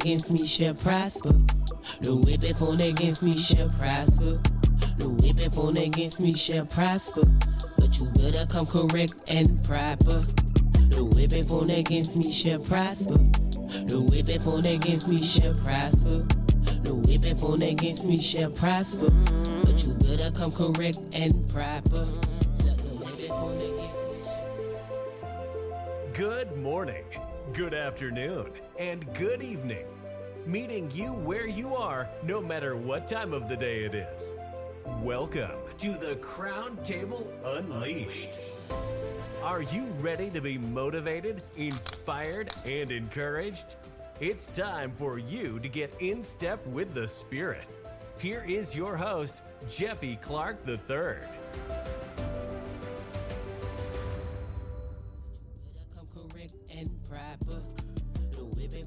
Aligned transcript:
Against 0.00 0.30
me 0.30 0.46
shall 0.46 0.74
prosper. 0.74 1.34
No 2.04 2.20
weapon 2.22 2.54
formed 2.54 2.80
against 2.80 3.24
me 3.24 3.34
shall 3.34 3.68
prosper. 3.70 4.40
No 5.00 5.08
weapon 5.20 5.50
formed 5.50 5.76
against 5.76 6.20
me 6.20 6.30
shall 6.30 6.66
prosper. 6.66 7.22
But 7.76 7.98
you 7.98 8.06
better 8.10 8.46
come 8.46 8.66
correct 8.66 9.14
and 9.28 9.62
proper. 9.64 10.24
No 10.94 11.10
weapon 11.16 11.44
formed 11.46 11.72
against 11.72 12.16
me 12.16 12.30
shall 12.30 12.60
prosper. 12.60 13.18
No 13.90 14.06
weapon 14.12 14.40
formed 14.40 14.66
against 14.66 15.08
me 15.08 15.18
shall 15.18 15.54
prosper. 15.54 16.24
No 16.84 16.94
weapon 17.08 17.36
formed 17.36 17.64
against 17.64 18.06
me 18.06 18.22
shall 18.22 18.50
prosper. 18.50 19.10
But 19.64 19.84
you 19.84 19.94
better 19.94 20.30
come 20.30 20.52
correct 20.52 21.00
and 21.16 21.48
proper. 21.48 22.06
Good 26.14 26.56
morning, 26.56 27.04
good 27.52 27.74
afternoon, 27.74 28.52
and 28.78 29.12
good 29.14 29.42
evening. 29.42 29.84
Meeting 30.46 30.88
you 30.92 31.12
where 31.12 31.48
you 31.48 31.74
are, 31.74 32.08
no 32.22 32.40
matter 32.40 32.76
what 32.76 33.08
time 33.08 33.32
of 33.32 33.48
the 33.48 33.56
day 33.56 33.82
it 33.82 33.92
is. 33.92 34.34
Welcome 35.02 35.50
to 35.78 35.98
the 35.98 36.14
Crown 36.16 36.78
Table 36.84 37.28
Unleashed. 37.44 38.30
Are 39.42 39.62
you 39.62 39.86
ready 40.00 40.30
to 40.30 40.40
be 40.40 40.58
motivated, 40.58 41.42
inspired, 41.56 42.52
and 42.64 42.92
encouraged? 42.92 43.74
It's 44.20 44.46
time 44.46 44.92
for 44.92 45.18
you 45.18 45.58
to 45.58 45.68
get 45.68 45.92
in 45.98 46.22
step 46.22 46.64
with 46.68 46.94
the 46.94 47.08
Spirit. 47.08 47.66
Here 48.18 48.44
is 48.46 48.76
your 48.76 48.96
host, 48.96 49.34
Jeffy 49.68 50.16
Clark 50.22 50.58
III. 50.68 51.16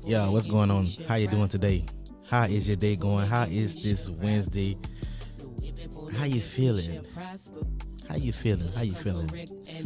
Yeah, 0.03 0.30
what's 0.30 0.47
going 0.47 0.71
on? 0.71 0.88
How 1.07 1.16
you 1.16 1.27
doing 1.27 1.47
today? 1.47 1.85
How 2.30 2.44
is 2.44 2.67
your 2.67 2.77
day 2.77 2.95
going? 2.95 3.27
How 3.27 3.44
is 3.44 3.81
this 3.83 4.09
Wednesday? 4.09 4.77
How 6.17 6.25
you 6.25 6.41
feeling? 6.41 7.05
How 8.07 8.16
you 8.16 8.33
feeling? 8.33 8.72
How 8.73 8.81
you 8.81 8.94
feeling? 8.94 9.29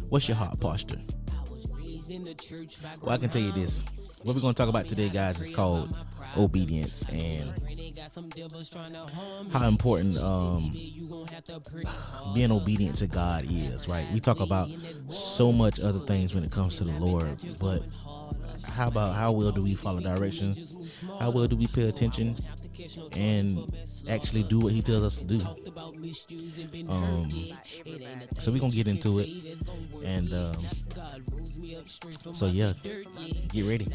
What's 0.09 0.27
your 0.27 0.37
heart 0.37 0.59
posture? 0.59 1.01
Well, 3.01 3.11
I 3.11 3.17
can 3.17 3.29
tell 3.29 3.41
you 3.41 3.51
this. 3.51 3.83
What 4.23 4.35
we're 4.35 4.41
to 4.41 4.53
talk 4.53 4.69
about 4.69 4.87
today, 4.87 5.09
guys, 5.09 5.39
is 5.39 5.49
called 5.49 5.95
obedience 6.37 7.05
and 7.09 7.53
how 9.51 9.67
important 9.67 10.17
um, 10.17 10.71
being 12.33 12.51
obedient 12.51 12.97
to 12.97 13.07
God 13.07 13.45
is, 13.49 13.87
right? 13.87 14.05
We 14.13 14.19
talk 14.19 14.39
about 14.39 14.69
so 15.09 15.51
much 15.51 15.79
other 15.79 15.99
things 15.99 16.33
when 16.33 16.43
it 16.43 16.51
comes 16.51 16.77
to 16.77 16.83
the 16.83 16.99
Lord, 16.99 17.41
but 17.59 17.83
how 18.69 18.87
about 18.87 19.13
how 19.15 19.31
well 19.31 19.51
do 19.51 19.63
we 19.63 19.75
follow 19.75 19.99
directions? 19.99 20.99
How 21.19 21.29
well 21.29 21.47
do 21.47 21.55
we 21.55 21.67
pay 21.67 21.87
attention 21.87 22.37
and 23.15 23.71
actually 24.09 24.43
do 24.43 24.59
what 24.59 24.73
He 24.73 24.81
tells 24.81 25.03
us 25.03 25.17
to 25.19 25.25
do? 25.25 25.41
Um, 26.89 27.31
so 28.37 28.51
we're 28.51 28.59
gonna 28.59 28.73
get 28.73 28.87
into 28.87 29.19
it, 29.19 29.29
and 30.03 30.33
um, 30.33 30.55
so 32.33 32.47
yeah, 32.47 32.73
get 33.51 33.69
ready. 33.69 33.87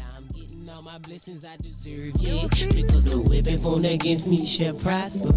Yeah, 2.19 2.47
because 2.47 3.11
no 3.11 3.23
weapon 3.27 3.59
formed 3.61 3.85
against 3.85 4.27
me 4.27 4.45
shall 4.45 4.73
prosper. 4.73 5.33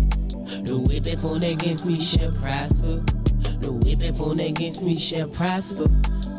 No 0.68 0.82
weapon 0.88 1.18
formed 1.18 1.44
against 1.44 1.86
me 1.86 1.96
shall 1.96 2.32
prosper. 2.32 3.04
No 3.62 3.72
weapon 3.84 4.14
formed 4.14 4.40
against 4.40 4.84
me 4.84 4.98
shall 4.98 5.28
prosper. 5.28 5.86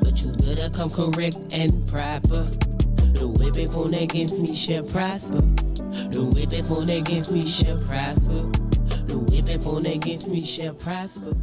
But 0.02 0.24
you 0.24 0.32
better 0.34 0.70
come 0.70 0.90
correct 0.90 1.38
and 1.54 1.88
proper. 1.88 2.48
No 3.18 3.28
weapon 3.40 3.72
formed 3.72 3.96
against 3.96 4.42
me 4.42 4.56
shall 4.56 4.84
prosper. 4.84 5.42
No 6.14 6.30
weapon 6.34 6.66
formed 6.66 6.90
against 6.90 7.32
me 7.32 7.44
shall 7.44 7.78
prosper. 7.80 8.52
No 9.08 9.26
weapon 9.30 9.60
formed 9.60 9.88
against 9.88 10.30
me 10.30 10.40
shall 10.40 10.74
prosper. 10.74 11.34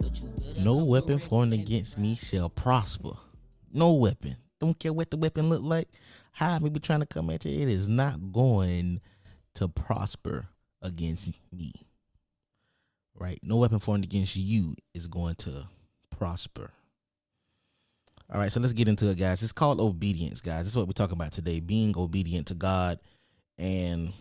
But 0.00 0.22
you 0.22 0.28
better 0.40 0.62
No 0.62 0.84
weapon 0.84 1.18
formed 1.18 1.52
against 1.52 1.98
me 1.98 2.14
shall 2.14 2.48
prosper. 2.48 3.12
No 3.72 3.92
weapon. 3.92 4.36
Don't 4.60 4.78
care 4.78 4.92
what 4.92 5.10
the 5.10 5.16
weapon 5.16 5.48
look 5.50 5.62
like. 5.62 5.88
How 6.32 6.52
I 6.52 6.58
may 6.58 6.70
be 6.70 6.80
trying 6.80 7.00
to 7.00 7.06
come 7.06 7.30
at 7.30 7.44
you, 7.44 7.60
it 7.60 7.68
is 7.68 7.88
not 7.88 8.32
going 8.32 9.00
to 9.54 9.68
prosper 9.68 10.48
against 10.80 11.32
me. 11.52 11.72
Right? 13.14 13.38
No 13.42 13.56
weapon 13.56 13.80
formed 13.80 14.04
against 14.04 14.36
you 14.36 14.76
is 14.94 15.06
going 15.06 15.34
to 15.36 15.68
prosper. 16.10 16.70
All 18.30 18.38
right, 18.38 18.52
so 18.52 18.60
let's 18.60 18.74
get 18.74 18.88
into 18.88 19.08
it, 19.08 19.16
guys. 19.16 19.42
It's 19.42 19.52
called 19.52 19.80
obedience, 19.80 20.42
guys. 20.42 20.64
This 20.64 20.72
is 20.72 20.76
what 20.76 20.86
we're 20.86 20.92
talking 20.92 21.16
about 21.16 21.32
today. 21.32 21.60
Being 21.60 21.96
obedient 21.96 22.46
to 22.48 22.54
God 22.54 22.98
and 23.56 24.12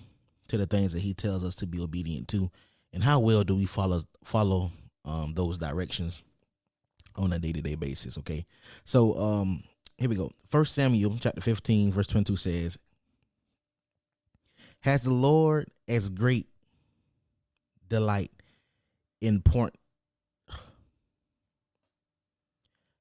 to 0.48 0.58
the 0.58 0.66
things 0.66 0.94
that 0.94 1.02
He 1.02 1.14
tells 1.14 1.44
us 1.44 1.56
to 1.56 1.68
be 1.68 1.82
obedient 1.82 2.30
to, 2.30 2.50
and 2.94 3.04
how 3.04 3.20
well 3.20 3.44
do 3.44 3.54
we 3.54 3.66
follow 3.66 4.02
follow 4.24 4.72
um, 5.04 5.34
those 5.34 5.58
directions 5.58 6.24
on 7.18 7.34
a 7.34 7.40
day 7.40 7.52
to 7.52 7.62
day 7.62 7.76
basis? 7.76 8.18
Okay, 8.18 8.46
so 8.86 9.20
um, 9.22 9.64
here 9.98 10.10
we 10.10 10.16
go. 10.16 10.32
First 10.52 10.74
Samuel 10.74 11.18
chapter 11.20 11.42
fifteen, 11.42 11.92
verse 11.92 12.08
twenty 12.08 12.24
two 12.24 12.38
says, 12.38 12.80
"Has 14.84 15.02
the 15.02 15.14
Lord 15.14 15.68
as 15.90 16.10
great 16.10 16.48
delight 17.90 18.32
in 19.20 19.42
point?" 19.42 19.76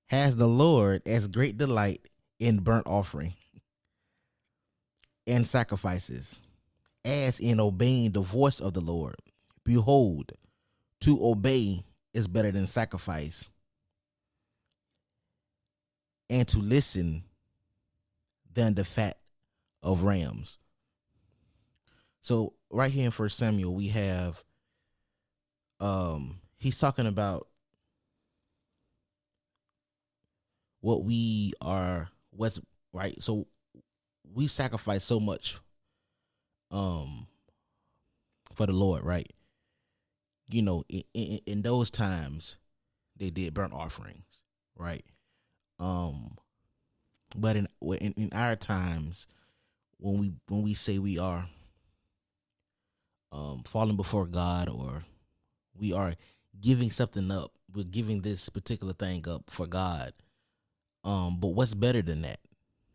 Has 0.08 0.36
the 0.36 0.46
Lord 0.46 1.02
as 1.06 1.28
great 1.28 1.58
delight 1.58 2.08
in 2.38 2.58
burnt 2.58 2.86
offering 2.86 3.34
and 5.26 5.46
sacrifices 5.46 6.40
as 7.04 7.38
in 7.38 7.60
obeying 7.60 8.12
the 8.12 8.20
voice 8.20 8.60
of 8.60 8.74
the 8.74 8.80
Lord. 8.80 9.16
Behold, 9.64 10.32
to 11.00 11.24
obey 11.24 11.84
is 12.14 12.26
better 12.28 12.50
than 12.50 12.66
sacrifice, 12.66 13.48
and 16.28 16.46
to 16.48 16.58
listen 16.58 17.24
than 18.52 18.74
the 18.74 18.84
fat 18.84 19.18
of 19.82 20.02
rams. 20.02 20.58
So 22.22 22.54
right 22.70 22.90
here 22.90 23.04
in 23.04 23.10
First 23.10 23.38
Samuel, 23.38 23.74
we 23.74 23.88
have 23.88 24.42
um 25.78 26.40
he's 26.58 26.78
talking 26.78 27.06
about 27.06 27.48
what 30.86 31.02
we 31.02 31.52
are 31.60 32.08
what's 32.30 32.60
right. 32.92 33.20
So 33.20 33.48
we 34.32 34.46
sacrifice 34.46 35.02
so 35.02 35.18
much 35.18 35.58
um 36.70 37.26
for 38.54 38.66
the 38.66 38.72
Lord, 38.72 39.02
right? 39.02 39.28
You 40.48 40.62
know, 40.62 40.84
in, 40.88 41.02
in, 41.12 41.40
in 41.44 41.62
those 41.62 41.90
times 41.90 42.56
they 43.16 43.30
did 43.30 43.52
burnt 43.52 43.72
offerings, 43.72 44.42
right? 44.78 45.04
Um 45.80 46.36
but 47.36 47.56
in, 47.56 47.66
in 47.82 48.12
in 48.12 48.30
our 48.32 48.54
times 48.54 49.26
when 49.98 50.20
we 50.20 50.32
when 50.46 50.62
we 50.62 50.74
say 50.74 51.00
we 51.00 51.18
are 51.18 51.48
um 53.32 53.64
falling 53.66 53.96
before 53.96 54.26
God 54.26 54.68
or 54.68 55.04
we 55.76 55.92
are 55.92 56.14
giving 56.60 56.92
something 56.92 57.28
up, 57.32 57.50
we're 57.74 57.82
giving 57.82 58.20
this 58.22 58.48
particular 58.48 58.92
thing 58.92 59.28
up 59.28 59.50
for 59.50 59.66
God. 59.66 60.12
Um 61.06 61.38
but 61.40 61.48
what's 61.48 61.72
better 61.72 62.02
than 62.02 62.22
that? 62.22 62.40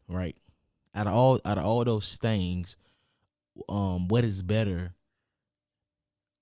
Right? 0.08 0.36
Out 0.94 1.08
of 1.08 1.14
all 1.14 1.40
out 1.46 1.58
of 1.58 1.66
all 1.66 1.84
those 1.84 2.18
things, 2.18 2.78
um 3.68 4.08
what 4.08 4.24
is 4.24 4.44
better 4.44 4.94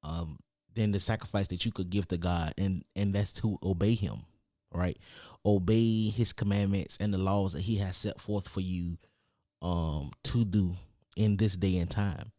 um 0.04 0.40
than 0.76 0.92
the 0.92 1.00
sacrifice 1.00 1.48
that 1.48 1.66
you 1.66 1.72
could 1.72 1.90
give 1.90 2.08
to 2.08 2.18
God 2.18 2.54
and 2.58 2.84
and 2.96 3.14
that's 3.14 3.34
to 3.34 3.58
obey 3.64 3.96
him 3.96 4.26
right 4.72 4.98
obey 5.46 6.10
his 6.10 6.34
commandments 6.34 6.98
and 7.00 7.14
the 7.14 7.18
laws 7.18 7.54
that 7.54 7.62
he 7.62 7.78
has 7.78 7.98
set 7.98 8.20
forth 8.20 8.48
for 8.48 8.62
you 8.62 8.98
um 9.62 10.12
to 10.24 10.46
do 10.46 10.76
in 11.18 11.38
this 11.38 11.56
day 11.56 11.78
and 11.78 11.90
time 11.90 12.32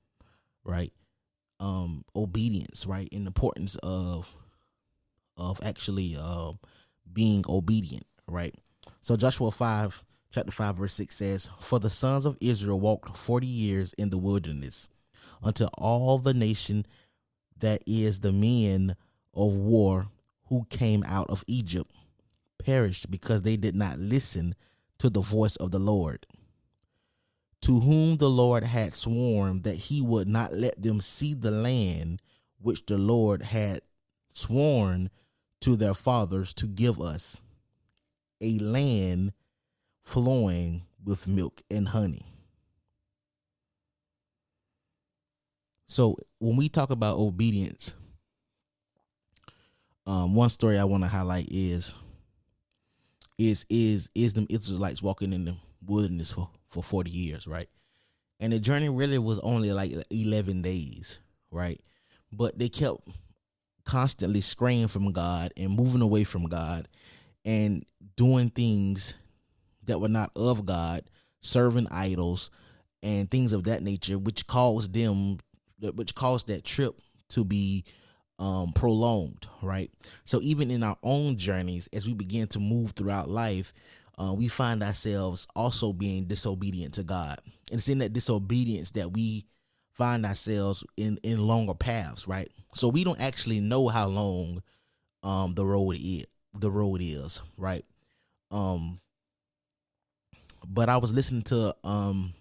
right 0.65 0.93
um 1.59 2.05
obedience 2.15 2.87
right 2.87 3.09
the 3.11 3.17
importance 3.17 3.76
of 3.83 4.33
of 5.37 5.61
actually 5.62 6.17
um 6.17 6.59
being 7.12 7.44
obedient 7.49 8.06
right 8.26 8.55
so 9.00 9.17
Joshua 9.17 9.50
5 9.50 10.05
chapter 10.32 10.52
5 10.52 10.76
verse 10.76 10.94
6 10.94 11.14
says 11.14 11.50
for 11.61 11.79
the 11.79 11.91
sons 11.91 12.25
of 12.25 12.38
Israel 12.41 12.81
walked 12.81 13.17
40 13.17 13.47
years 13.47 13.93
in 13.94 14.11
the 14.11 14.19
wilderness 14.19 14.88
until 15.43 15.70
all 15.75 16.19
the 16.19 16.35
nation 16.35 16.87
that 17.58 17.82
is 17.87 18.20
the 18.20 18.32
men 18.32 18.97
of 19.35 19.55
war 19.55 20.08
who 20.49 20.67
came 20.69 21.05
out 21.06 21.31
of 21.31 21.44
Egypt 21.47 21.93
perished 22.58 23.11
because 23.11 23.43
they 23.43 23.56
did 23.56 23.75
not 23.75 23.99
listen 23.99 24.55
to 24.99 25.08
the 25.08 25.20
voice 25.20 25.56
of 25.56 25.70
the 25.70 25.79
Lord, 25.79 26.26
to 27.62 27.81
whom 27.81 28.19
the 28.19 28.29
Lord 28.29 28.64
had 28.64 28.93
sworn 28.93 29.62
that 29.62 29.76
he 29.76 30.00
would 30.00 30.29
not 30.29 30.52
let 30.52 30.81
them 30.82 31.00
see 31.00 31.35
the 31.35 31.50
land 31.50 32.20
which 32.61 32.85
the 32.87 32.99
Lord 32.99 33.43
had 33.43 33.81
sworn 34.32 35.11
to 35.61 35.76
their 35.76 35.94
fathers 35.94 36.52
to 36.55 36.67
give 36.67 37.00
us, 37.00 37.41
a 38.40 38.58
land 38.58 39.32
flowing 40.02 40.82
with 41.04 41.26
milk 41.26 41.62
and 41.70 41.88
honey. 41.88 42.26
So 45.87 46.16
when 46.38 46.56
we 46.56 46.69
talk 46.69 46.90
about 46.90 47.19
obedience, 47.19 47.94
um, 50.06 50.34
one 50.34 50.48
story 50.48 50.78
I 50.78 50.84
want 50.84 51.02
to 51.02 51.08
highlight 51.08 51.48
is 51.50 51.94
is 53.38 53.66
is 53.69 54.08
is 54.14 54.34
them 54.34 54.46
Israelites 54.50 55.02
walking 55.02 55.32
in 55.32 55.44
the 55.46 55.56
wilderness 55.84 56.32
for, 56.32 56.50
for 56.69 56.82
40 56.82 57.10
years, 57.10 57.46
right? 57.46 57.69
And 58.38 58.52
the 58.52 58.58
journey 58.58 58.88
really 58.88 59.19
was 59.19 59.38
only 59.40 59.72
like 59.72 59.92
11 60.10 60.62
days, 60.62 61.19
right? 61.50 61.81
But 62.32 62.58
they 62.58 62.69
kept 62.69 63.08
constantly 63.84 64.40
straying 64.40 64.88
from 64.88 65.12
God 65.12 65.52
and 65.56 65.70
moving 65.76 66.02
away 66.02 66.25
from 66.25 66.44
God 66.44 66.87
and 67.44 67.84
doing 68.16 68.50
things 68.50 69.14
that 69.84 70.00
were 70.00 70.08
not 70.08 70.31
of 70.37 70.66
God, 70.66 71.04
serving 71.40 71.88
idols 71.90 72.50
and 73.02 73.31
things 73.31 73.52
of 73.52 73.64
that 73.64 73.82
nature, 73.82 74.19
which 74.19 74.46
caused 74.46 74.92
them, 74.92 75.38
which 75.81 76.14
caused 76.14 76.48
that 76.48 76.64
trip 76.64 77.00
to 77.31 77.44
be 77.44 77.84
um, 78.38 78.72
prolonged, 78.72 79.46
right? 79.62 79.90
So 80.25 80.40
even 80.42 80.70
in 80.70 80.82
our 80.82 80.96
own 81.02 81.37
journeys, 81.37 81.88
as 81.92 82.06
we 82.06 82.14
begin 82.14 82.46
to 82.48 82.58
move 82.58 82.92
throughout 82.92 83.28
life, 83.28 83.72
uh, 84.19 84.34
we 84.34 84.48
find 84.48 84.82
ourselves 84.82 85.46
also 85.56 85.92
being 85.92 86.25
disobedient 86.25 86.94
to 86.94 87.02
God, 87.02 87.38
and 87.70 87.78
it's 87.78 87.88
in 87.88 87.98
that 87.98 88.12
disobedience 88.12 88.90
that 88.92 89.12
we 89.12 89.46
find 89.92 90.26
ourselves 90.26 90.84
in 90.96 91.19
in 91.22 91.38
longer 91.38 91.75
paths, 91.75 92.28
right? 92.28 92.50
So 92.75 92.88
we 92.88 93.02
don't 93.02 93.20
actually 93.20 93.60
know 93.60 93.88
how 93.88 94.08
long 94.08 94.62
um, 95.22 95.54
the 95.54 95.64
road 95.64 95.96
is. 95.98 96.26
The 96.55 96.70
road 96.70 97.00
is 97.02 97.41
right. 97.56 97.85
Um, 98.50 99.00
but 100.67 100.88
I 100.88 100.97
was 100.99 101.12
listening 101.12 101.43
to 101.43 101.75
um, 101.85 102.35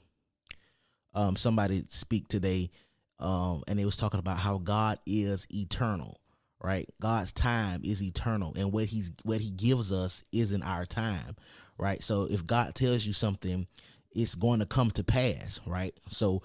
um, 1.14 1.36
somebody 1.36 1.86
speak 1.90 2.28
today 2.28 2.72
um, 3.20 3.64
and 3.68 3.78
they 3.78 3.86
was 3.86 3.98
talking 3.98 4.20
about 4.20 4.40
how 4.40 4.58
God 4.58 5.00
is 5.06 5.46
eternal, 5.54 6.20
right? 6.62 6.90
God's 7.02 7.32
time 7.32 7.82
is 7.84 8.02
eternal, 8.02 8.54
and 8.56 8.72
what 8.72 8.86
he's 8.86 9.12
what 9.24 9.42
he 9.42 9.52
gives 9.52 9.92
us 9.92 10.24
isn't 10.32 10.64
our 10.64 10.86
time, 10.86 11.36
right? 11.78 12.02
So 12.02 12.28
if 12.30 12.46
God 12.46 12.76
tells 12.76 13.06
you 13.06 13.14
something, 13.14 13.68
it's 14.12 14.36
going 14.36 14.60
to 14.60 14.66
come 14.66 14.92
to 14.92 15.04
pass, 15.04 15.60
right? 15.66 15.94
So 16.08 16.42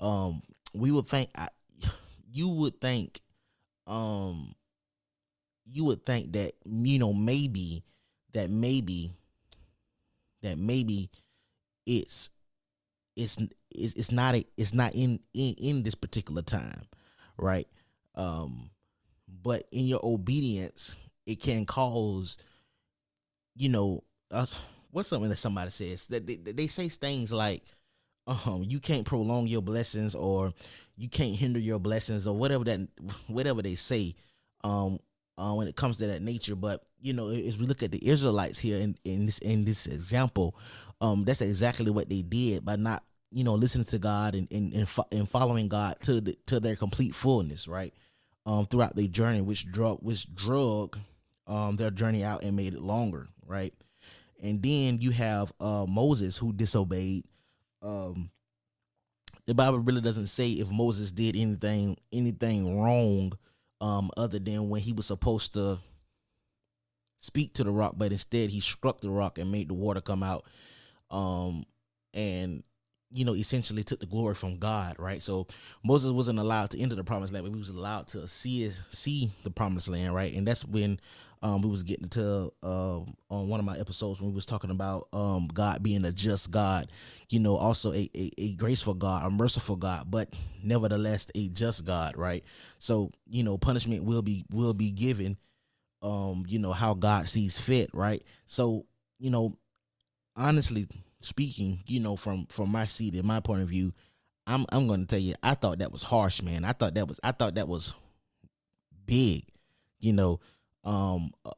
um, 0.00 0.42
we 0.74 0.90
would 0.90 1.08
think, 1.08 1.30
I, 1.36 1.48
you 2.30 2.48
would 2.48 2.80
think, 2.80 3.20
um, 3.86 4.54
you 5.64 5.84
would 5.84 6.04
think 6.04 6.32
that 6.32 6.52
you 6.64 6.98
know 6.98 7.12
maybe 7.12 7.84
that 8.32 8.50
maybe 8.50 9.12
that 10.42 10.58
maybe 10.58 11.10
it's 11.86 12.30
it's 13.16 13.38
it's, 13.70 13.94
it's 13.94 14.12
not 14.12 14.34
a, 14.34 14.44
it's 14.56 14.74
not 14.74 14.94
in, 14.94 15.20
in 15.34 15.54
in 15.54 15.82
this 15.82 15.94
particular 15.94 16.42
time, 16.42 16.86
right? 17.36 17.66
Um, 18.14 18.70
but 19.42 19.66
in 19.72 19.86
your 19.86 20.00
obedience, 20.02 20.96
it 21.26 21.40
can 21.40 21.64
cause, 21.64 22.36
you 23.54 23.68
know, 23.68 24.04
us. 24.30 24.56
What's 24.90 25.08
something 25.08 25.30
that 25.30 25.38
somebody 25.38 25.70
says 25.70 26.06
that 26.08 26.26
they, 26.26 26.36
they 26.36 26.66
say 26.66 26.88
things 26.88 27.32
like, 27.32 27.62
um, 28.26 28.64
you 28.66 28.78
can't 28.78 29.06
prolong 29.06 29.46
your 29.46 29.62
blessings 29.62 30.14
or 30.14 30.52
you 30.96 31.08
can't 31.08 31.34
hinder 31.34 31.58
your 31.58 31.78
blessings 31.78 32.26
or 32.26 32.36
whatever 32.36 32.64
that 32.64 32.80
whatever 33.26 33.62
they 33.62 33.74
say, 33.74 34.14
um, 34.64 34.98
uh, 35.38 35.54
when 35.54 35.68
it 35.68 35.76
comes 35.76 35.98
to 35.98 36.06
that 36.06 36.22
nature. 36.22 36.54
But 36.54 36.82
you 37.00 37.12
know, 37.12 37.28
as 37.28 37.58
we 37.58 37.66
look 37.66 37.82
at 37.82 37.92
the 37.92 38.06
Israelites 38.08 38.58
here 38.58 38.78
in, 38.78 38.96
in 39.04 39.26
this 39.26 39.38
in 39.38 39.64
this 39.64 39.86
example, 39.86 40.56
um, 41.00 41.24
that's 41.24 41.40
exactly 41.40 41.90
what 41.90 42.08
they 42.08 42.22
did 42.22 42.64
by 42.64 42.76
not 42.76 43.02
you 43.30 43.44
know 43.44 43.54
listening 43.54 43.84
to 43.86 43.98
God 43.98 44.34
and 44.34 44.48
and 44.52 44.72
and, 44.72 44.88
fo- 44.88 45.08
and 45.10 45.28
following 45.28 45.68
God 45.68 45.96
to 46.02 46.20
the, 46.20 46.36
to 46.46 46.60
their 46.60 46.76
complete 46.76 47.14
fullness, 47.14 47.66
right? 47.66 47.92
Um, 48.44 48.66
throughout 48.66 48.96
their 48.96 49.06
journey, 49.06 49.40
which 49.40 49.70
drug 49.70 49.98
which 50.00 50.32
drug 50.34 50.98
um 51.46 51.76
their 51.76 51.90
journey 51.90 52.24
out 52.24 52.42
and 52.42 52.56
made 52.56 52.74
it 52.74 52.82
longer, 52.82 53.28
right? 53.46 53.74
And 54.42 54.62
then 54.62 55.00
you 55.00 55.10
have 55.10 55.52
uh 55.60 55.86
Moses 55.88 56.38
who 56.38 56.52
disobeyed. 56.52 57.24
Um, 57.80 58.30
the 59.46 59.54
Bible 59.54 59.80
really 59.80 60.00
doesn't 60.00 60.28
say 60.28 60.50
if 60.52 60.70
Moses 60.70 61.10
did 61.10 61.34
anything 61.36 61.96
anything 62.12 62.80
wrong, 62.80 63.32
um, 63.82 64.10
other 64.16 64.38
than 64.38 64.70
when 64.70 64.80
he 64.80 64.92
was 64.92 65.06
supposed 65.06 65.52
to 65.54 65.78
speak 67.20 67.52
to 67.54 67.64
the 67.64 67.70
rock, 67.70 67.94
but 67.96 68.12
instead 68.12 68.48
he 68.48 68.60
struck 68.60 69.00
the 69.00 69.10
rock 69.10 69.38
and 69.38 69.50
made 69.50 69.68
the 69.68 69.74
water 69.74 70.00
come 70.00 70.22
out. 70.22 70.46
Um, 71.10 71.66
and 72.14 72.62
you 73.14 73.26
know, 73.26 73.34
essentially 73.34 73.84
took 73.84 74.00
the 74.00 74.06
glory 74.06 74.34
from 74.34 74.56
God, 74.56 74.96
right? 74.98 75.22
So 75.22 75.46
Moses 75.84 76.12
wasn't 76.12 76.38
allowed 76.38 76.70
to 76.70 76.80
enter 76.80 76.96
the 76.96 77.04
promised 77.04 77.32
land, 77.32 77.44
but 77.44 77.52
he 77.52 77.58
was 77.58 77.68
allowed 77.68 78.06
to 78.08 78.26
see 78.26 78.70
see 78.88 79.32
the 79.42 79.50
promised 79.50 79.88
land, 79.88 80.14
right? 80.14 80.32
And 80.32 80.46
that's 80.46 80.64
when 80.64 80.98
um, 81.42 81.60
we 81.60 81.68
was 81.68 81.82
getting 81.82 82.08
to 82.10 82.52
uh, 82.62 83.00
on 83.28 83.48
one 83.48 83.58
of 83.58 83.66
my 83.66 83.76
episodes 83.76 84.20
when 84.20 84.30
we 84.30 84.34
was 84.34 84.46
talking 84.46 84.70
about 84.70 85.08
um, 85.12 85.48
God 85.52 85.82
being 85.82 86.04
a 86.04 86.12
just 86.12 86.50
God, 86.52 86.90
you 87.30 87.40
know, 87.40 87.56
also 87.56 87.92
a, 87.92 88.08
a, 88.14 88.30
a 88.38 88.52
graceful 88.52 88.94
God, 88.94 89.26
a 89.26 89.30
merciful 89.30 89.74
God, 89.76 90.08
but 90.08 90.32
nevertheless 90.62 91.26
a 91.34 91.48
just 91.48 91.84
God, 91.84 92.16
right? 92.16 92.44
So 92.78 93.10
you 93.28 93.42
know, 93.42 93.58
punishment 93.58 94.04
will 94.04 94.22
be 94.22 94.44
will 94.50 94.72
be 94.72 94.92
given, 94.92 95.36
um, 96.00 96.44
you 96.46 96.60
know, 96.60 96.72
how 96.72 96.94
God 96.94 97.28
sees 97.28 97.58
fit, 97.58 97.90
right? 97.92 98.22
So 98.46 98.86
you 99.18 99.30
know, 99.30 99.56
honestly, 100.36 100.86
speaking, 101.20 101.82
you 101.86 101.98
know, 101.98 102.14
from 102.14 102.46
from 102.46 102.70
my 102.70 102.84
seat 102.84 103.14
and 103.14 103.24
my 103.24 103.40
point 103.40 103.62
of 103.62 103.68
view, 103.68 103.92
I'm 104.46 104.64
I'm 104.70 104.86
going 104.86 105.00
to 105.00 105.06
tell 105.06 105.18
you, 105.18 105.34
I 105.42 105.54
thought 105.54 105.80
that 105.80 105.90
was 105.90 106.04
harsh, 106.04 106.40
man. 106.40 106.64
I 106.64 106.72
thought 106.72 106.94
that 106.94 107.08
was 107.08 107.18
I 107.24 107.32
thought 107.32 107.56
that 107.56 107.66
was 107.66 107.94
big, 109.06 109.42
you 109.98 110.12
know, 110.12 110.38
um, 110.84 111.32
uh, 111.44 111.52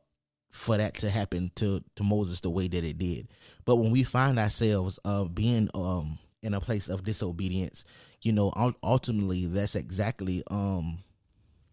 for 0.50 0.76
that 0.78 0.94
to 0.94 1.10
happen 1.10 1.50
to 1.56 1.82
to 1.96 2.04
Moses 2.04 2.40
the 2.40 2.50
way 2.50 2.68
that 2.68 2.84
it 2.84 2.98
did. 2.98 3.28
But 3.64 3.76
when 3.76 3.90
we 3.90 4.02
find 4.04 4.38
ourselves 4.38 4.98
uh 5.04 5.24
being 5.24 5.68
um 5.74 6.18
in 6.42 6.54
a 6.54 6.60
place 6.60 6.88
of 6.88 7.04
disobedience, 7.04 7.84
you 8.22 8.32
know, 8.32 8.52
ultimately 8.82 9.46
that's 9.46 9.74
exactly 9.74 10.42
um 10.50 10.98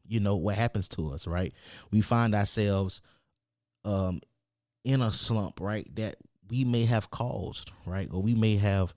you 0.08 0.20
know 0.20 0.36
what 0.36 0.55
happens 0.55 0.88
to 0.89 1.12
us, 1.12 1.27
right? 1.27 1.53
We 1.91 2.01
find 2.01 2.36
ourselves 2.36 3.01
um 3.86 4.22
in 4.84 5.01
a 5.01 5.12
slump, 5.12 5.60
right? 5.62 5.88
That 5.96 6.17
we 6.50 6.63
may 6.65 6.86
have 6.86 7.12
caused, 7.12 7.72
right? 7.86 8.10
Or 8.12 8.22
we 8.22 8.36
may 8.36 8.58
have 8.58 8.93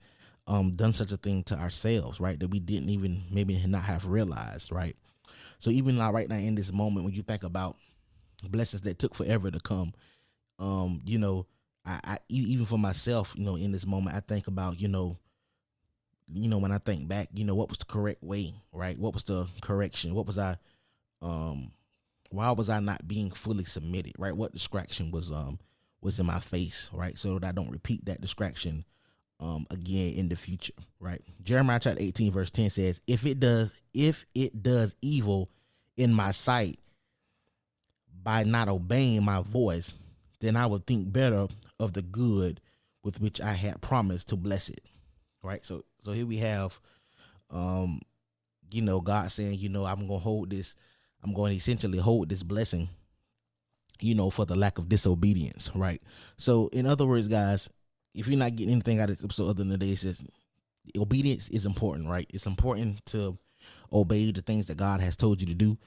um, 0.47 0.71
done 0.71 0.93
such 0.93 1.11
a 1.11 1.17
thing 1.17 1.43
to 1.45 1.55
ourselves, 1.55 2.19
right? 2.19 2.39
That 2.39 2.49
we 2.49 2.59
didn't 2.59 2.89
even 2.89 3.23
maybe 3.31 3.61
not 3.67 3.83
have 3.83 4.05
realized, 4.05 4.71
right? 4.71 4.95
So 5.59 5.69
even 5.71 5.97
like 5.97 6.13
right 6.13 6.29
now, 6.29 6.37
in 6.37 6.55
this 6.55 6.73
moment, 6.73 7.05
when 7.05 7.13
you 7.15 7.23
think 7.23 7.43
about 7.43 7.77
blessings 8.43 8.81
that 8.83 8.99
took 8.99 9.15
forever 9.15 9.51
to 9.51 9.59
come, 9.59 9.93
um, 10.59 11.01
you 11.05 11.17
know, 11.17 11.45
I, 11.85 11.99
I 12.03 12.17
even 12.29 12.65
for 12.65 12.79
myself, 12.79 13.33
you 13.37 13.45
know, 13.45 13.55
in 13.55 13.71
this 13.71 13.85
moment, 13.85 14.15
I 14.15 14.19
think 14.21 14.47
about, 14.47 14.79
you 14.79 14.87
know, 14.87 15.17
you 16.33 16.49
know, 16.49 16.57
when 16.57 16.71
I 16.71 16.79
think 16.79 17.07
back, 17.07 17.29
you 17.33 17.43
know, 17.43 17.55
what 17.55 17.69
was 17.69 17.77
the 17.77 17.85
correct 17.85 18.23
way, 18.23 18.55
right? 18.71 18.97
What 18.97 19.13
was 19.13 19.25
the 19.25 19.47
correction? 19.61 20.15
What 20.15 20.25
was 20.25 20.37
I, 20.37 20.57
um, 21.21 21.71
why 22.31 22.51
was 22.51 22.69
I 22.69 22.79
not 22.79 23.07
being 23.07 23.29
fully 23.29 23.65
submitted, 23.65 24.13
right? 24.17 24.35
What 24.35 24.53
distraction 24.53 25.11
was, 25.11 25.31
um, 25.31 25.59
was 26.01 26.19
in 26.19 26.25
my 26.25 26.39
face, 26.39 26.89
right? 26.93 27.17
So 27.17 27.37
that 27.39 27.47
I 27.47 27.51
don't 27.51 27.71
repeat 27.71 28.05
that 28.05 28.21
distraction 28.21 28.85
um 29.41 29.67
again 29.69 30.13
in 30.13 30.29
the 30.29 30.35
future, 30.35 30.73
right? 30.99 31.21
Jeremiah 31.43 31.79
chapter 31.81 32.01
18 32.01 32.31
verse 32.31 32.49
10 32.51 32.69
says, 32.69 33.01
"If 33.05 33.25
it 33.25 33.39
does 33.39 33.73
if 33.93 34.25
it 34.33 34.63
does 34.63 34.95
evil 35.01 35.49
in 35.97 36.13
my 36.13 36.31
sight 36.31 36.79
by 38.25 38.43
not 38.43 38.67
obeying 38.67 39.23
my 39.23 39.41
voice, 39.41 39.93
then 40.41 40.57
I 40.57 40.65
would 40.65 40.85
think 40.85 41.13
better 41.13 41.47
of 41.79 41.93
the 41.93 42.01
good 42.01 42.59
with 43.05 43.21
which 43.21 43.39
I 43.39 43.53
had 43.53 43.81
promised 43.81 44.27
to 44.29 44.35
bless 44.35 44.67
it." 44.67 44.81
Right? 45.41 45.65
So 45.65 45.85
so 46.01 46.11
here 46.11 46.25
we 46.25 46.37
have 46.37 46.77
um 47.49 48.01
you 48.69 48.81
know 48.81 48.99
God 48.99 49.31
saying, 49.31 49.59
you 49.59 49.69
know, 49.69 49.85
I'm 49.85 50.07
going 50.07 50.19
to 50.19 50.23
hold 50.23 50.49
this 50.49 50.75
I'm 51.23 51.33
going 51.33 51.51
to 51.51 51.55
essentially 51.55 51.99
hold 51.99 52.27
this 52.27 52.43
blessing 52.43 52.89
you 54.01 54.15
know, 54.15 54.29
for 54.29 54.45
the 54.45 54.55
lack 54.55 54.77
of 54.77 54.89
disobedience, 54.89 55.71
right? 55.75 56.01
So, 56.37 56.67
in 56.69 56.85
other 56.85 57.05
words, 57.05 57.27
guys, 57.27 57.69
if 58.13 58.27
you're 58.27 58.37
not 58.37 58.55
getting 58.55 58.73
anything 58.73 58.99
out 58.99 59.09
of 59.09 59.17
this 59.17 59.23
episode 59.23 59.49
other 59.49 59.63
than 59.63 59.69
today, 59.69 59.91
it 59.91 59.99
says 59.99 60.23
obedience 60.97 61.49
is 61.49 61.65
important, 61.65 62.09
right? 62.09 62.29
It's 62.33 62.45
important 62.45 63.05
to 63.07 63.37
obey 63.91 64.31
the 64.31 64.41
things 64.41 64.67
that 64.67 64.77
God 64.77 65.01
has 65.01 65.15
told 65.15 65.41
you 65.41 65.47
to 65.47 65.53
do, 65.53 65.77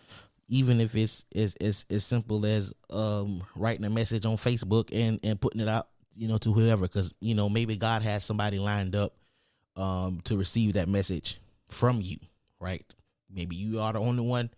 even 0.48 0.80
if 0.80 0.94
it's 0.94 1.24
as 1.34 1.54
as, 1.56 1.84
as 1.90 2.04
simple 2.04 2.44
as 2.46 2.72
um, 2.90 3.42
writing 3.54 3.84
a 3.84 3.90
message 3.90 4.24
on 4.24 4.36
Facebook 4.36 4.90
and 4.92 5.20
and 5.22 5.40
putting 5.40 5.60
it 5.60 5.68
out, 5.68 5.88
you 6.14 6.28
know, 6.28 6.38
to 6.38 6.52
whoever, 6.52 6.82
because 6.82 7.14
you 7.20 7.34
know 7.34 7.48
maybe 7.48 7.76
God 7.76 8.02
has 8.02 8.24
somebody 8.24 8.58
lined 8.58 8.96
up 8.96 9.14
um, 9.76 10.20
to 10.24 10.36
receive 10.36 10.74
that 10.74 10.88
message 10.88 11.40
from 11.70 12.00
you, 12.00 12.18
right? 12.60 12.84
Maybe 13.30 13.56
you 13.56 13.80
are 13.80 13.92
the 13.92 14.00
only 14.00 14.26
one 14.26 14.50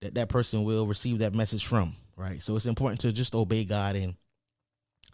that 0.00 0.14
that 0.14 0.28
person 0.28 0.64
will 0.64 0.86
receive 0.86 1.18
that 1.18 1.34
message 1.34 1.66
from 1.66 1.96
right? 2.20 2.42
So 2.42 2.54
it's 2.54 2.66
important 2.66 3.00
to 3.00 3.12
just 3.12 3.34
obey 3.34 3.64
God 3.64 3.96
and 3.96 4.14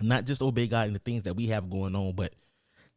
not 0.00 0.25
just 0.25 0.42
obey 0.42 0.66
God 0.66 0.88
in 0.88 0.92
the 0.92 0.99
things 0.99 1.23
that 1.23 1.35
we 1.35 1.47
have 1.47 1.71
going 1.71 1.95
on, 1.95 2.12
but 2.12 2.35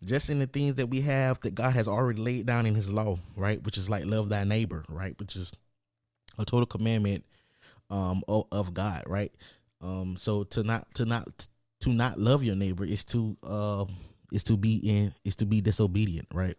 just 0.04 0.30
in 0.30 0.40
the 0.40 0.48
things 0.48 0.76
that 0.76 0.88
we 0.88 1.02
have 1.02 1.40
that 1.42 1.56
God 1.56 1.74
has 1.74 1.88
already 1.88 2.20
laid 2.20 2.46
down 2.46 2.66
in 2.66 2.76
his 2.76 2.90
law, 2.90 3.20
right? 3.36 3.64
Which 3.64 3.78
is 3.78 3.90
like 3.90 4.06
love 4.06 4.30
thy 4.30 4.44
neighbor, 4.44 4.84
right? 4.90 5.18
Which 5.20 5.36
is 5.36 5.54
a 6.40 6.46
total 6.46 6.66
commandment 6.66 7.24
um 7.90 8.24
of, 8.28 8.46
of 8.52 8.74
God, 8.74 9.04
right? 9.06 9.32
Um 9.82 10.16
so 10.18 10.44
to 10.46 10.64
not 10.64 10.90
to 10.96 11.06
not 11.06 11.48
to 11.82 11.90
not 11.90 12.20
love 12.20 12.44
your 12.44 12.56
neighbor 12.56 12.86
is 12.86 13.06
to 13.06 13.38
uh 13.44 13.86
is 14.32 14.44
to 14.46 14.58
be 14.58 14.78
in 14.78 15.14
is 15.24 15.36
to 15.38 15.46
be 15.46 15.62
disobedient, 15.62 16.28
right? 16.34 16.56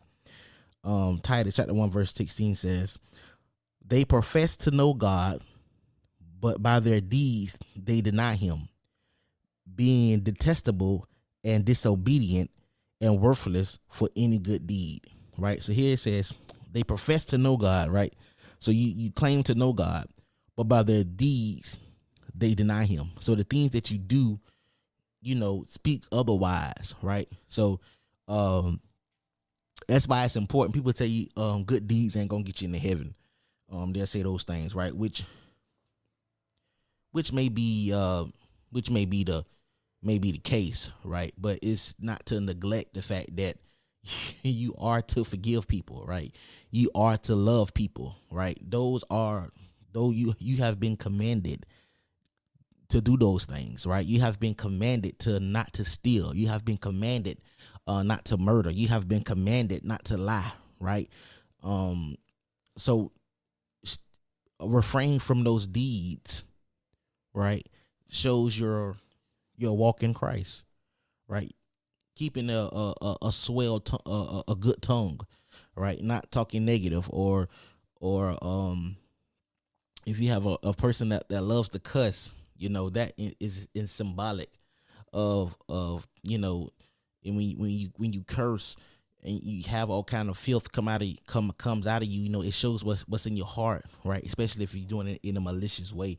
Um 0.84 1.20
Titus 1.22 1.56
chapter 1.56 1.74
1 1.74 1.90
verse 1.90 2.12
16 2.14 2.54
says, 2.54 2.98
They 3.84 4.04
profess 4.04 4.56
to 4.58 4.70
know 4.70 4.94
God, 4.94 5.40
but 6.40 6.62
by 6.62 6.80
their 6.80 7.00
deeds 7.00 7.58
they 7.76 8.00
deny 8.00 8.34
him, 8.34 8.68
being 9.74 10.20
detestable 10.20 11.06
and 11.42 11.64
disobedient 11.64 12.50
and 13.00 13.20
worthless 13.20 13.78
for 13.88 14.08
any 14.14 14.38
good 14.38 14.66
deed. 14.66 15.02
Right. 15.38 15.62
So 15.62 15.72
here 15.72 15.94
it 15.94 15.98
says 15.98 16.34
they 16.70 16.82
profess 16.82 17.24
to 17.26 17.38
know 17.38 17.56
God, 17.56 17.88
right? 17.90 18.12
So 18.60 18.70
you, 18.70 18.92
you 18.94 19.10
claim 19.10 19.42
to 19.44 19.54
know 19.54 19.72
God, 19.72 20.06
but 20.56 20.64
by 20.64 20.82
their 20.82 21.02
deeds 21.04 21.76
they 22.34 22.54
deny 22.54 22.84
him. 22.84 23.10
So 23.18 23.34
the 23.34 23.44
things 23.44 23.72
that 23.72 23.90
you 23.90 23.98
do, 23.98 24.38
you 25.20 25.34
know, 25.34 25.64
speak 25.66 26.04
otherwise, 26.12 26.94
right? 27.02 27.28
So 27.48 27.80
um 28.28 28.80
that's 29.88 30.06
why 30.06 30.24
it's 30.24 30.36
important. 30.36 30.74
People 30.74 30.92
tell 30.92 31.06
you 31.06 31.28
um 31.36 31.64
good 31.64 31.88
deeds 31.88 32.16
ain't 32.16 32.28
gonna 32.28 32.44
get 32.44 32.60
you 32.62 32.66
into 32.66 32.78
heaven. 32.78 33.14
Um 33.72 33.92
they'll 33.92 34.06
say 34.06 34.22
those 34.22 34.44
things, 34.44 34.74
right? 34.74 34.94
Which 34.94 35.24
which 37.12 37.32
may 37.32 37.48
be 37.48 37.92
uh 37.94 38.26
which 38.70 38.90
may 38.90 39.04
be 39.04 39.24
the 39.24 39.44
may 40.02 40.18
be 40.18 40.32
the 40.32 40.38
case, 40.38 40.92
right? 41.04 41.32
But 41.36 41.58
it's 41.62 41.94
not 41.98 42.24
to 42.26 42.40
neglect 42.40 42.94
the 42.94 43.02
fact 43.02 43.36
that 43.36 43.56
you 44.42 44.74
are 44.78 45.02
to 45.02 45.24
forgive 45.24 45.68
people, 45.68 46.04
right? 46.06 46.34
You 46.70 46.90
are 46.94 47.16
to 47.18 47.34
love 47.34 47.74
people, 47.74 48.16
right? 48.30 48.58
Those 48.62 49.04
are 49.10 49.50
though 49.92 50.10
you 50.10 50.34
you 50.38 50.58
have 50.58 50.80
been 50.80 50.96
commanded 50.96 51.66
to 52.88 53.00
do 53.00 53.16
those 53.16 53.44
things, 53.44 53.86
right? 53.86 54.04
You 54.04 54.20
have 54.20 54.40
been 54.40 54.54
commanded 54.54 55.18
to 55.20 55.38
not 55.38 55.72
to 55.74 55.84
steal. 55.84 56.34
You 56.34 56.48
have 56.48 56.64
been 56.64 56.78
commanded 56.78 57.38
uh 57.86 58.02
not 58.02 58.24
to 58.26 58.36
murder. 58.36 58.70
You 58.70 58.88
have 58.88 59.08
been 59.08 59.22
commanded 59.22 59.84
not 59.84 60.04
to 60.06 60.16
lie, 60.16 60.52
right? 60.80 61.08
Um 61.62 62.16
so 62.76 63.12
refrain 64.60 65.18
from 65.18 65.44
those 65.44 65.66
deeds, 65.66 66.44
right? 67.34 67.66
Shows 68.08 68.58
your 68.58 68.96
your 69.56 69.76
walk 69.76 70.02
in 70.02 70.14
Christ, 70.14 70.64
right? 71.28 71.52
Keeping 72.20 72.50
a 72.50 72.68
a, 72.70 73.16
a, 73.22 73.32
swell 73.32 73.80
t- 73.80 73.96
a, 74.04 74.42
a 74.48 74.54
good 74.54 74.82
tongue, 74.82 75.20
right? 75.74 76.04
Not 76.04 76.30
talking 76.30 76.66
negative 76.66 77.08
or 77.10 77.48
or 77.98 78.36
um 78.42 78.98
if 80.04 80.18
you 80.18 80.28
have 80.28 80.44
a, 80.44 80.58
a 80.62 80.74
person 80.74 81.08
that, 81.08 81.30
that 81.30 81.40
loves 81.40 81.70
to 81.70 81.78
cuss, 81.78 82.30
you 82.58 82.68
know 82.68 82.90
that 82.90 83.14
is 83.16 83.68
in 83.74 83.86
symbolic 83.86 84.50
of 85.14 85.56
of 85.70 86.06
you 86.22 86.36
know 86.36 86.68
and 87.24 87.36
when 87.36 87.46
you, 87.46 87.56
when 87.56 87.70
you 87.70 87.88
when 87.96 88.12
you 88.12 88.22
curse 88.22 88.76
and 89.24 89.42
you 89.42 89.62
have 89.70 89.88
all 89.88 90.04
kind 90.04 90.28
of 90.28 90.36
filth 90.36 90.70
come 90.72 90.88
out 90.88 91.00
of 91.00 91.08
come 91.26 91.50
comes 91.56 91.86
out 91.86 92.02
of 92.02 92.08
you, 92.08 92.24
you 92.24 92.28
know 92.28 92.42
it 92.42 92.52
shows 92.52 92.84
what's 92.84 93.08
what's 93.08 93.24
in 93.24 93.34
your 93.34 93.46
heart, 93.46 93.86
right? 94.04 94.24
Especially 94.24 94.64
if 94.64 94.74
you're 94.74 94.86
doing 94.86 95.08
it 95.08 95.20
in 95.22 95.38
a 95.38 95.40
malicious 95.40 95.90
way. 95.90 96.18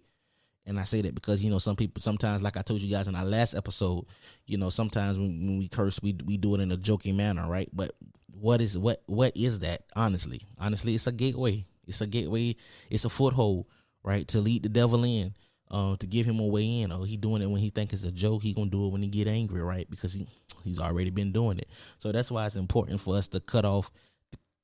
And 0.66 0.80
I 0.80 0.84
say 0.84 1.02
that 1.02 1.16
because 1.16 1.44
you 1.44 1.50
know 1.50 1.60
some 1.60 1.76
people 1.76 2.02
sometimes, 2.02 2.44
like 2.44 2.56
I 2.56 2.62
told 2.62 2.82
you 2.82 2.92
guys 2.92 3.08
in 3.08 3.16
our 3.16 3.26
last 3.26 3.56
episode, 3.56 4.06
you 4.46 4.58
know 4.58 4.70
sometimes 4.70 5.18
when, 5.18 5.30
when 5.46 5.58
we 5.58 5.68
curse, 5.68 6.00
we 6.02 6.16
we 6.26 6.38
do 6.38 6.56
it 6.56 6.62
in 6.62 6.72
a 6.72 6.78
joking 6.78 7.18
manner, 7.18 7.50
right? 7.50 7.70
But 7.74 7.96
what 8.40 8.62
is 8.62 8.78
what 8.78 9.02
what 9.08 9.36
is 9.36 9.60
that? 9.60 9.84
Honestly, 9.96 10.42
honestly, 10.60 10.96
it's 10.96 11.08
a 11.08 11.12
gateway. 11.12 11.66
It's 11.88 12.02
a 12.02 12.08
gateway. 12.08 12.56
It's 12.90 13.06
a 13.06 13.10
foothold, 13.10 13.66
right, 14.04 14.28
to 14.30 14.40
lead 14.40 14.64
the 14.64 14.70
devil 14.70 15.04
in, 15.04 15.34
uh, 15.70 15.96
to 15.98 16.08
give 16.08 16.26
him 16.28 16.40
a 16.40 16.46
way 16.46 16.82
in. 16.82 16.92
Or 16.92 17.06
he 17.06 17.18
doing 17.18 17.42
it 17.42 17.50
when 17.50 17.62
he 17.62 17.70
think 17.70 17.92
it's 17.92 18.04
a 18.04 18.12
joke. 18.12 18.44
He 18.44 18.54
gonna 18.54 18.70
do 18.70 18.86
it 18.86 18.92
when 18.92 19.02
he 19.02 19.10
get 19.10 19.28
angry, 19.28 19.62
right? 19.62 19.90
Because 19.90 20.14
he 20.14 20.28
he's 20.64 20.80
already 20.80 21.10
been 21.10 21.32
doing 21.32 21.58
it. 21.58 21.70
So 21.98 22.12
that's 22.12 22.30
why 22.30 22.46
it's 22.46 22.56
important 22.56 23.02
for 23.02 23.16
us 23.16 23.28
to 23.30 23.40
cut 23.40 23.66
off 23.66 23.92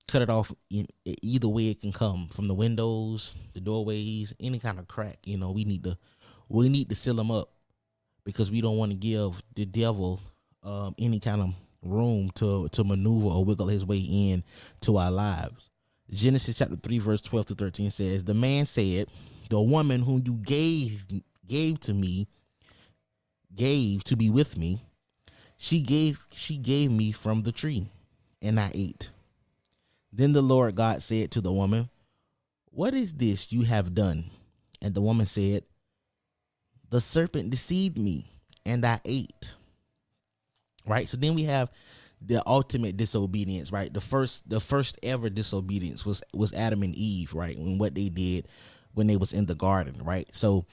cut 0.08 0.22
it 0.22 0.30
off 0.30 0.52
in 0.70 0.88
either 1.06 1.48
way 1.48 1.70
it 1.70 1.82
can 1.82 1.92
come 1.92 2.30
from 2.32 2.48
the 2.48 2.54
windows, 2.54 3.36
the 3.54 3.60
doorways, 3.60 4.34
any 4.40 4.60
kind 4.60 4.80
of 4.80 4.88
crack. 4.88 5.20
You 5.26 5.38
know, 5.38 5.52
we 5.52 5.66
need 5.66 5.84
to 5.84 5.98
we 6.50 6.70
need 6.70 6.90
to 6.90 6.96
seal 6.96 7.16
them 7.16 7.32
up 7.32 7.50
because 8.24 8.50
we 8.50 8.62
don't 8.62 8.78
want 8.78 8.92
to 8.92 8.98
give 8.98 9.42
the 9.56 9.66
devil 9.66 10.22
um, 10.64 10.96
any 10.98 11.20
kind 11.20 11.42
of 11.42 11.54
room 11.84 12.32
to 12.36 12.70
to 12.70 12.84
maneuver 12.84 13.28
or 13.28 13.46
wiggle 13.46 13.68
his 13.68 13.86
way 13.86 14.00
in 14.00 14.44
to 14.82 14.98
our 14.98 15.12
lives. 15.12 15.70
Genesis 16.10 16.58
chapter 16.58 16.78
three, 16.78 17.00
verse 17.00 17.22
twelve 17.22 17.46
to 17.48 17.56
thirteen 17.56 17.92
says, 17.92 18.24
"The 18.24 18.34
man 18.34 18.66
said, 18.66 19.08
The 19.50 19.60
woman 19.62 20.02
whom 20.02 20.24
you 20.26 20.34
gave 20.36 21.06
gave 21.46 21.80
to 21.82 21.94
me, 21.94 22.28
gave 23.54 24.04
to 24.06 24.16
be 24.16 24.30
with 24.30 24.58
me, 24.58 24.82
she 25.58 25.82
gave 25.82 26.26
she 26.32 26.58
gave 26.58 26.92
me 26.92 27.12
from 27.12 27.44
the 27.44 27.52
tree, 27.52 27.90
and 28.42 28.58
I 28.58 28.72
ate." 28.74 29.10
Then 30.12 30.34
the 30.34 30.42
Lord 30.42 30.76
God 30.76 31.04
said 31.04 31.32
to 31.32 31.42
the 31.42 31.52
woman, 31.52 31.90
What 32.72 32.94
is 32.94 33.14
this 33.14 33.52
you 33.52 33.64
have 33.64 33.94
done? 33.94 34.26
And 34.82 34.94
the 34.94 35.02
woman 35.02 35.26
said, 35.26 35.64
The 36.90 37.02
serpent 37.02 37.50
deceived 37.50 37.98
me, 37.98 38.26
and 38.66 38.86
I 38.86 39.00
ate. 39.06 39.54
Right? 40.86 41.08
So 41.08 41.18
then 41.18 41.36
we 41.36 41.44
have 41.44 41.70
the 42.22 42.42
ultimate 42.48 42.98
disobedience, 42.98 43.72
right? 43.72 43.94
The 43.94 44.02
first 44.02 44.50
the 44.50 44.60
first 44.60 44.98
ever 45.04 45.30
disobedience 45.30 46.06
was 46.06 46.24
was 46.34 46.54
Adam 46.54 46.84
and 46.84 46.96
Eve, 46.96 47.34
right? 47.34 47.56
And 47.56 47.80
what 47.80 47.96
they 47.96 48.10
did 48.10 48.48
when 48.94 49.08
they 49.08 49.18
was 49.18 49.34
in 49.34 49.46
the 49.46 49.56
garden, 49.56 50.02
right? 50.04 50.28
So 50.34 50.66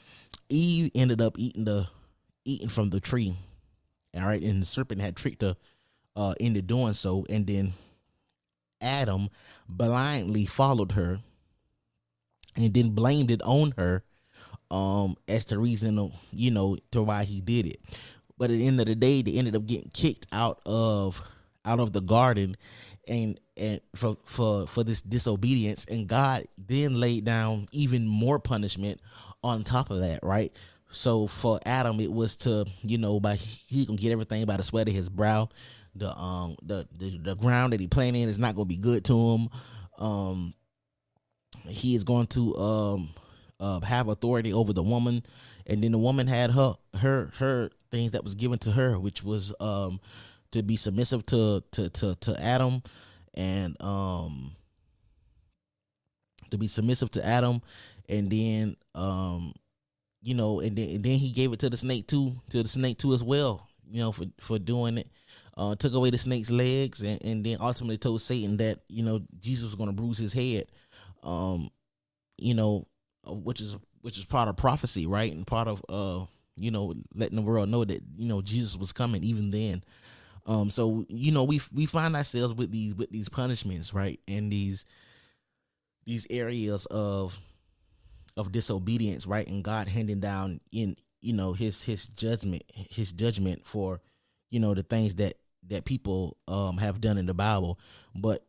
Eve 0.49 0.91
ended 0.95 1.21
up 1.21 1.38
eating 1.38 1.64
the 1.64 1.88
eating 2.45 2.69
from 2.69 2.91
the 2.91 3.00
tree. 3.00 3.37
All 4.17 4.25
right, 4.25 4.43
and 4.43 4.62
the 4.62 4.67
serpent 4.67 5.00
had 5.00 5.17
tricked 5.17 5.43
her 5.43 5.57
uh 6.17 6.35
into 6.41 6.62
doing 6.62 6.95
so, 6.95 7.26
and 7.29 7.47
then 7.47 7.73
Adam 8.81 9.28
blindly 9.69 10.47
followed 10.47 10.93
her 10.93 11.21
and 12.57 12.73
then 12.75 12.90
blamed 12.90 13.31
it 13.31 13.43
on 13.43 13.73
her 13.76 14.04
um 14.71 15.16
as 15.28 15.45
the 15.47 15.59
reason 15.59 16.11
you 16.33 16.50
know 16.50 16.76
to 16.90 17.02
why 17.02 17.25
he 17.25 17.40
did 17.40 17.66
it. 17.66 17.81
But 18.37 18.50
at 18.50 18.59
the 18.59 18.66
end 18.66 18.81
of 18.81 18.87
the 18.87 18.95
day 18.95 19.23
they 19.23 19.33
ended 19.33 19.57
up 19.57 19.66
getting 19.66 19.90
kicked 19.90 20.26
out 20.33 20.61
of 20.66 21.23
out 21.64 21.81
of 21.81 21.93
the 21.93 22.00
garden 22.00 22.57
and 23.07 23.38
and 23.57 23.81
for 23.95 24.16
for 24.25 24.66
for 24.66 24.83
this 24.83 25.02
disobedience. 25.02 25.85
And 25.85 26.09
god 26.09 26.47
then 26.59 26.99
laid 27.00 27.25
down 27.25 27.66
even 27.73 28.07
more 28.07 28.38
punishment 28.38 29.00
on 29.43 29.64
top 29.64 29.90
of 29.90 30.00
that 30.00 30.21
right? 30.23 30.52
So 30.90 31.26
for 31.26 31.61
adam 31.66 32.00
it 32.00 32.12
was 32.12 32.37
to 32.38 32.66
you 32.83 32.99
know 32.99 33.21
by 33.21 33.35
he 33.37 33.87
can 33.87 33.97
get 33.97 34.12
everything 34.12 34.45
by 34.47 34.57
the 34.57 34.64
sweat 34.64 34.88
of 34.88 34.95
his 34.95 35.09
brow 35.09 35.49
the 35.94 36.16
um 36.16 36.56
the, 36.62 36.86
the 36.96 37.18
the 37.18 37.36
ground 37.36 37.72
that 37.72 37.80
he 37.80 37.86
playing 37.86 38.14
in 38.14 38.28
is 38.28 38.38
not 38.38 38.54
going 38.54 38.66
to 38.68 38.74
be 38.74 38.80
good 38.80 39.04
to 39.06 39.16
him. 39.16 39.48
Um, 39.98 40.54
he 41.66 41.94
is 41.94 42.04
going 42.04 42.26
to 42.28 42.56
um 42.56 43.10
uh, 43.60 43.80
have 43.80 44.08
authority 44.08 44.52
over 44.52 44.72
the 44.72 44.82
woman, 44.82 45.24
and 45.66 45.82
then 45.82 45.92
the 45.92 45.98
woman 45.98 46.26
had 46.26 46.50
her 46.50 46.74
her 47.00 47.30
her 47.38 47.70
things 47.90 48.12
that 48.12 48.24
was 48.24 48.34
given 48.34 48.58
to 48.60 48.72
her, 48.72 48.98
which 48.98 49.22
was 49.22 49.54
um 49.60 50.00
to 50.50 50.62
be 50.62 50.76
submissive 50.76 51.24
to 51.26 51.62
to 51.72 51.88
to 51.90 52.14
to 52.16 52.40
Adam, 52.42 52.82
and 53.34 53.80
um 53.80 54.52
to 56.50 56.58
be 56.58 56.68
submissive 56.68 57.10
to 57.12 57.24
Adam, 57.24 57.62
and 58.08 58.30
then 58.30 58.76
um 58.94 59.52
you 60.22 60.34
know, 60.34 60.60
and 60.60 60.76
then 60.76 60.88
and 60.88 61.04
then 61.04 61.18
he 61.18 61.30
gave 61.30 61.52
it 61.52 61.60
to 61.60 61.70
the 61.70 61.76
snake 61.76 62.08
too, 62.08 62.34
to 62.50 62.62
the 62.62 62.68
snake 62.68 62.98
too 62.98 63.12
as 63.14 63.22
well, 63.22 63.68
you 63.88 64.00
know, 64.00 64.10
for 64.10 64.24
for 64.40 64.58
doing 64.58 64.98
it 64.98 65.08
uh, 65.56 65.75
took 65.76 65.92
away 65.92 66.11
the 66.11 66.18
snake's 66.18 66.50
legs, 66.50 67.02
and, 67.02 67.23
and 67.25 67.44
then 67.44 67.58
ultimately 67.61 67.99
told 67.99 68.20
Satan 68.20 68.56
that 68.58 68.80
you 68.88 69.02
know 69.02 69.20
Jesus 69.40 69.64
was 69.64 69.75
going 69.75 69.90
to 69.90 69.96
bruise 69.96 70.18
his 70.18 70.32
head. 70.32 70.66
Um, 71.23 71.70
you 72.37 72.54
know, 72.54 72.87
which 73.26 73.61
is 73.61 73.76
which 74.02 74.18
is 74.18 74.25
part 74.25 74.49
of 74.49 74.56
prophecy, 74.56 75.06
right, 75.06 75.32
and 75.32 75.46
part 75.46 75.68
of 75.68 75.84
uh, 75.88 76.26
you 76.56 76.70
know, 76.70 76.94
letting 77.14 77.37
the 77.37 77.42
world 77.42 77.68
know 77.68 77.84
that 77.84 78.02
you 78.16 78.28
know 78.28 78.42
Jesus 78.42 78.76
was 78.76 78.92
coming 78.92 79.25
even 79.25 79.50
then. 79.50 79.82
Um, 80.46 80.70
so 80.70 81.04
you 81.08 81.32
know, 81.32 81.44
we 81.44 81.61
we 81.73 81.87
find 81.87 82.14
ourselves 82.14 82.54
with 82.54 82.70
these 82.70 82.94
with 82.94 83.11
these 83.11 83.28
punishments, 83.28 83.94
right, 83.94 84.20
and 84.28 84.52
these 84.52 84.84
these 86.06 86.26
areas 86.30 86.87
of 86.87 87.38
of 88.37 88.52
disobedience, 88.52 89.26
right, 89.26 89.46
and 89.46 89.64
God 89.64 89.88
handing 89.88 90.20
down 90.20 90.61
in 90.70 90.96
you 91.20 91.32
know 91.32 91.54
his 91.54 91.82
his 91.82 92.06
judgment 92.06 92.64
his 92.75 93.12
judgment 93.12 93.66
for 93.66 94.00
you 94.50 94.61
know 94.61 94.75
the 94.75 94.82
things 94.82 95.16
that 95.16 95.34
that 95.68 95.85
people 95.85 96.37
um 96.49 96.76
have 96.78 97.00
done 97.00 97.18
in 97.18 97.26
the 97.26 97.35
Bible, 97.35 97.78
but 98.14 98.44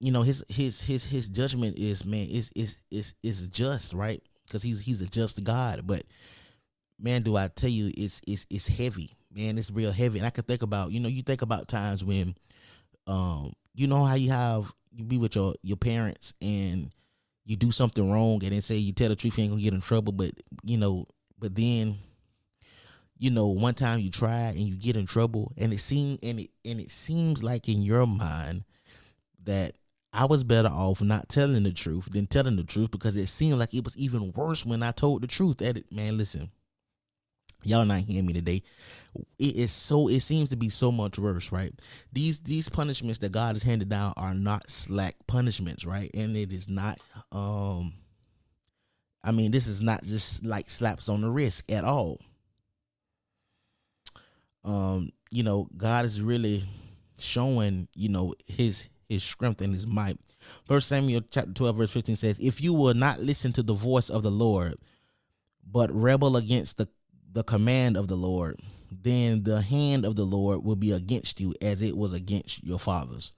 you 0.00 0.12
know 0.12 0.22
his 0.22 0.44
his 0.48 0.82
his 0.82 1.04
his 1.04 1.28
judgment 1.28 1.78
is 1.78 2.04
man 2.04 2.28
is 2.28 2.52
is 2.54 2.84
is 2.90 3.14
is 3.22 3.48
just 3.48 3.92
right 3.92 4.22
because 4.46 4.62
he's 4.62 4.80
he's 4.80 5.00
a 5.00 5.06
just 5.06 5.42
God, 5.44 5.86
but 5.86 6.04
man, 6.98 7.22
do 7.22 7.36
I 7.36 7.48
tell 7.48 7.70
you, 7.70 7.92
it's 7.96 8.20
it's 8.26 8.46
it's 8.50 8.68
heavy. 8.68 9.16
man, 9.34 9.58
it's 9.58 9.70
real 9.70 9.92
heavy. 9.92 10.18
And 10.18 10.26
I 10.26 10.30
can 10.30 10.44
think 10.44 10.62
about, 10.62 10.90
you 10.90 11.00
know, 11.00 11.08
you 11.08 11.22
think 11.22 11.42
about 11.42 11.68
times 11.68 12.02
when, 12.02 12.34
um, 13.06 13.52
you 13.74 13.86
know 13.86 14.04
how 14.04 14.14
you 14.14 14.30
have 14.30 14.72
you 14.92 15.04
be 15.04 15.18
with 15.18 15.36
your 15.36 15.54
your 15.62 15.76
parents 15.76 16.34
and 16.40 16.90
you 17.44 17.56
do 17.56 17.70
something 17.70 18.10
wrong 18.10 18.42
and 18.42 18.52
then 18.52 18.60
say 18.60 18.76
you 18.76 18.92
tell 18.92 19.08
the 19.08 19.16
truth 19.16 19.38
you 19.38 19.44
ain't 19.44 19.52
gonna 19.52 19.62
get 19.62 19.74
in 19.74 19.80
trouble, 19.80 20.12
but 20.12 20.32
you 20.64 20.76
know, 20.76 21.06
but 21.38 21.54
then 21.54 21.98
you 23.18 23.30
know, 23.30 23.46
one 23.46 23.74
time 23.74 24.00
you 24.00 24.10
try 24.10 24.48
and 24.48 24.60
you 24.60 24.76
get 24.76 24.96
in 24.96 25.06
trouble 25.06 25.52
and 25.56 25.72
it 25.72 25.80
seems 25.80 26.18
and 26.22 26.40
it 26.40 26.50
and 26.64 26.80
it 26.80 26.90
seems 26.90 27.42
like 27.42 27.68
in 27.68 27.82
your 27.82 28.06
mind 28.06 28.64
that 29.44 29.74
I 30.12 30.24
was 30.24 30.44
better 30.44 30.68
off 30.68 31.02
not 31.02 31.28
telling 31.28 31.64
the 31.64 31.72
truth 31.72 32.08
than 32.10 32.26
telling 32.26 32.56
the 32.56 32.64
truth 32.64 32.90
because 32.90 33.16
it 33.16 33.26
seemed 33.26 33.58
like 33.58 33.74
it 33.74 33.84
was 33.84 33.96
even 33.96 34.32
worse 34.32 34.64
when 34.64 34.82
I 34.82 34.92
told 34.92 35.22
the 35.22 35.26
truth. 35.26 35.60
At 35.60 35.76
it, 35.76 35.92
man, 35.92 36.16
listen, 36.16 36.50
y'all 37.62 37.84
not 37.84 38.00
hearing 38.00 38.26
me 38.26 38.32
today. 38.32 38.62
It 39.38 39.56
is 39.56 39.72
so. 39.72 40.08
It 40.08 40.20
seems 40.20 40.50
to 40.50 40.56
be 40.56 40.68
so 40.68 40.92
much 40.92 41.18
worse, 41.18 41.50
right? 41.50 41.72
These 42.12 42.40
these 42.40 42.68
punishments 42.68 43.18
that 43.18 43.32
God 43.32 43.54
has 43.54 43.64
handed 43.64 43.88
down 43.88 44.14
are 44.16 44.34
not 44.34 44.70
slack 44.70 45.16
punishments, 45.26 45.84
right? 45.84 46.10
And 46.14 46.36
it 46.36 46.52
is 46.52 46.68
not. 46.68 47.00
Um, 47.32 47.94
I 49.24 49.32
mean, 49.32 49.50
this 49.50 49.66
is 49.66 49.82
not 49.82 50.04
just 50.04 50.44
like 50.44 50.70
slaps 50.70 51.08
on 51.08 51.20
the 51.20 51.30
wrist 51.30 51.70
at 51.70 51.84
all. 51.84 52.20
Um, 54.64 55.10
you 55.30 55.42
know, 55.42 55.68
God 55.76 56.04
is 56.04 56.20
really 56.20 56.64
showing, 57.18 57.88
you 57.94 58.08
know, 58.08 58.34
his 58.46 58.88
his 59.08 59.22
strength 59.22 59.60
and 59.60 59.72
his 59.72 59.86
might. 59.86 60.18
First 60.66 60.88
Samuel 60.88 61.22
chapter 61.30 61.52
12, 61.52 61.76
verse 61.76 61.90
15 61.90 62.16
says, 62.16 62.38
If 62.38 62.60
you 62.60 62.72
will 62.74 62.94
not 62.94 63.20
listen 63.20 63.52
to 63.54 63.62
the 63.62 63.74
voice 63.74 64.10
of 64.10 64.22
the 64.22 64.30
Lord, 64.30 64.76
but 65.70 65.90
rebel 65.94 66.36
against 66.36 66.78
the, 66.78 66.88
the 67.32 67.42
command 67.42 67.96
of 67.96 68.08
the 68.08 68.16
Lord, 68.16 68.60
then 68.90 69.44
the 69.44 69.62
hand 69.62 70.04
of 70.04 70.16
the 70.16 70.24
Lord 70.24 70.64
will 70.64 70.76
be 70.76 70.92
against 70.92 71.40
you 71.40 71.54
as 71.62 71.82
it 71.82 71.96
was 71.96 72.12
against 72.12 72.62
your 72.64 72.78
fathers. 72.78 73.32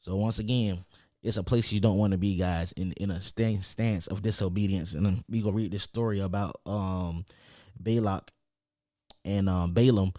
So 0.00 0.16
once 0.16 0.38
again, 0.38 0.84
it's 1.22 1.36
a 1.36 1.42
place 1.42 1.70
you 1.70 1.80
don't 1.80 1.98
want 1.98 2.12
to 2.12 2.18
be, 2.18 2.36
guys, 2.36 2.72
in, 2.72 2.92
in 2.92 3.10
a 3.10 3.20
stance 3.20 4.06
of 4.06 4.22
disobedience. 4.22 4.94
And 4.94 5.22
we 5.28 5.42
gonna 5.42 5.54
read 5.54 5.72
this 5.72 5.82
story 5.82 6.20
about 6.20 6.60
um 6.64 7.26
Balak 7.78 8.30
and 9.24 9.48
um 9.48 9.72
Balaam, 9.72 10.12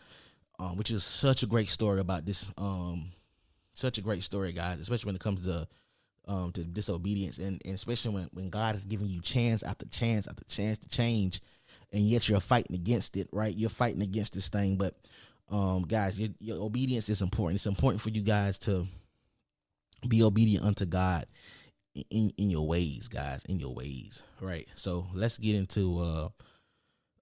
um, 0.62 0.78
which 0.78 0.92
is 0.92 1.04
such 1.04 1.42
a 1.42 1.48
great 1.48 1.70
story 1.70 2.00
about 2.00 2.24
this 2.26 2.46
um 2.58 3.12
such 3.74 3.98
a 3.98 4.02
great 4.02 4.22
story, 4.22 4.52
guys, 4.52 4.80
especially 4.80 5.08
when 5.08 5.16
it 5.16 5.22
comes 5.22 5.42
to 5.42 5.68
um 6.28 6.52
to 6.52 6.64
disobedience 6.64 7.40
and, 7.40 7.60
and 7.66 7.74
especially 7.74 8.14
when, 8.14 8.30
when 8.32 8.50
God 8.52 8.76
is 8.76 8.86
giving 8.86 9.08
you 9.08 9.22
chance 9.22 9.64
after 9.64 9.88
chance 9.88 10.28
after 10.28 10.44
chance 10.44 10.78
to 10.78 10.90
change 10.90 11.42
and 11.92 12.04
yet 12.04 12.30
you're 12.30 12.40
fighting 12.40 12.76
against 12.76 13.18
it, 13.18 13.28
right? 13.32 13.56
You're 13.56 13.72
fighting 13.72 14.04
against 14.04 14.34
this 14.34 14.50
thing, 14.50 14.76
but 14.76 14.96
um 15.50 15.82
guys, 15.82 16.20
your, 16.20 16.30
your 16.40 16.64
obedience 16.64 17.10
is 17.10 17.24
important. 17.24 17.56
It's 17.56 17.66
important 17.66 18.02
for 18.02 18.12
you 18.12 18.22
guys 18.22 18.60
to 18.60 18.88
be 20.08 20.22
obedient 20.22 20.64
unto 20.64 20.86
God 20.86 21.26
in 22.12 22.34
in 22.38 22.52
your 22.52 22.68
ways, 22.68 23.08
guys, 23.08 23.44
in 23.46 23.60
your 23.60 23.74
ways, 23.74 24.22
right? 24.40 24.68
So 24.76 25.08
let's 25.16 25.40
get 25.40 25.56
into 25.56 26.00
uh 26.00 26.30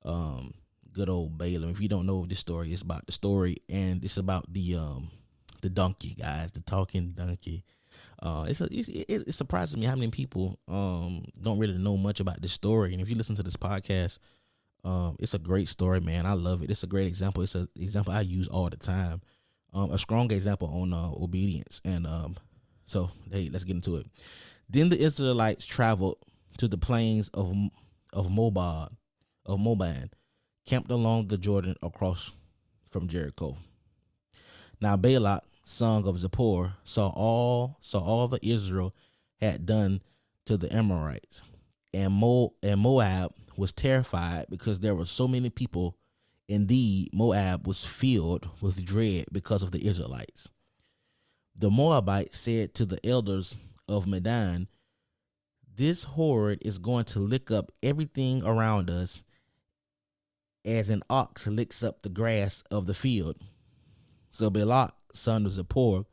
um 0.03 0.53
good 0.93 1.09
old 1.09 1.37
Balaam. 1.37 1.69
If 1.69 1.79
you 1.79 1.87
don't 1.87 2.05
know 2.05 2.25
this 2.25 2.39
story, 2.39 2.71
it's 2.71 2.81
about 2.81 3.05
the 3.05 3.11
story 3.11 3.57
and 3.69 4.03
it's 4.03 4.17
about 4.17 4.51
the 4.51 4.75
um 4.75 5.11
the 5.61 5.69
donkey, 5.69 6.15
guys, 6.19 6.51
the 6.51 6.61
talking 6.61 7.11
donkey. 7.11 7.65
Uh, 8.21 8.45
it's 8.49 8.59
a, 8.59 8.67
it's, 8.71 8.89
it, 8.89 9.05
it 9.07 9.33
surprises 9.33 9.77
me 9.77 9.85
how 9.85 9.95
many 9.95 10.11
people 10.11 10.59
um 10.67 11.25
don't 11.41 11.59
really 11.59 11.77
know 11.77 11.97
much 11.97 12.19
about 12.19 12.41
this 12.41 12.51
story. 12.51 12.93
And 12.93 13.01
if 13.01 13.09
you 13.09 13.15
listen 13.15 13.35
to 13.35 13.43
this 13.43 13.57
podcast, 13.57 14.19
um, 14.83 15.15
it's 15.19 15.33
a 15.33 15.39
great 15.39 15.67
story, 15.67 15.99
man. 15.99 16.25
I 16.25 16.33
love 16.33 16.63
it. 16.63 16.69
It's 16.69 16.83
a 16.83 16.87
great 16.87 17.07
example. 17.07 17.43
It's 17.43 17.55
an 17.55 17.67
example 17.75 18.13
I 18.13 18.21
use 18.21 18.47
all 18.47 18.69
the 18.69 18.77
time. 18.77 19.21
Um, 19.73 19.91
a 19.91 19.97
strong 19.97 20.31
example 20.31 20.67
on 20.67 20.93
uh, 20.93 21.11
obedience. 21.11 21.81
And 21.85 22.07
um, 22.07 22.37
so 22.85 23.11
hey, 23.31 23.49
let's 23.51 23.63
get 23.63 23.75
into 23.75 23.97
it. 23.97 24.07
Then 24.69 24.89
the 24.89 24.99
Israelites 24.99 25.65
traveled 25.65 26.17
to 26.57 26.67
the 26.67 26.77
plains 26.77 27.29
of 27.29 27.55
of 28.13 28.31
Moab, 28.31 28.95
of 29.45 29.59
Moban, 29.59 30.09
camped 30.69 30.91
along 30.91 31.27
the 31.27 31.37
Jordan 31.37 31.75
across 31.81 32.31
from 32.91 33.07
Jericho. 33.07 33.57
Now 34.79 34.97
Balak, 34.97 35.43
son 35.63 36.03
of 36.07 36.15
Zippor, 36.17 36.73
saw 36.83 37.09
all 37.09 37.77
saw 37.81 37.99
all 37.99 38.27
the 38.27 38.39
Israel 38.47 38.93
had 39.41 39.65
done 39.65 40.01
to 40.45 40.57
the 40.57 40.71
Amorites, 40.71 41.41
and 41.91 42.13
Mo 42.13 42.53
and 42.61 42.79
Moab 42.79 43.33
was 43.57 43.71
terrified 43.71 44.45
because 44.51 44.79
there 44.79 44.93
were 44.93 45.05
so 45.05 45.27
many 45.27 45.49
people. 45.49 45.97
Indeed, 46.47 47.09
Moab 47.13 47.65
was 47.65 47.83
filled 47.83 48.47
with 48.61 48.85
dread 48.85 49.25
because 49.31 49.63
of 49.63 49.71
the 49.71 49.87
Israelites. 49.87 50.49
The 51.55 51.71
Moabites 51.71 52.39
said 52.39 52.75
to 52.75 52.85
the 52.85 53.03
elders 53.05 53.57
of 53.87 54.07
Midian, 54.07 54.67
This 55.75 56.03
horde 56.03 56.59
is 56.61 56.77
going 56.77 57.05
to 57.05 57.19
lick 57.19 57.49
up 57.51 57.71
everything 57.83 58.43
around 58.43 58.89
us 58.89 59.23
as 60.65 60.89
an 60.89 61.03
ox 61.09 61.47
licks 61.47 61.83
up 61.83 62.01
the 62.01 62.09
grass 62.09 62.63
of 62.71 62.85
the 62.85 62.93
field. 62.93 63.37
So 64.31 64.49
Balak, 64.49 64.93
son 65.13 65.45
of 65.45 65.53
Zippor, 65.53 66.05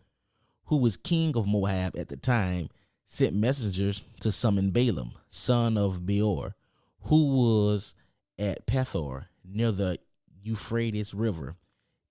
who 0.67 0.77
was 0.77 0.97
king 0.97 1.37
of 1.37 1.47
Moab 1.47 1.97
at 1.97 2.09
the 2.09 2.17
time, 2.17 2.69
sent 3.07 3.35
messengers 3.35 4.03
to 4.21 4.33
summon 4.33 4.71
Balaam, 4.71 5.13
son 5.29 5.79
of 5.79 6.07
Beor, 6.07 6.55
who 7.03 7.37
was 7.37 7.95
at 8.39 8.67
Pethor 8.67 9.27
near 9.45 9.71
the 9.71 9.99
Euphrates 10.43 11.15
River 11.15 11.57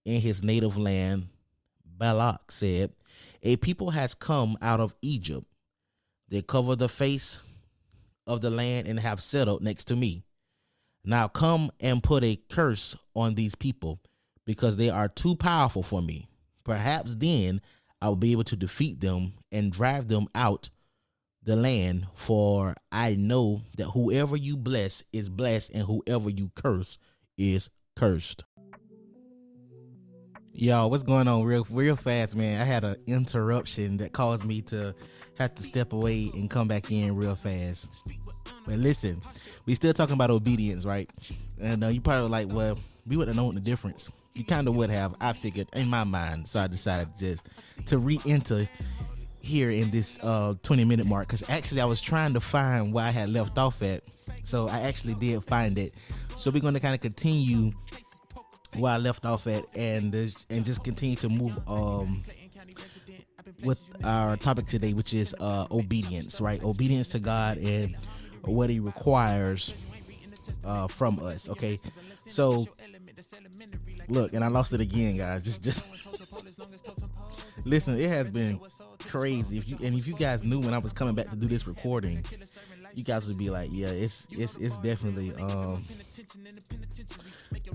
in 0.05 0.21
his 0.21 0.43
native 0.43 0.77
land. 0.77 1.27
Balak 1.85 2.51
said, 2.51 2.93
A 3.43 3.57
people 3.57 3.91
has 3.91 4.13
come 4.13 4.57
out 4.61 4.79
of 4.79 4.95
Egypt. 5.01 5.45
They 6.29 6.41
cover 6.41 6.75
the 6.75 6.89
face 6.89 7.39
of 8.25 8.41
the 8.41 8.49
land 8.49 8.87
and 8.87 8.99
have 8.99 9.21
settled 9.21 9.61
next 9.61 9.85
to 9.85 9.95
me. 9.95 10.23
Now 11.05 11.27
come 11.27 11.71
and 11.79 12.01
put 12.01 12.23
a 12.23 12.35
curse 12.49 12.95
on 13.15 13.35
these 13.35 13.53
people 13.55 13.99
because 14.45 14.77
they 14.77 14.89
are 14.89 15.07
too 15.07 15.35
powerful 15.35 15.83
for 15.83 16.01
me. 16.01 16.27
Perhaps 16.63 17.15
then 17.15 17.61
I 18.01 18.09
will 18.09 18.15
be 18.15 18.31
able 18.31 18.43
to 18.45 18.55
defeat 18.55 19.01
them 19.01 19.33
and 19.51 19.71
drive 19.71 20.07
them 20.07 20.27
out 20.33 20.69
the 21.43 21.55
land, 21.55 22.07
for 22.15 22.75
I 22.91 23.13
know 23.15 23.61
that 23.77 23.85
whoever 23.89 24.35
you 24.35 24.57
bless 24.57 25.03
is 25.13 25.29
blessed, 25.29 25.71
and 25.75 25.83
whoever 25.83 26.27
you 26.29 26.51
curse 26.55 26.97
is 27.37 27.69
cursed. 27.95 28.43
Y'all, 30.53 30.89
what's 30.89 31.03
going 31.03 31.27
on 31.27 31.43
real 31.43 31.67
real 31.69 31.95
fast, 31.95 32.35
man? 32.35 32.59
I 32.59 32.63
had 32.63 32.83
an 32.83 32.95
interruption 33.05 33.97
that 33.97 34.11
caused 34.11 34.43
me 34.43 34.61
to 34.63 34.95
have 35.37 35.53
to 35.55 35.63
step 35.63 35.93
away 35.93 36.31
and 36.33 36.49
come 36.49 36.67
back 36.67 36.91
in 36.91 37.15
real 37.15 37.35
fast. 37.35 38.03
But 38.65 38.79
listen, 38.79 39.21
we 39.65 39.75
still 39.75 39.93
talking 39.93 40.13
about 40.13 40.31
obedience, 40.31 40.85
right? 40.85 41.11
And 41.61 41.83
uh, 41.83 41.87
you 41.87 42.01
probably 42.01 42.29
like, 42.29 42.51
well, 42.51 42.77
we 43.07 43.17
wouldn't 43.17 43.35
have 43.35 43.43
known 43.43 43.55
the 43.55 43.61
difference 43.61 44.11
you 44.35 44.43
kind 44.43 44.67
of 44.67 44.75
would 44.75 44.89
have. 44.89 45.15
I 45.19 45.33
figured 45.33 45.67
in 45.73 45.87
my 45.87 46.03
mind, 46.03 46.47
so 46.47 46.59
I 46.59 46.67
decided 46.67 47.07
just 47.17 47.47
to 47.87 47.97
re-enter 47.97 48.67
here 49.39 49.69
in 49.69 49.91
this 49.91 50.17
uh 50.23 50.55
20 50.63 50.85
minute 50.85 51.05
mark 51.05 51.27
because 51.27 51.47
actually 51.49 51.79
I 51.79 51.85
was 51.85 52.01
trying 52.01 52.33
to 52.33 52.39
find 52.39 52.91
where 52.91 53.05
I 53.05 53.11
had 53.11 53.29
left 53.29 53.57
off 53.57 53.81
at. 53.81 54.03
So 54.43 54.67
I 54.67 54.81
actually 54.81 55.13
did 55.15 55.43
find 55.43 55.77
it. 55.77 55.93
So 56.35 56.51
we're 56.51 56.61
going 56.61 56.73
to 56.73 56.79
kind 56.79 56.95
of 56.95 57.01
continue 57.01 57.71
where 58.75 58.93
I 58.93 58.97
left 58.97 59.23
off 59.25 59.47
at 59.47 59.63
and 59.75 60.13
and 60.49 60.65
just 60.65 60.83
continue 60.83 61.15
to 61.17 61.29
move 61.29 61.57
um 61.67 62.23
with 63.63 63.87
our 64.03 64.35
topic 64.35 64.65
today, 64.65 64.93
which 64.93 65.13
is 65.13 65.35
uh 65.39 65.67
obedience, 65.71 66.41
right? 66.41 66.61
Obedience 66.63 67.09
to 67.09 67.19
God 67.19 67.57
and 67.59 67.95
what 68.47 68.69
He 68.69 68.79
requires 68.79 69.73
uh 70.63 70.87
from 70.87 71.19
us. 71.23 71.49
Okay, 71.49 71.79
so 72.27 72.67
Look, 74.07 74.33
and 74.33 74.43
I 74.43 74.47
lost 74.47 74.73
it 74.73 74.81
again, 74.81 75.17
guys. 75.17 75.41
Just, 75.41 75.63
just 75.63 75.87
listen. 77.65 77.99
It 77.99 78.09
has 78.09 78.29
been 78.29 78.59
crazy. 78.99 79.57
If 79.57 79.69
you 79.69 79.77
and 79.81 79.95
if 79.95 80.07
you 80.07 80.13
guys 80.13 80.43
knew 80.43 80.59
when 80.59 80.73
I 80.73 80.77
was 80.77 80.93
coming 80.93 81.15
back 81.15 81.29
to 81.29 81.35
do 81.35 81.47
this 81.47 81.65
recording, 81.65 82.23
you 82.93 83.03
guys 83.03 83.27
would 83.27 83.37
be 83.37 83.49
like, 83.49 83.69
yeah, 83.71 83.87
it's 83.87 84.27
it's 84.31 84.57
it's 84.57 84.77
definitely 84.77 85.33
um. 85.41 85.85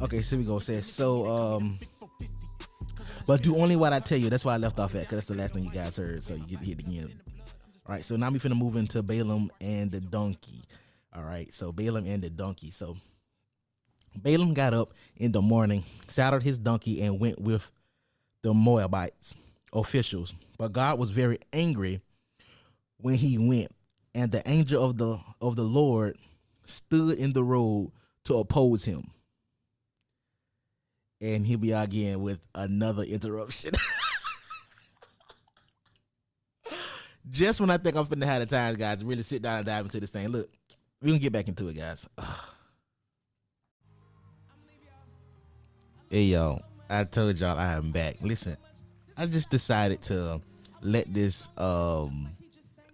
Okay, 0.02 0.22
so 0.22 0.36
we 0.36 0.44
go. 0.44 0.58
Says 0.58 0.86
so 0.86 1.26
um. 1.26 1.78
But 3.26 3.42
do 3.42 3.56
only 3.56 3.76
what 3.76 3.92
I 3.92 3.98
tell 4.00 4.18
you. 4.18 4.30
That's 4.30 4.44
why 4.44 4.54
I 4.54 4.56
left 4.56 4.78
off 4.78 4.94
at, 4.94 5.02
because 5.02 5.18
that's 5.18 5.26
the 5.26 5.34
last 5.34 5.54
thing 5.54 5.64
you 5.64 5.70
guys 5.70 5.96
heard. 5.96 6.22
So 6.22 6.34
you 6.34 6.44
get 6.44 6.60
hit 6.60 6.78
again. 6.80 7.12
All 7.90 7.96
right, 7.96 8.04
so 8.04 8.14
now 8.14 8.30
we 8.30 8.38
finna 8.38 8.56
move 8.56 8.76
into 8.76 9.02
Balaam 9.02 9.50
and 9.60 9.90
the 9.90 10.00
donkey. 10.00 10.62
All 11.12 11.24
right, 11.24 11.52
so 11.52 11.72
Balaam 11.72 12.06
and 12.06 12.22
the 12.22 12.30
donkey. 12.30 12.70
So 12.70 12.96
Balaam 14.14 14.54
got 14.54 14.72
up 14.72 14.94
in 15.16 15.32
the 15.32 15.42
morning, 15.42 15.82
saddled 16.06 16.44
his 16.44 16.56
donkey, 16.56 17.02
and 17.02 17.18
went 17.18 17.40
with 17.40 17.72
the 18.42 18.54
Moabites 18.54 19.34
officials. 19.72 20.32
But 20.56 20.72
God 20.72 21.00
was 21.00 21.10
very 21.10 21.40
angry 21.52 22.00
when 22.98 23.16
he 23.16 23.36
went, 23.38 23.72
and 24.14 24.30
the 24.30 24.48
angel 24.48 24.84
of 24.84 24.96
the 24.96 25.18
of 25.40 25.56
the 25.56 25.64
Lord 25.64 26.16
stood 26.66 27.18
in 27.18 27.32
the 27.32 27.42
road 27.42 27.90
to 28.26 28.36
oppose 28.36 28.84
him. 28.84 29.10
And 31.20 31.44
here 31.44 31.58
we 31.58 31.72
are 31.72 31.82
again 31.82 32.22
with 32.22 32.38
another 32.54 33.02
interruption. 33.02 33.72
Just 37.28 37.60
when 37.60 37.70
I 37.70 37.76
think 37.76 37.96
I'm 37.96 38.06
finna 38.06 38.24
have 38.24 38.40
the 38.40 38.46
time, 38.46 38.74
guys, 38.74 39.04
really 39.04 39.22
sit 39.22 39.42
down 39.42 39.58
and 39.58 39.66
dive 39.66 39.84
into 39.84 40.00
this 40.00 40.10
thing. 40.10 40.28
Look, 40.28 40.48
we're 41.02 41.08
gonna 41.08 41.18
get 41.18 41.32
back 41.32 41.48
into 41.48 41.68
it, 41.68 41.76
guys. 41.76 42.08
hey 46.10 46.22
yo, 46.22 46.60
I 46.88 47.04
told 47.04 47.38
y'all 47.38 47.58
I 47.58 47.74
am 47.74 47.90
back. 47.90 48.16
Listen, 48.20 48.56
I 49.16 49.26
just 49.26 49.50
decided 49.50 50.02
to 50.02 50.40
let 50.82 51.12
this 51.12 51.48
um 51.58 52.28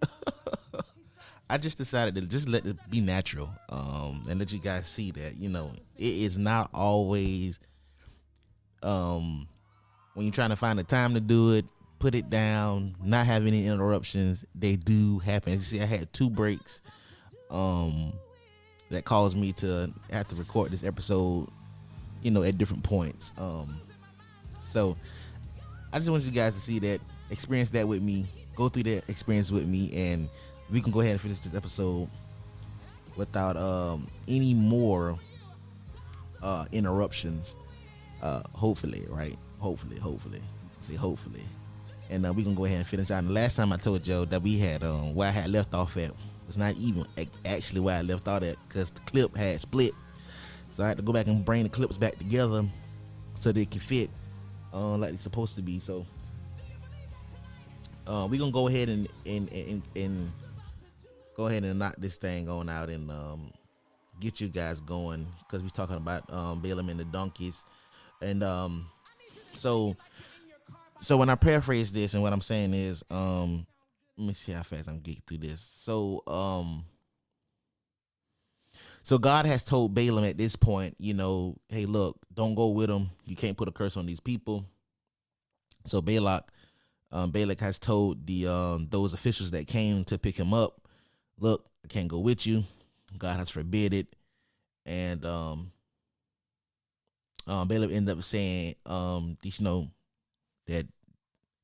I 1.49 1.57
just 1.57 1.77
decided 1.77 2.15
to 2.15 2.21
just 2.21 2.49
let 2.49 2.65
it 2.65 2.75
be 2.89 2.99
natural, 2.99 3.49
um, 3.69 4.23
and 4.29 4.37
let 4.37 4.51
you 4.51 4.59
guys 4.59 4.87
see 4.87 5.11
that 5.11 5.37
you 5.37 5.47
know 5.47 5.71
it 5.97 6.03
is 6.03 6.37
not 6.37 6.69
always, 6.73 7.59
um, 8.83 9.47
when 10.13 10.25
you're 10.25 10.33
trying 10.33 10.49
to 10.49 10.57
find 10.57 10.77
the 10.77 10.83
time 10.83 11.13
to 11.13 11.21
do 11.21 11.53
it, 11.53 11.65
put 11.99 12.15
it 12.15 12.29
down, 12.29 12.95
not 13.03 13.25
have 13.25 13.45
any 13.45 13.67
interruptions. 13.67 14.45
They 14.53 14.75
do 14.75 15.19
happen. 15.19 15.53
You 15.53 15.61
see, 15.61 15.81
I 15.81 15.85
had 15.85 16.11
two 16.13 16.29
breaks, 16.29 16.81
um, 17.49 18.13
that 18.89 19.05
caused 19.05 19.35
me 19.35 19.51
to 19.53 19.91
have 20.11 20.27
to 20.29 20.35
record 20.35 20.71
this 20.71 20.83
episode, 20.83 21.49
you 22.21 22.31
know, 22.31 22.43
at 22.43 22.57
different 22.57 22.83
points. 22.83 23.33
Um, 23.37 23.81
so 24.63 24.95
I 25.91 25.97
just 25.97 26.09
want 26.09 26.23
you 26.23 26.31
guys 26.31 26.53
to 26.53 26.61
see 26.61 26.79
that, 26.79 27.01
experience 27.29 27.69
that 27.71 27.87
with 27.87 28.01
me, 28.01 28.25
go 28.55 28.69
through 28.69 28.83
that 28.83 29.09
experience 29.09 29.51
with 29.51 29.67
me, 29.67 29.91
and 29.93 30.29
we 30.71 30.81
can 30.81 30.91
go 30.91 31.01
ahead 31.01 31.13
and 31.13 31.21
finish 31.21 31.39
this 31.39 31.55
episode 31.55 32.09
without 33.15 33.57
um, 33.57 34.07
any 34.27 34.53
more 34.53 35.17
uh, 36.41 36.65
interruptions. 36.71 37.57
Uh, 38.21 38.41
hopefully, 38.53 39.05
right? 39.09 39.37
Hopefully, 39.59 39.99
hopefully. 39.99 40.41
Say 40.79 40.95
hopefully. 40.95 41.43
And 42.09 42.25
uh, 42.25 42.33
we're 42.33 42.45
gonna 42.45 42.55
go 42.55 42.65
ahead 42.65 42.77
and 42.77 42.87
finish 42.87 43.11
out. 43.11 43.19
And 43.19 43.29
the 43.29 43.33
last 43.33 43.55
time 43.55 43.73
I 43.73 43.77
told 43.77 44.03
Joe 44.03 44.25
that 44.25 44.41
we 44.41 44.57
had 44.57 44.83
um, 44.83 45.13
where 45.13 45.27
I 45.27 45.31
had 45.31 45.49
left 45.49 45.73
off 45.73 45.97
at 45.97 46.11
was 46.45 46.57
not 46.57 46.75
even 46.75 47.05
actually 47.45 47.81
where 47.81 47.97
I 47.97 48.01
left 48.01 48.27
off 48.27 48.43
at 48.43 48.55
because 48.67 48.91
the 48.91 49.01
clip 49.01 49.35
had 49.35 49.59
split. 49.61 49.93
So 50.71 50.83
I 50.83 50.87
had 50.87 50.97
to 50.97 51.03
go 51.03 51.11
back 51.11 51.27
and 51.27 51.43
bring 51.43 51.63
the 51.63 51.69
clips 51.69 51.97
back 51.97 52.17
together 52.17 52.63
so 53.35 53.51
they 53.51 53.65
can 53.65 53.79
fit 53.79 54.09
uh, 54.73 54.97
like 54.97 55.11
they're 55.11 55.19
supposed 55.19 55.55
to 55.55 55.61
be. 55.61 55.79
So 55.79 56.05
uh, 58.07 58.27
we're 58.29 58.39
gonna 58.39 58.51
go 58.51 58.67
ahead 58.67 58.89
and 58.89 59.07
and, 59.25 59.51
and 59.51 59.81
and 59.95 60.31
go 61.35 61.47
ahead 61.47 61.63
and 61.63 61.77
knock 61.77 61.95
this 61.97 62.17
thing 62.17 62.49
on 62.49 62.69
out 62.69 62.89
and 62.89 63.11
um, 63.11 63.51
get 64.19 64.39
you 64.39 64.47
guys 64.47 64.81
going 64.81 65.27
because 65.39 65.61
we're 65.61 65.69
talking 65.69 65.97
about 65.97 66.31
um, 66.31 66.61
Balaam 66.61 66.89
and 66.89 66.99
the 66.99 67.05
donkeys, 67.05 67.63
and 68.21 68.43
um, 68.43 68.89
so 69.53 69.95
so 70.99 71.17
when 71.17 71.29
I 71.29 71.35
paraphrase 71.35 71.91
this 71.91 72.13
and 72.13 72.23
what 72.23 72.33
I'm 72.33 72.41
saying 72.41 72.73
is, 72.73 73.03
um, 73.09 73.65
let 74.17 74.27
me 74.27 74.33
see 74.33 74.51
how 74.51 74.63
fast 74.63 74.87
I'm 74.89 74.99
getting 74.99 75.21
through 75.27 75.39
this. 75.39 75.61
So 75.61 76.23
um, 76.27 76.85
so 79.03 79.17
God 79.17 79.45
has 79.45 79.63
told 79.63 79.93
Balaam 79.93 80.25
at 80.25 80.37
this 80.37 80.57
point, 80.57 80.95
you 80.99 81.13
know, 81.13 81.55
hey, 81.69 81.85
look, 81.85 82.17
don't 82.33 82.55
go 82.55 82.67
with 82.67 82.89
them. 82.89 83.09
You 83.25 83.37
can't 83.37 83.55
put 83.55 83.69
a 83.69 83.71
curse 83.71 83.95
on 83.95 84.05
these 84.05 84.19
people. 84.19 84.65
So 85.85 86.01
Balak, 86.01 86.51
um, 87.13 87.31
Balak 87.31 87.61
has 87.61 87.79
told 87.79 88.27
the 88.27 88.47
um, 88.47 88.87
those 88.91 89.13
officials 89.13 89.51
that 89.51 89.65
came 89.65 90.03
to 90.03 90.17
pick 90.17 90.35
him 90.35 90.53
up, 90.53 90.81
look, 91.39 91.69
I 91.85 91.87
can't 91.87 92.09
go 92.09 92.19
with 92.19 92.45
you. 92.45 92.65
God 93.17 93.39
has 93.39 93.49
forbid 93.49 93.93
it. 93.93 94.07
And 94.85 95.25
um 95.25 95.71
um 97.47 97.67
Balaam 97.69 97.91
ended 97.93 98.17
up 98.17 98.23
saying, 98.25 98.75
um, 98.85 99.37
you 99.41 99.51
know, 99.61 99.87
that 100.67 100.87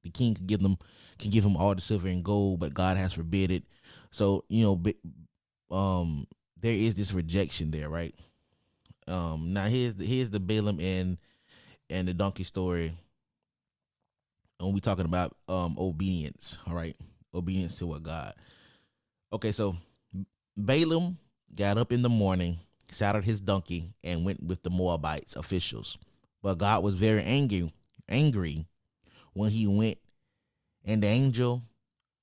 the 0.04 0.10
king 0.10 0.36
can 0.36 0.46
give 0.46 0.62
them 0.62 0.78
can 1.18 1.32
give 1.32 1.44
him 1.44 1.56
all 1.56 1.74
the 1.76 1.82
silver 1.82 2.08
and 2.08 2.24
gold, 2.24 2.60
but 2.60 2.74
God 2.74 2.98
has 2.98 3.14
forbid 3.14 3.52
it. 3.52 3.64
So, 4.12 4.44
you 4.50 4.64
know, 4.64 5.76
um 5.76 6.28
there 6.60 6.74
is 6.74 6.96
this 6.96 7.14
rejection 7.14 7.72
there, 7.72 7.90
right? 7.90 8.16
Um 9.08 9.54
now 9.54 9.66
here's 9.66 9.96
the 9.96 10.06
here's 10.06 10.30
the 10.30 10.40
Balaam 10.40 10.80
and 10.80 11.18
and 11.90 12.08
the 12.08 12.14
donkey 12.14 12.44
story. 12.44 12.94
And 14.60 14.74
we're 14.74 14.80
talking 14.80 15.06
about 15.06 15.36
um 15.48 15.76
obedience, 15.80 16.58
all 16.68 16.76
right? 16.76 16.96
Obedience 17.34 17.78
to 17.80 17.88
what 17.88 18.04
God. 18.04 18.34
Okay, 19.32 19.52
so 19.52 19.76
Balaam 20.56 21.18
got 21.56 21.78
up 21.78 21.92
in 21.92 22.04
the 22.04 22.10
morning, 22.10 22.60
saddled 22.92 23.24
his 23.24 23.40
donkey, 23.40 23.94
and 24.04 24.26
went 24.26 24.44
with 24.44 24.62
the 24.62 24.70
Moabites 24.70 25.36
officials. 25.36 25.98
But 26.44 26.60
God 26.60 26.84
was 26.84 26.96
very 26.96 27.24
angry, 27.24 27.74
angry 28.08 28.68
when 29.34 29.52
he 29.52 29.68
went, 29.68 29.98
and 30.86 31.04
the 31.04 31.08
angel 31.08 31.64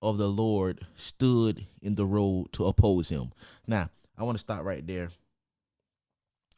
of 0.02 0.18
the 0.18 0.28
Lord 0.28 0.86
stood 0.96 1.66
in 1.82 1.94
the 1.94 2.06
road 2.06 2.52
to 2.52 2.66
oppose 2.66 3.08
him. 3.08 3.32
Now, 3.66 3.90
I 4.16 4.24
want 4.24 4.36
to 4.36 4.40
stop 4.40 4.64
right 4.64 4.86
there 4.86 5.10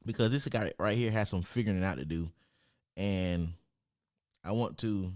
because 0.05 0.33
this 0.33 0.47
guy 0.49 0.73
right 0.79 0.97
here 0.97 1.11
has 1.11 1.29
some 1.29 1.43
figuring 1.43 1.83
out 1.85 1.99
to 1.99 2.05
do, 2.05 2.31
and 2.97 3.55
I 4.45 4.53
want 4.53 4.79
to 4.79 5.13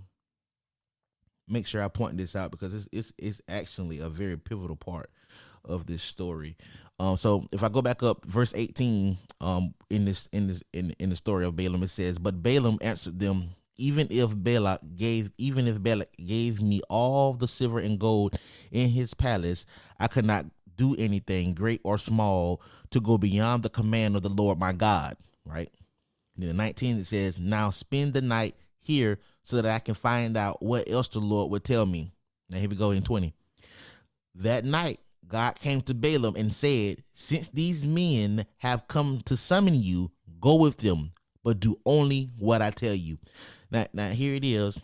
make 1.48 1.66
sure 1.66 1.82
I 1.82 1.88
point 1.88 2.16
this 2.16 2.34
out 2.34 2.50
because 2.50 2.74
it's 2.74 2.88
it's, 2.92 3.12
it's 3.18 3.40
actually 3.48 3.98
a 3.98 4.08
very 4.08 4.36
pivotal 4.36 4.76
part 4.76 5.10
of 5.64 5.86
this 5.86 6.02
story. 6.02 6.56
Um, 6.98 7.16
so 7.16 7.46
if 7.52 7.62
I 7.62 7.68
go 7.68 7.82
back 7.82 8.02
up, 8.02 8.24
verse 8.24 8.54
18, 8.54 9.18
um, 9.40 9.74
in 9.90 10.04
this 10.04 10.28
in 10.32 10.48
this 10.48 10.62
in, 10.72 10.94
in 10.98 11.10
the 11.10 11.16
story 11.16 11.44
of 11.44 11.56
Balaam, 11.56 11.82
it 11.82 11.88
says, 11.88 12.18
But 12.18 12.42
Balaam 12.42 12.78
answered 12.80 13.18
them, 13.18 13.50
even 13.78 14.08
if 14.10 14.30
Balak 14.34 14.80
gave 14.96 15.30
even 15.38 15.66
if 15.66 15.82
Balak 15.82 16.16
gave 16.16 16.60
me 16.60 16.80
all 16.88 17.32
the 17.32 17.48
silver 17.48 17.78
and 17.78 17.98
gold 17.98 18.38
in 18.70 18.90
his 18.90 19.14
palace, 19.14 19.66
I 19.98 20.08
could 20.08 20.24
not 20.24 20.46
do 20.76 20.94
anything 20.96 21.54
great 21.54 21.80
or 21.84 21.98
small 21.98 22.60
to 22.90 23.00
go 23.00 23.18
beyond 23.18 23.62
the 23.62 23.70
command 23.70 24.16
of 24.16 24.22
the 24.22 24.28
Lord 24.28 24.58
my 24.58 24.72
God. 24.72 25.16
Right. 25.44 25.70
And 26.36 26.46
then 26.46 26.56
19 26.56 26.98
it 26.98 27.06
says, 27.06 27.38
Now 27.38 27.70
spend 27.70 28.14
the 28.14 28.20
night 28.20 28.56
here 28.80 29.18
so 29.42 29.56
that 29.56 29.66
I 29.66 29.78
can 29.78 29.94
find 29.94 30.36
out 30.36 30.62
what 30.62 30.88
else 30.88 31.08
the 31.08 31.20
Lord 31.20 31.50
would 31.50 31.64
tell 31.64 31.86
me. 31.86 32.12
Now 32.50 32.58
here 32.58 32.68
we 32.68 32.76
go 32.76 32.90
in 32.90 33.02
20. 33.02 33.34
That 34.36 34.64
night 34.64 35.00
God 35.26 35.56
came 35.56 35.82
to 35.82 35.94
Balaam 35.94 36.36
and 36.36 36.52
said, 36.54 37.02
Since 37.14 37.48
these 37.48 37.86
men 37.86 38.46
have 38.58 38.88
come 38.88 39.22
to 39.24 39.36
summon 39.36 39.82
you, 39.82 40.10
go 40.40 40.56
with 40.56 40.78
them, 40.78 41.12
but 41.46 41.60
do 41.60 41.78
only 41.86 42.28
what 42.38 42.60
I 42.60 42.70
tell 42.70 42.92
you. 42.92 43.18
Now, 43.70 43.86
now 43.92 44.08
here 44.08 44.34
it 44.34 44.44
is. 44.44 44.80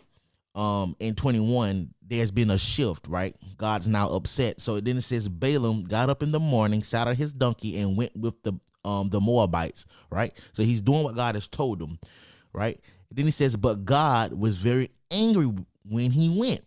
Um, 0.55 0.95
in 0.97 1.13
21, 1.13 1.93
there's 2.01 2.31
been 2.31 2.49
a 2.49 2.57
shift, 2.57 3.05
right? 3.05 3.35
God's 3.57 3.85
now 3.85 4.07
upset. 4.07 4.61
So 4.61 4.79
then 4.79 4.95
it 4.95 5.01
says 5.01 5.27
Balaam 5.27 5.83
got 5.83 6.09
up 6.09 6.23
in 6.23 6.31
the 6.31 6.39
morning, 6.39 6.81
saddled 6.81 7.17
his 7.17 7.33
donkey, 7.33 7.77
and 7.79 7.97
went 7.97 8.15
with 8.15 8.41
the 8.43 8.53
um 8.85 9.09
the 9.09 9.19
Moabites, 9.19 9.85
right? 10.09 10.31
So 10.53 10.63
he's 10.63 10.79
doing 10.79 11.03
what 11.03 11.17
God 11.17 11.35
has 11.35 11.49
told 11.49 11.81
him, 11.81 11.99
right? 12.53 12.79
Then 13.11 13.25
he 13.25 13.31
says, 13.31 13.57
But 13.57 13.83
God 13.83 14.31
was 14.31 14.55
very 14.55 14.89
angry 15.11 15.51
when 15.83 16.11
he 16.11 16.29
went 16.29 16.63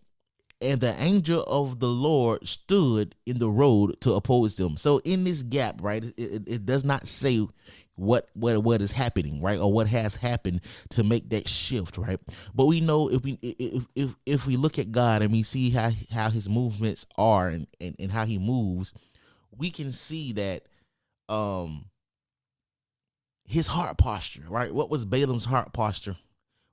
and 0.61 0.81
the 0.81 0.95
angel 1.01 1.43
of 1.45 1.81
the 1.81 1.89
Lord 1.89 2.47
stood 2.47 3.15
in 3.27 3.39
the 3.39 3.51
road 3.51 4.01
to 4.01 4.15
oppose 4.15 4.57
them. 4.57 4.77
So 4.77 4.99
in 4.99 5.25
this 5.25 5.43
gap, 5.43 5.83
right, 5.83 6.05
it, 6.05 6.43
it, 6.47 6.67
does 6.67 6.85
not 6.85 7.07
say 7.07 7.47
what 7.95 8.29
what 8.35 8.63
what 8.63 8.83
is 8.83 8.93
happening, 8.93 9.41
right, 9.43 9.59
or 9.59 9.73
what 9.73 9.87
has 9.89 10.17
happened 10.17 10.61
to 10.91 11.05
make 11.05 11.31
that 11.31 11.49
shift, 11.49 11.99
right. 11.99 12.19
But 12.55 12.67
we 12.67 12.81
know 12.81 13.09
if 13.09 13.23
we 13.23 13.39
if 13.43 13.85
if, 13.95 14.15
if 14.25 14.47
we 14.47 14.57
look 14.57 14.79
at 14.79 14.93
God 14.93 15.23
and 15.23 15.33
we 15.33 15.43
see 15.43 15.71
how 15.71 15.91
how 16.13 16.31
His 16.31 16.49
movements 16.49 17.07
are 17.17 17.49
and, 17.49 17.67
and 17.81 17.95
and 17.99 18.13
how 18.13 18.25
He 18.25 18.39
moves, 18.39 18.93
we 19.57 19.71
can 19.71 19.93
see 19.93 20.33
that 20.33 20.63
um 21.29 21.87
his 23.49 23.69
heart 23.69 23.97
posture, 23.97 24.43
right. 24.49 24.75
What 24.75 24.91
was 24.91 25.05
Balaam's 25.05 25.45
heart 25.45 25.73
posture 25.73 26.17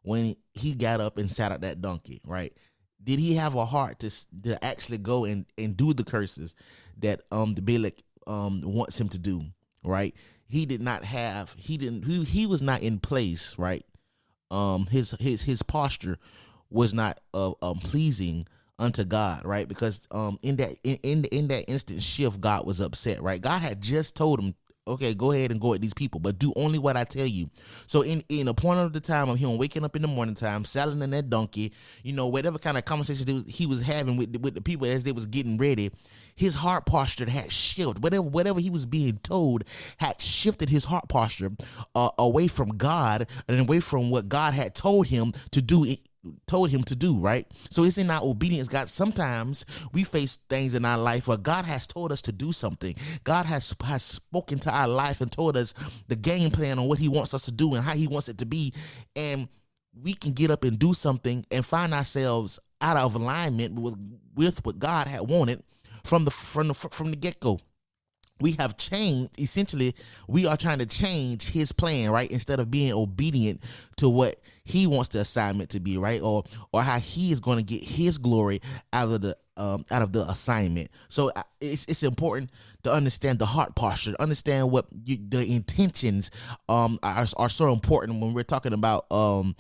when 0.02 0.36
he 0.54 0.74
got 0.76 1.00
up 1.00 1.18
and 1.18 1.32
sat 1.32 1.52
at 1.52 1.62
that 1.62 1.82
donkey, 1.82 2.22
right? 2.26 2.54
Did 3.04 3.20
he 3.20 3.36
have 3.36 3.56
a 3.56 3.66
heart 3.66 4.00
to 4.00 4.10
to 4.44 4.64
actually 4.64 4.98
go 4.98 5.26
and 5.26 5.46
and 5.58 5.76
do 5.78 5.94
the 5.94 6.04
curses 6.04 6.56
that 7.00 7.22
um 7.32 7.56
the 7.56 7.62
Balak 7.62 8.04
um 8.28 8.62
wants 8.64 9.00
him 9.00 9.10
to 9.10 9.20
do, 9.20 9.44
right? 9.84 10.16
He 10.48 10.66
did 10.66 10.82
not 10.82 11.04
have 11.04 11.54
he 11.58 11.78
didn't 11.78 12.04
he, 12.06 12.24
he 12.24 12.46
was 12.46 12.62
not 12.62 12.82
in 12.82 13.00
place, 13.00 13.56
right? 13.58 13.86
Um 14.52 14.88
his 14.88 15.12
his 15.20 15.44
his 15.44 15.64
posture 15.64 16.18
was 16.70 16.94
not 16.94 17.20
uh, 17.34 17.54
um 17.62 17.80
pleasing 17.80 18.48
unto 18.80 19.04
God, 19.04 19.46
right? 19.46 19.68
Because 19.68 20.08
um 20.12 20.40
in 20.42 20.56
that 20.58 20.72
in, 20.84 20.98
in 21.04 21.26
in 21.26 21.48
that 21.50 21.70
instant 21.70 22.02
shift 22.02 22.42
God 22.42 22.66
was 22.66 22.80
upset, 22.80 23.22
right? 23.22 23.42
God 23.42 23.62
had 23.62 23.82
just 23.82 24.16
told 24.16 24.40
him 24.40 24.56
okay, 24.88 25.14
go 25.14 25.32
ahead 25.32 25.52
and 25.52 25.62
go 25.62 25.74
at 25.74 25.82
these 25.82 25.94
people, 25.94 26.20
but 26.20 26.40
do 26.40 26.54
only 26.56 26.80
what 26.80 26.98
I 26.98 27.04
tell 27.04 27.26
you. 27.26 27.50
So 27.88 28.02
in 28.02 28.24
in 28.30 28.48
a 28.48 28.54
point 28.54 28.80
of 28.80 28.94
the 28.94 29.00
time 29.00 29.30
of 29.30 29.40
him 29.40 29.58
waking 29.58 29.84
up 29.84 29.96
in 29.96 30.02
the 30.02 30.08
morning 30.08 30.36
time, 30.36 30.66
selling 30.66 31.02
in 31.02 31.12
that 31.12 31.30
donkey, 31.30 31.74
you 32.04 32.14
know, 32.14 32.28
whatever 32.28 32.58
kind 32.58 32.78
of 32.78 32.86
conversation 32.86 33.46
he 33.48 33.66
was 33.66 33.82
having 33.82 34.18
with 34.18 34.36
with 34.38 34.56
the 34.56 34.62
people 34.62 34.88
as 34.88 35.04
they 35.04 35.12
was 35.12 35.26
getting 35.26 35.58
ready, 35.58 35.92
his 36.36 36.56
heart 36.56 36.86
posture 36.86 37.30
had 37.30 37.52
shifted. 37.52 38.04
Whatever 38.04 38.24
whatever 38.24 38.60
he 38.60 38.70
was 38.70 38.86
being 38.86 39.20
told 39.24 39.64
had 39.98 40.22
shifted 40.22 40.70
his 40.70 40.86
heart 40.86 41.08
posture 41.08 41.52
uh, 41.96 42.10
away 42.18 42.48
from 42.48 42.78
God 42.78 43.28
and 43.48 43.60
away 43.60 43.80
from 43.80 44.10
what 44.10 44.30
God 44.30 44.54
had 44.54 44.76
told 44.76 45.08
him 45.08 45.34
to 45.52 45.62
do 45.62 45.96
told 46.48 46.70
him 46.70 46.84
to 46.84 46.96
do, 46.96 47.18
right? 47.18 47.48
So 47.70 47.84
it's 47.84 47.98
in 47.98 48.10
our 48.10 48.24
obedience, 48.24 48.68
God. 48.68 48.90
Sometimes 48.90 49.66
we 49.92 50.04
face 50.04 50.38
things 50.50 50.74
in 50.74 50.86
our 50.86 50.98
life 50.98 51.28
where 51.28 51.38
God 51.38 51.66
has 51.66 51.86
told 51.86 52.12
us 52.12 52.22
to 52.24 52.32
do 52.32 52.52
something. 52.52 52.96
God 53.24 53.46
has 53.46 53.76
has 53.84 54.04
spoken 54.04 54.60
to 54.60 54.72
our 54.72 54.88
life 54.88 55.22
and 55.22 55.32
told 55.32 55.58
us 55.58 55.74
the 56.08 56.16
game 56.16 56.52
plan 56.52 56.80
on 56.80 56.88
what 56.88 57.00
he 57.00 57.08
wants 57.08 57.34
us 57.34 57.44
to 57.46 57.52
do 57.52 57.74
and 57.76 57.84
how 57.84 57.94
he 57.94 58.08
wants 58.08 58.30
it 58.30 58.38
to 58.40 58.46
be. 58.46 58.74
And 59.16 59.48
we 60.02 60.14
can 60.14 60.32
get 60.34 60.52
up 60.52 60.64
and 60.64 60.80
do 60.80 60.94
something 60.94 61.46
and 61.52 61.66
find 61.66 61.94
ourselves 61.94 62.60
out 62.82 62.98
of 62.98 63.16
alignment 63.16 63.80
with 63.80 63.96
with 64.36 64.66
what 64.66 64.80
God 64.80 65.08
had 65.08 65.22
wanted 65.22 65.64
from 66.04 66.26
the 66.26 66.32
from 66.32 66.70
the 66.70 66.74
from 66.74 67.12
the 67.12 67.16
get-go 67.16 67.60
we 68.42 68.54
have 68.54 68.78
changed 68.78 69.40
essentially 69.40 69.96
we 70.28 70.46
are 70.46 70.58
trying 70.58 70.80
to 70.80 70.86
change 70.86 71.52
his 71.52 71.72
plan 71.72 72.10
right 72.12 72.30
instead 72.32 72.60
of 72.60 72.70
being 72.70 72.92
obedient 72.92 73.62
to 73.96 74.10
what 74.10 74.38
he 74.66 74.88
wants 74.88 75.10
the 75.10 75.20
assignment 75.20 75.70
to 75.72 75.80
be 75.80 75.98
right? 75.98 76.22
Or 76.22 76.44
or 76.72 76.82
how 76.82 77.00
he 77.00 77.32
is 77.32 77.40
going 77.40 77.58
to 77.58 77.64
get 77.64 77.84
his 77.84 78.18
glory 78.18 78.62
out 78.92 79.12
of 79.12 79.22
the 79.22 79.38
um, 79.58 79.86
out 79.92 80.02
of 80.02 80.14
the 80.14 80.28
assignment. 80.30 80.90
So 81.10 81.32
uh, 81.36 81.44
it's, 81.62 81.86
it's 81.86 82.04
important 82.04 82.52
to 82.84 82.92
understand 82.92 83.40
the 83.40 83.46
heart 83.46 83.76
posture 83.76 84.16
understand 84.20 84.72
what 84.72 84.88
you, 85.06 85.18
the 85.30 85.46
intentions 85.46 86.32
um 86.70 87.00
are, 87.04 87.26
are 87.38 87.50
so 87.50 87.72
important 87.72 88.22
when 88.22 88.34
we're 88.34 88.44
talking 88.44 88.74
about 88.74 89.12
um 89.12 89.56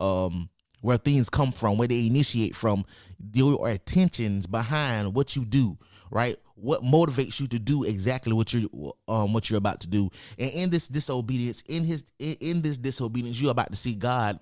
um 0.00 0.50
where 0.80 0.96
things 0.96 1.28
come 1.28 1.50
from 1.50 1.76
where 1.76 1.88
they 1.88 2.06
initiate 2.06 2.54
from. 2.54 2.84
Your 3.32 3.68
intentions 3.68 4.46
behind 4.46 5.14
what 5.14 5.34
you 5.34 5.44
do 5.44 5.76
right? 6.10 6.36
What 6.54 6.82
motivates 6.82 7.40
you 7.40 7.46
to 7.48 7.58
do 7.58 7.84
exactly 7.84 8.32
what 8.32 8.52
you're 8.52 8.68
um 9.06 9.32
what 9.32 9.48
you're 9.48 9.58
about 9.58 9.80
to 9.80 9.88
do? 9.88 10.10
And 10.38 10.50
in 10.50 10.70
this 10.70 10.88
disobedience 10.88 11.62
in 11.68 11.84
his 11.84 12.04
in, 12.18 12.34
in 12.40 12.62
this 12.62 12.78
disobedience 12.78 13.40
you're 13.40 13.50
about 13.50 13.70
to 13.70 13.76
see 13.76 13.94
god 13.94 14.40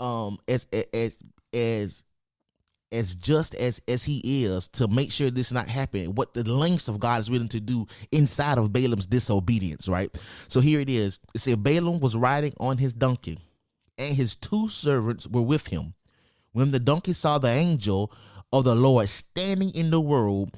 um 0.00 0.38
as 0.46 0.66
as 0.72 1.18
as 1.52 2.02
as 2.92 3.14
just 3.16 3.54
as 3.56 3.80
as 3.88 4.04
he 4.04 4.44
is 4.44 4.68
to 4.68 4.86
make 4.88 5.10
sure 5.10 5.30
this 5.30 5.52
not 5.52 5.68
happen. 5.68 6.14
What 6.14 6.34
the 6.34 6.44
lengths 6.44 6.88
of 6.88 7.00
god 7.00 7.20
is 7.20 7.30
willing 7.30 7.48
to 7.48 7.60
do 7.60 7.86
inside 8.12 8.58
of 8.58 8.72
balaam's 8.72 9.06
disobedience 9.06 9.88
right? 9.88 10.14
So 10.48 10.60
here 10.60 10.80
it 10.80 10.88
is. 10.88 11.20
It 11.34 11.40
said 11.40 11.62
balaam 11.62 12.00
was 12.00 12.16
riding 12.16 12.54
on 12.60 12.78
his 12.78 12.92
donkey 12.92 13.38
and 13.98 14.14
his 14.14 14.36
two 14.36 14.68
servants 14.68 15.26
were 15.26 15.42
with 15.42 15.68
him. 15.68 15.94
When 16.52 16.70
the 16.70 16.78
donkey 16.78 17.12
saw 17.12 17.38
the 17.38 17.48
angel 17.48 18.12
of 18.52 18.64
the 18.64 18.74
lord 18.74 19.08
standing 19.08 19.70
in 19.70 19.90
the 19.90 20.00
road 20.00 20.50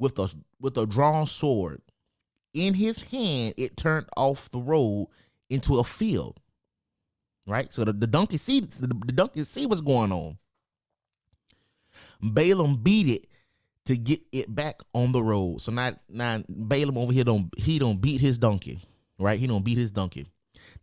with 0.00 0.18
a 0.18 0.34
with 0.58 0.76
a 0.76 0.86
drawn 0.86 1.28
sword. 1.28 1.82
In 2.52 2.74
his 2.74 3.02
hand, 3.04 3.54
it 3.56 3.76
turned 3.76 4.08
off 4.16 4.50
the 4.50 4.58
road 4.58 5.06
into 5.48 5.78
a 5.78 5.84
field. 5.84 6.40
Right? 7.46 7.72
So 7.72 7.84
the, 7.84 7.92
the 7.92 8.08
donkey 8.08 8.36
see 8.36 8.60
the, 8.60 8.88
the 8.88 9.12
donkey 9.12 9.44
see 9.44 9.66
what's 9.66 9.80
going 9.80 10.10
on. 10.10 10.38
Balaam 12.20 12.76
beat 12.76 13.08
it 13.08 13.26
to 13.86 13.96
get 13.96 14.20
it 14.32 14.52
back 14.52 14.80
on 14.94 15.12
the 15.12 15.22
road. 15.22 15.60
So 15.60 15.72
now, 15.72 15.92
now 16.08 16.42
Balaam 16.48 16.98
over 16.98 17.12
here 17.12 17.24
don't 17.24 17.50
he 17.56 17.78
don't 17.78 18.00
beat 18.00 18.20
his 18.20 18.38
donkey, 18.38 18.82
right? 19.18 19.38
He 19.38 19.46
don't 19.46 19.64
beat 19.64 19.78
his 19.78 19.90
donkey. 19.90 20.26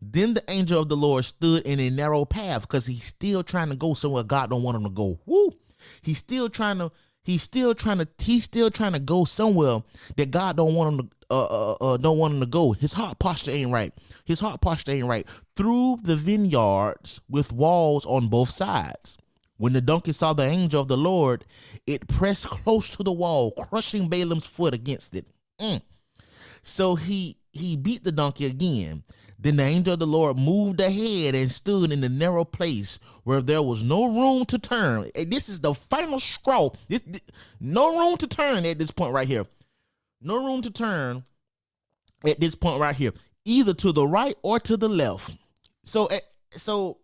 Then 0.01 0.35
the 0.35 0.43
angel 0.49 0.81
of 0.81 0.89
the 0.89 0.97
Lord 0.97 1.25
stood 1.25 1.63
in 1.63 1.79
a 1.79 1.89
narrow 1.89 2.23
path 2.23 2.61
because 2.61 2.85
he's 2.85 3.03
still 3.03 3.43
trying 3.43 3.69
to 3.69 3.75
go 3.75 3.93
somewhere 3.93 4.23
God 4.23 4.49
don't 4.49 4.63
want 4.63 4.77
him 4.77 4.83
to 4.83 4.89
go. 4.89 5.19
Woo! 5.25 5.53
He's 6.01 6.17
still 6.17 6.49
trying 6.49 6.77
to 6.79 6.91
He's 7.27 7.43
still 7.43 7.75
trying 7.75 7.97
to 7.97 8.07
he's 8.19 8.45
still 8.45 8.71
trying 8.71 8.93
to 8.93 8.99
go 8.99 9.25
somewhere 9.25 9.83
that 10.15 10.31
God 10.31 10.55
don't 10.55 10.73
want 10.75 10.93
him 10.93 11.09
to 11.09 11.15
uh, 11.29 11.45
uh, 11.45 11.73
uh, 11.81 11.97
don't 11.97 12.17
want 12.17 12.35
him 12.35 12.39
to 12.39 12.45
go. 12.45 12.71
His 12.71 12.93
heart 12.93 13.19
posture 13.19 13.51
ain't 13.51 13.69
right. 13.69 13.91
His 14.23 14.39
heart 14.39 14.61
posture 14.61 14.93
ain't 14.93 15.07
right. 15.07 15.27
Through 15.57 15.99
the 16.03 16.15
vineyards 16.15 17.19
with 17.27 17.51
walls 17.51 18.05
on 18.05 18.29
both 18.29 18.49
sides. 18.49 19.17
When 19.57 19.73
the 19.73 19.81
donkey 19.81 20.13
saw 20.13 20.31
the 20.31 20.45
angel 20.45 20.79
of 20.79 20.87
the 20.87 20.95
Lord, 20.95 21.43
it 21.85 22.07
pressed 22.07 22.47
close 22.47 22.89
to 22.91 23.03
the 23.03 23.11
wall, 23.11 23.51
crushing 23.51 24.07
Balaam's 24.07 24.45
foot 24.45 24.73
against 24.73 25.13
it. 25.13 25.25
Mm. 25.59 25.81
So 26.61 26.95
he 26.95 27.39
he 27.51 27.75
beat 27.75 28.05
the 28.05 28.13
donkey 28.13 28.45
again. 28.45 29.03
Then 29.39 29.57
the 29.57 29.63
angel 29.63 29.93
of 29.93 29.99
the 29.99 30.07
Lord 30.07 30.37
moved 30.37 30.79
ahead 30.79 31.35
and 31.35 31.51
stood 31.51 31.91
in 31.91 32.01
the 32.01 32.09
narrow 32.09 32.43
place 32.43 32.97
where 33.23 33.41
there 33.41 33.61
was 33.61 33.83
no 33.83 34.05
room 34.05 34.45
to 34.45 34.57
turn. 34.57 35.11
And 35.15 35.31
this 35.31 35.47
is 35.47 35.59
the 35.59 35.75
final 35.75 36.19
straw. 36.19 36.71
This, 36.87 37.01
this, 37.05 37.21
no 37.59 37.99
room 37.99 38.17
to 38.17 38.27
turn 38.27 38.65
at 38.65 38.79
this 38.79 38.91
point 38.91 39.13
right 39.13 39.27
here. 39.27 39.45
No 40.21 40.43
room 40.43 40.63
to 40.63 40.71
turn 40.71 41.23
at 42.25 42.39
this 42.39 42.55
point 42.55 42.81
right 42.81 42.95
here, 42.95 43.13
either 43.45 43.73
to 43.75 43.91
the 43.91 44.07
right 44.07 44.35
or 44.41 44.59
to 44.61 44.75
the 44.75 44.89
left. 44.89 45.31
So, 45.83 46.07
eh, 46.07 46.19
so 46.51 46.97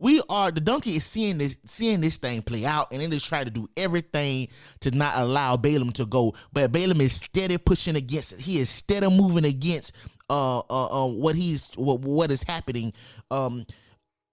we 0.00 0.22
are 0.28 0.50
the 0.50 0.60
donkey 0.60 0.96
is 0.96 1.04
seeing 1.04 1.38
this 1.38 1.56
seeing 1.66 2.00
this 2.00 2.16
thing 2.16 2.40
play 2.40 2.64
out 2.64 2.90
and 2.90 3.02
it 3.02 3.12
is 3.12 3.22
trying 3.22 3.44
to 3.44 3.50
do 3.50 3.68
everything 3.76 4.48
to 4.80 4.90
not 4.90 5.18
allow 5.18 5.56
Balaam 5.56 5.92
to 5.92 6.06
go. 6.06 6.34
But 6.52 6.72
Balaam 6.72 7.00
is 7.02 7.12
steady 7.12 7.58
pushing 7.58 7.96
against 7.96 8.32
it. 8.32 8.40
He 8.40 8.58
is 8.58 8.70
steady 8.70 9.08
moving 9.08 9.44
against 9.44 9.92
uh, 10.30 10.60
uh, 10.60 11.04
uh 11.04 11.08
what 11.08 11.36
he's 11.36 11.68
what 11.76 12.00
what 12.00 12.30
is 12.30 12.42
happening. 12.42 12.92
Um, 13.30 13.66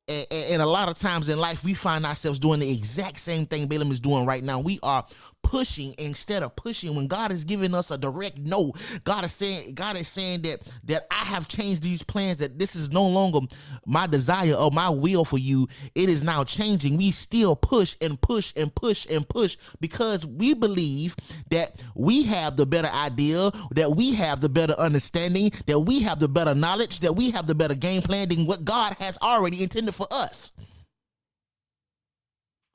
and, 0.07 0.25
and, 0.31 0.61
a 0.61 0.65
lot 0.65 0.87
of 0.87 0.97
times 0.97 1.27
in 1.27 1.37
life, 1.37 1.65
we 1.65 1.73
find 1.73 2.05
ourselves 2.05 2.39
doing 2.39 2.61
the 2.61 2.71
exact 2.71 3.19
same 3.19 3.45
thing 3.45 3.67
Balaam 3.67 3.91
is 3.91 3.99
doing 3.99 4.25
right 4.25 4.41
now. 4.41 4.61
We 4.61 4.79
are 4.81 5.05
pushing 5.47 5.95
instead 5.97 6.43
of 6.43 6.53
pushing 6.57 6.93
when 6.93 7.07
God 7.07 7.31
is 7.31 7.45
giving 7.45 7.73
us 7.73 7.89
a 7.89 7.97
direct 7.97 8.37
no. 8.37 8.73
God 9.05 9.23
is 9.23 9.31
saying, 9.31 9.75
God 9.75 9.95
is 9.95 10.09
saying 10.09 10.41
that 10.41 10.59
that 10.83 11.07
I 11.09 11.23
have 11.23 11.47
changed 11.47 11.81
these 11.81 12.03
plans, 12.03 12.39
that 12.39 12.59
this 12.59 12.75
is 12.75 12.91
no 12.91 13.07
longer 13.07 13.47
my 13.85 14.07
desire 14.07 14.55
or 14.55 14.71
my 14.71 14.89
will 14.89 15.23
for 15.23 15.37
you. 15.37 15.69
It 15.95 16.09
is 16.09 16.21
now 16.21 16.43
changing. 16.43 16.97
We 16.97 17.11
still 17.11 17.55
push 17.55 17.95
and 18.01 18.19
push 18.19 18.51
and 18.57 18.75
push 18.75 19.07
and 19.09 19.27
push 19.27 19.55
because 19.79 20.25
we 20.25 20.53
believe 20.53 21.15
that 21.49 21.81
we 21.95 22.23
have 22.23 22.57
the 22.57 22.65
better 22.65 22.89
idea, 22.89 23.49
that 23.71 23.95
we 23.95 24.15
have 24.15 24.41
the 24.41 24.49
better 24.49 24.73
understanding, 24.73 25.51
that 25.65 25.79
we 25.79 26.01
have 26.01 26.19
the 26.19 26.27
better 26.27 26.55
knowledge, 26.55 26.99
that 26.99 27.15
we 27.15 27.31
have 27.31 27.47
the 27.47 27.55
better 27.55 27.75
game 27.75 28.01
plan 28.01 28.27
than 28.27 28.47
what 28.47 28.65
God 28.65 28.97
has 28.99 29.17
already 29.21 29.63
intended 29.63 29.95
for 29.95 30.07
us. 30.11 30.51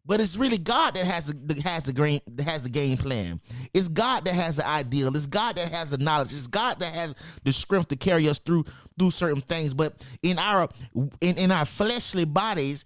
But 0.05 0.21
it's 0.21 0.37
really 0.37 0.59
God 0.59 0.95
that 0.95 1.07
has 1.07 1.27
the 1.27 1.61
has 1.63 1.85
the 1.85 2.21
that 2.27 2.43
has 2.43 2.65
the 2.65 2.69
game 2.69 2.97
plan. 2.97 3.41
It's 3.73 3.87
God 3.89 4.25
that 4.25 4.35
has 4.35 4.57
the 4.57 4.67
ideal. 4.67 5.15
It's 5.17 5.29
God 5.29 5.57
that 5.57 5.71
has 5.71 5.91
the 5.91 5.99
knowledge. 5.99 6.33
It's 6.33 6.49
God 6.49 6.81
that 6.81 6.93
has 6.93 7.15
the 7.45 7.53
strength 7.53 7.89
to 7.89 7.97
carry 7.97 8.29
us 8.29 8.41
through 8.41 8.65
through 8.99 9.13
certain 9.13 9.43
things. 9.43 9.75
But 9.75 10.05
in 10.23 10.39
our 10.39 10.69
in, 11.21 11.39
in 11.39 11.53
our 11.53 11.65
fleshly 11.65 12.25
bodies, 12.25 12.85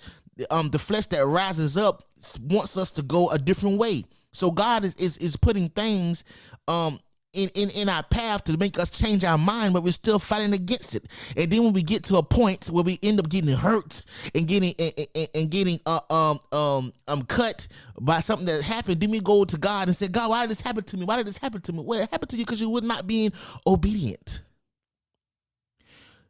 um, 0.51 0.69
the 0.69 0.79
flesh 0.79 1.07
that 1.07 1.25
rises 1.25 1.79
up 1.79 2.03
wants 2.43 2.77
us 2.77 2.93
to 2.93 3.03
go 3.03 3.31
a 3.31 3.39
different 3.39 3.79
way. 3.79 4.05
So 4.33 4.51
God 4.51 4.85
is 4.85 4.95
is, 4.95 5.17
is 5.17 5.37
putting 5.37 5.71
things 5.71 6.23
um 6.69 7.01
in, 7.37 7.51
in, 7.51 7.71
in 7.71 7.89
our 7.89 8.03
path 8.03 8.45
to 8.45 8.57
make 8.57 8.79
us 8.79 8.91
change 8.91 9.25
our 9.25 9.39
mind, 9.39 9.75
but 9.75 9.83
we're 9.83 9.93
still 9.93 10.19
fighting 10.19 10.53
against 10.53 10.95
it. 10.95 11.07
And 11.37 11.51
then 11.51 11.63
when 11.63 11.73
we 11.73 11.83
get 11.83 12.03
to 12.05 12.17
a 12.17 12.23
point 12.23 12.67
where 12.67 12.83
we 12.83 12.99
end 13.03 13.21
up 13.21 13.29
getting 13.29 13.55
hurt 13.55 14.03
and 14.35 14.49
getting 14.49 14.75
and, 14.79 15.07
and, 15.15 15.29
and 15.35 15.51
getting 15.51 15.81
uh, 15.87 16.01
um 16.11 16.41
um 16.51 16.93
um 17.07 17.23
cut 17.23 17.69
by 18.01 18.21
something 18.21 18.47
that 18.47 18.63
happened, 18.63 19.01
then 19.01 19.11
we 19.11 19.21
go 19.21 19.45
to 19.45 19.59
God 19.59 19.89
and 19.89 19.97
say, 19.97 20.09
God, 20.09 20.31
why 20.31 20.41
did 20.43 20.51
this 20.51 20.61
happen 20.61 20.83
to 20.85 20.97
me? 20.97 21.05
Why 21.05 21.17
did 21.17 21.27
this 21.27 21.39
happen 21.39 21.61
to 21.61 21.73
me? 21.73 21.81
Well, 21.81 22.01
it 22.01 22.11
happened 22.11 22.31
to 22.31 22.37
you 22.39 22.45
because 22.45 22.61
you 22.61 22.71
were 22.71 22.81
not 22.81 23.07
being 23.07 23.33
obedient. 23.67 24.41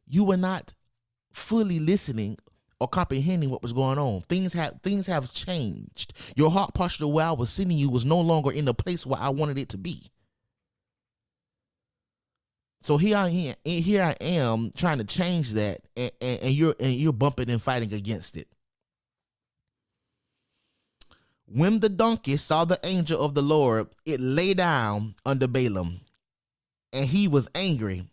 You 0.09 0.25
were 0.25 0.37
not 0.37 0.75
fully 1.33 1.79
listening 1.79 2.38
or 2.81 2.88
comprehending 2.88 3.51
what 3.51 3.62
was 3.62 3.73
going 3.73 3.99
on. 3.99 4.23
Things 4.23 4.53
have 4.53 4.81
things 4.83 5.07
have 5.07 5.33
changed. 5.33 6.12
Your 6.35 6.51
heart 6.51 6.75
posture 6.75 7.07
where 7.07 7.27
I 7.27 7.33
was 7.33 7.51
sending 7.51 7.79
you 7.79 7.90
was 7.90 8.05
no 8.05 8.21
longer 8.21 8.51
in 8.51 8.64
the 8.64 8.75
place 8.75 9.07
where 9.07 9.21
I 9.21 9.31
wanted 9.31 9.59
it 9.59 9.69
to 9.71 9.79
be. 9.79 10.03
So 12.87 12.99
here 12.99 13.16
I 13.16 13.29
am, 13.31 13.55
here 13.64 14.01
I 14.01 14.12
am 14.20 14.70
trying 14.77 14.99
to 14.99 15.05
change 15.05 15.55
that, 15.55 15.81
and, 15.96 16.12
and, 16.20 16.40
and 16.42 16.53
you're 16.53 16.77
and 16.79 16.94
you're 16.94 17.12
bumping 17.12 17.51
and 17.51 17.61
fighting 17.61 17.92
against 17.92 18.37
it. 18.37 18.46
When 21.46 21.81
the 21.81 21.88
donkey 21.88 22.37
saw 22.37 22.64
the 22.64 22.79
angel 22.85 23.20
of 23.20 23.35
the 23.35 23.42
Lord, 23.42 23.88
it 24.05 24.20
lay 24.20 24.55
down 24.55 25.16
under 25.27 25.49
Balaam, 25.49 26.03
and 26.92 27.07
he 27.07 27.27
was 27.27 27.49
angry 27.57 28.07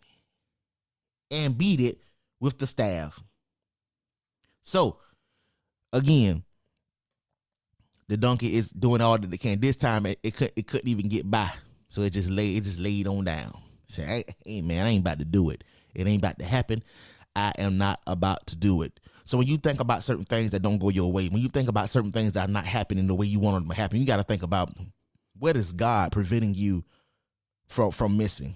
and 1.30 1.56
beat 1.56 1.80
it 1.80 2.00
with 2.40 2.58
the 2.58 2.66
staff. 2.66 3.20
So, 4.64 4.98
again, 5.92 6.42
the 8.08 8.16
donkey 8.16 8.56
is 8.56 8.70
doing 8.70 9.00
all 9.00 9.18
that 9.18 9.32
it 9.32 9.38
can. 9.38 9.60
This 9.60 9.76
time, 9.76 10.04
it, 10.06 10.18
it, 10.24 10.34
could, 10.34 10.50
it 10.56 10.66
couldn't 10.66 10.88
even 10.88 11.06
get 11.06 11.30
by, 11.30 11.52
so 11.90 12.02
it 12.02 12.10
just 12.10 12.28
lay 12.28 12.56
it 12.56 12.64
just 12.64 12.80
laid 12.80 13.06
on 13.06 13.22
down 13.22 13.63
Say, 13.88 14.24
hey, 14.44 14.60
man, 14.62 14.86
I 14.86 14.90
ain't 14.90 15.02
about 15.02 15.18
to 15.18 15.24
do 15.24 15.50
it. 15.50 15.64
It 15.94 16.06
ain't 16.06 16.20
about 16.20 16.38
to 16.38 16.44
happen. 16.44 16.82
I 17.36 17.52
am 17.58 17.78
not 17.78 18.00
about 18.06 18.46
to 18.48 18.56
do 18.56 18.82
it. 18.82 19.00
So 19.24 19.38
when 19.38 19.46
you 19.46 19.56
think 19.56 19.80
about 19.80 20.02
certain 20.02 20.24
things 20.24 20.50
that 20.50 20.62
don't 20.62 20.78
go 20.78 20.90
your 20.90 21.10
way, 21.10 21.28
when 21.28 21.40
you 21.40 21.48
think 21.48 21.68
about 21.68 21.90
certain 21.90 22.12
things 22.12 22.34
that 22.34 22.48
are 22.48 22.52
not 22.52 22.66
happening 22.66 23.06
the 23.06 23.14
way 23.14 23.26
you 23.26 23.40
want 23.40 23.56
them 23.56 23.68
to 23.68 23.74
happen, 23.74 23.98
you 23.98 24.06
got 24.06 24.18
to 24.18 24.22
think 24.22 24.42
about 24.42 24.70
what 25.38 25.56
is 25.56 25.72
God 25.72 26.12
preventing 26.12 26.54
you 26.54 26.84
from 27.66 27.90
from 27.90 28.16
missing. 28.16 28.54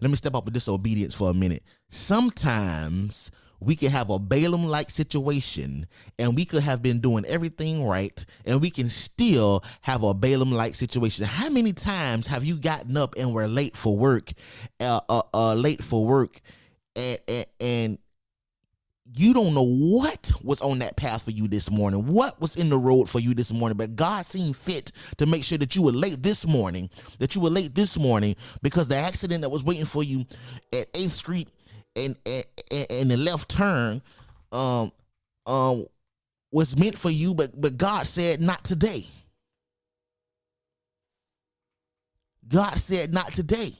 Let 0.00 0.10
me 0.10 0.16
step 0.16 0.34
up 0.34 0.44
with 0.44 0.54
disobedience 0.54 1.14
for 1.14 1.30
a 1.30 1.34
minute. 1.34 1.62
Sometimes 1.88 3.30
we 3.60 3.76
could 3.76 3.90
have 3.90 4.10
a 4.10 4.18
Balaam 4.18 4.66
like 4.66 4.90
situation 4.90 5.86
and 6.18 6.34
we 6.34 6.44
could 6.44 6.62
have 6.62 6.82
been 6.82 7.00
doing 7.00 7.24
everything 7.24 7.86
right 7.86 8.24
and 8.44 8.60
we 8.60 8.70
can 8.70 8.88
still 8.88 9.64
have 9.82 10.02
a 10.02 10.14
Balaam 10.14 10.52
like 10.52 10.74
situation. 10.74 11.24
How 11.24 11.48
many 11.48 11.72
times 11.72 12.26
have 12.26 12.44
you 12.44 12.56
gotten 12.56 12.96
up 12.96 13.14
and 13.16 13.32
were 13.32 13.48
late 13.48 13.76
for 13.76 13.96
work, 13.96 14.32
uh, 14.80 15.00
uh, 15.08 15.22
uh 15.32 15.54
late 15.54 15.82
for 15.82 16.06
work, 16.06 16.40
and, 16.94 17.18
and, 17.28 17.46
and 17.60 17.98
you 19.14 19.32
don't 19.32 19.54
know 19.54 19.66
what 19.66 20.32
was 20.42 20.60
on 20.60 20.80
that 20.80 20.96
path 20.96 21.22
for 21.22 21.30
you 21.30 21.46
this 21.46 21.70
morning, 21.70 22.06
what 22.06 22.40
was 22.40 22.56
in 22.56 22.68
the 22.68 22.78
road 22.78 23.08
for 23.08 23.20
you 23.20 23.34
this 23.34 23.52
morning, 23.52 23.76
but 23.76 23.94
God 23.94 24.26
seemed 24.26 24.56
fit 24.56 24.90
to 25.18 25.26
make 25.26 25.44
sure 25.44 25.58
that 25.58 25.76
you 25.76 25.82
were 25.82 25.92
late 25.92 26.22
this 26.22 26.46
morning, 26.46 26.90
that 27.18 27.34
you 27.34 27.40
were 27.40 27.50
late 27.50 27.74
this 27.74 27.96
morning 27.96 28.34
because 28.62 28.88
the 28.88 28.96
accident 28.96 29.42
that 29.42 29.50
was 29.50 29.62
waiting 29.62 29.84
for 29.84 30.02
you 30.02 30.26
at 30.72 30.92
8th 30.92 31.10
Street 31.10 31.48
and 31.96 32.16
and, 32.26 32.44
and 32.90 33.10
the 33.10 33.16
left 33.16 33.48
turn 33.48 34.02
um 34.52 34.92
um 35.46 35.86
was 36.52 36.76
meant 36.76 36.96
for 36.96 37.10
you, 37.10 37.34
but 37.34 37.60
but 37.60 37.76
God 37.76 38.06
said 38.06 38.40
not 38.40 38.64
today. 38.64 39.06
God 42.48 42.78
said 42.78 43.12
not 43.12 43.32
today. 43.32 43.74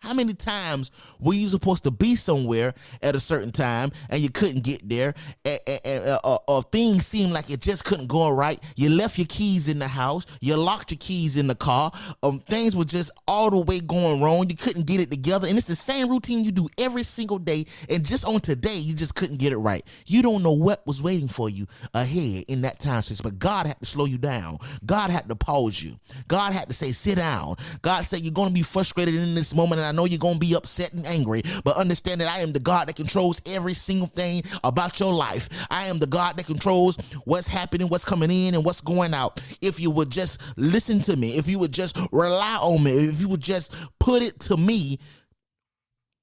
How 0.00 0.14
many 0.14 0.32
times 0.32 0.90
were 1.18 1.34
you 1.34 1.46
supposed 1.48 1.84
to 1.84 1.90
be 1.90 2.14
somewhere 2.14 2.72
at 3.02 3.14
a 3.14 3.20
certain 3.20 3.52
time 3.52 3.92
and 4.08 4.22
you 4.22 4.30
couldn't 4.30 4.64
get 4.64 4.88
there, 4.88 5.14
and, 5.44 5.60
and, 5.66 5.80
and 5.84 6.18
uh, 6.24 6.38
or 6.48 6.62
things 6.62 7.06
seemed 7.06 7.32
like 7.32 7.50
it 7.50 7.60
just 7.60 7.84
couldn't 7.84 8.06
go 8.06 8.30
right? 8.30 8.62
You 8.76 8.88
left 8.88 9.18
your 9.18 9.26
keys 9.28 9.68
in 9.68 9.78
the 9.78 9.88
house, 9.88 10.24
you 10.40 10.56
locked 10.56 10.90
your 10.90 10.98
keys 10.98 11.36
in 11.36 11.48
the 11.48 11.54
car. 11.54 11.92
Um, 12.22 12.40
things 12.40 12.74
were 12.74 12.86
just 12.86 13.10
all 13.28 13.50
the 13.50 13.58
way 13.58 13.80
going 13.80 14.22
wrong. 14.22 14.48
You 14.48 14.56
couldn't 14.56 14.86
get 14.86 15.00
it 15.00 15.10
together, 15.10 15.46
and 15.46 15.58
it's 15.58 15.66
the 15.66 15.76
same 15.76 16.08
routine 16.08 16.44
you 16.44 16.52
do 16.52 16.70
every 16.78 17.02
single 17.02 17.38
day. 17.38 17.66
And 17.90 18.02
just 18.04 18.24
on 18.24 18.40
today, 18.40 18.76
you 18.76 18.94
just 18.94 19.14
couldn't 19.14 19.36
get 19.36 19.52
it 19.52 19.58
right. 19.58 19.84
You 20.06 20.22
don't 20.22 20.42
know 20.42 20.52
what 20.52 20.86
was 20.86 21.02
waiting 21.02 21.28
for 21.28 21.50
you 21.50 21.66
ahead 21.92 22.44
in 22.48 22.62
that 22.62 22.80
time 22.80 23.02
space, 23.02 23.20
but 23.20 23.38
God 23.38 23.66
had 23.66 23.78
to 23.80 23.84
slow 23.84 24.06
you 24.06 24.16
down. 24.16 24.60
God 24.86 25.10
had 25.10 25.28
to 25.28 25.36
pause 25.36 25.82
you. 25.82 26.00
God 26.26 26.54
had 26.54 26.68
to 26.68 26.74
say, 26.74 26.92
"Sit 26.92 27.16
down." 27.16 27.56
God 27.82 28.06
said, 28.06 28.22
"You're 28.22 28.32
going 28.32 28.48
to 28.48 28.54
be 28.54 28.62
frustrated 28.62 29.16
in 29.16 29.34
this 29.34 29.54
moment." 29.54 29.89
I 29.90 29.92
know 29.92 30.04
you're 30.04 30.18
going 30.18 30.34
to 30.34 30.40
be 30.40 30.54
upset 30.54 30.92
and 30.92 31.04
angry, 31.04 31.42
but 31.64 31.76
understand 31.76 32.20
that 32.20 32.32
I 32.32 32.40
am 32.40 32.52
the 32.52 32.60
God 32.60 32.86
that 32.88 32.94
controls 32.94 33.42
every 33.44 33.74
single 33.74 34.06
thing 34.06 34.44
about 34.62 35.00
your 35.00 35.12
life. 35.12 35.48
I 35.68 35.86
am 35.88 35.98
the 35.98 36.06
God 36.06 36.36
that 36.36 36.46
controls 36.46 36.96
what's 37.24 37.48
happening, 37.48 37.88
what's 37.88 38.04
coming 38.04 38.30
in, 38.30 38.54
and 38.54 38.64
what's 38.64 38.80
going 38.80 39.14
out. 39.14 39.42
If 39.60 39.80
you 39.80 39.90
would 39.90 40.10
just 40.10 40.40
listen 40.56 41.00
to 41.00 41.16
me, 41.16 41.36
if 41.36 41.48
you 41.48 41.58
would 41.58 41.72
just 41.72 41.98
rely 42.12 42.56
on 42.56 42.84
me, 42.84 42.92
if 42.92 43.20
you 43.20 43.28
would 43.28 43.42
just 43.42 43.74
put 43.98 44.22
it 44.22 44.38
to 44.40 44.56
me, 44.56 45.00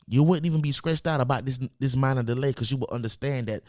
you 0.08 0.24
wouldn't 0.24 0.46
even 0.46 0.62
be 0.62 0.72
stressed 0.72 1.06
out 1.06 1.20
about 1.20 1.46
this 1.46 1.60
this 1.80 1.96
minor 1.96 2.24
delay 2.24 2.52
because 2.52 2.72
you 2.72 2.78
would 2.78 2.90
understand 2.90 3.48
that 3.48 3.64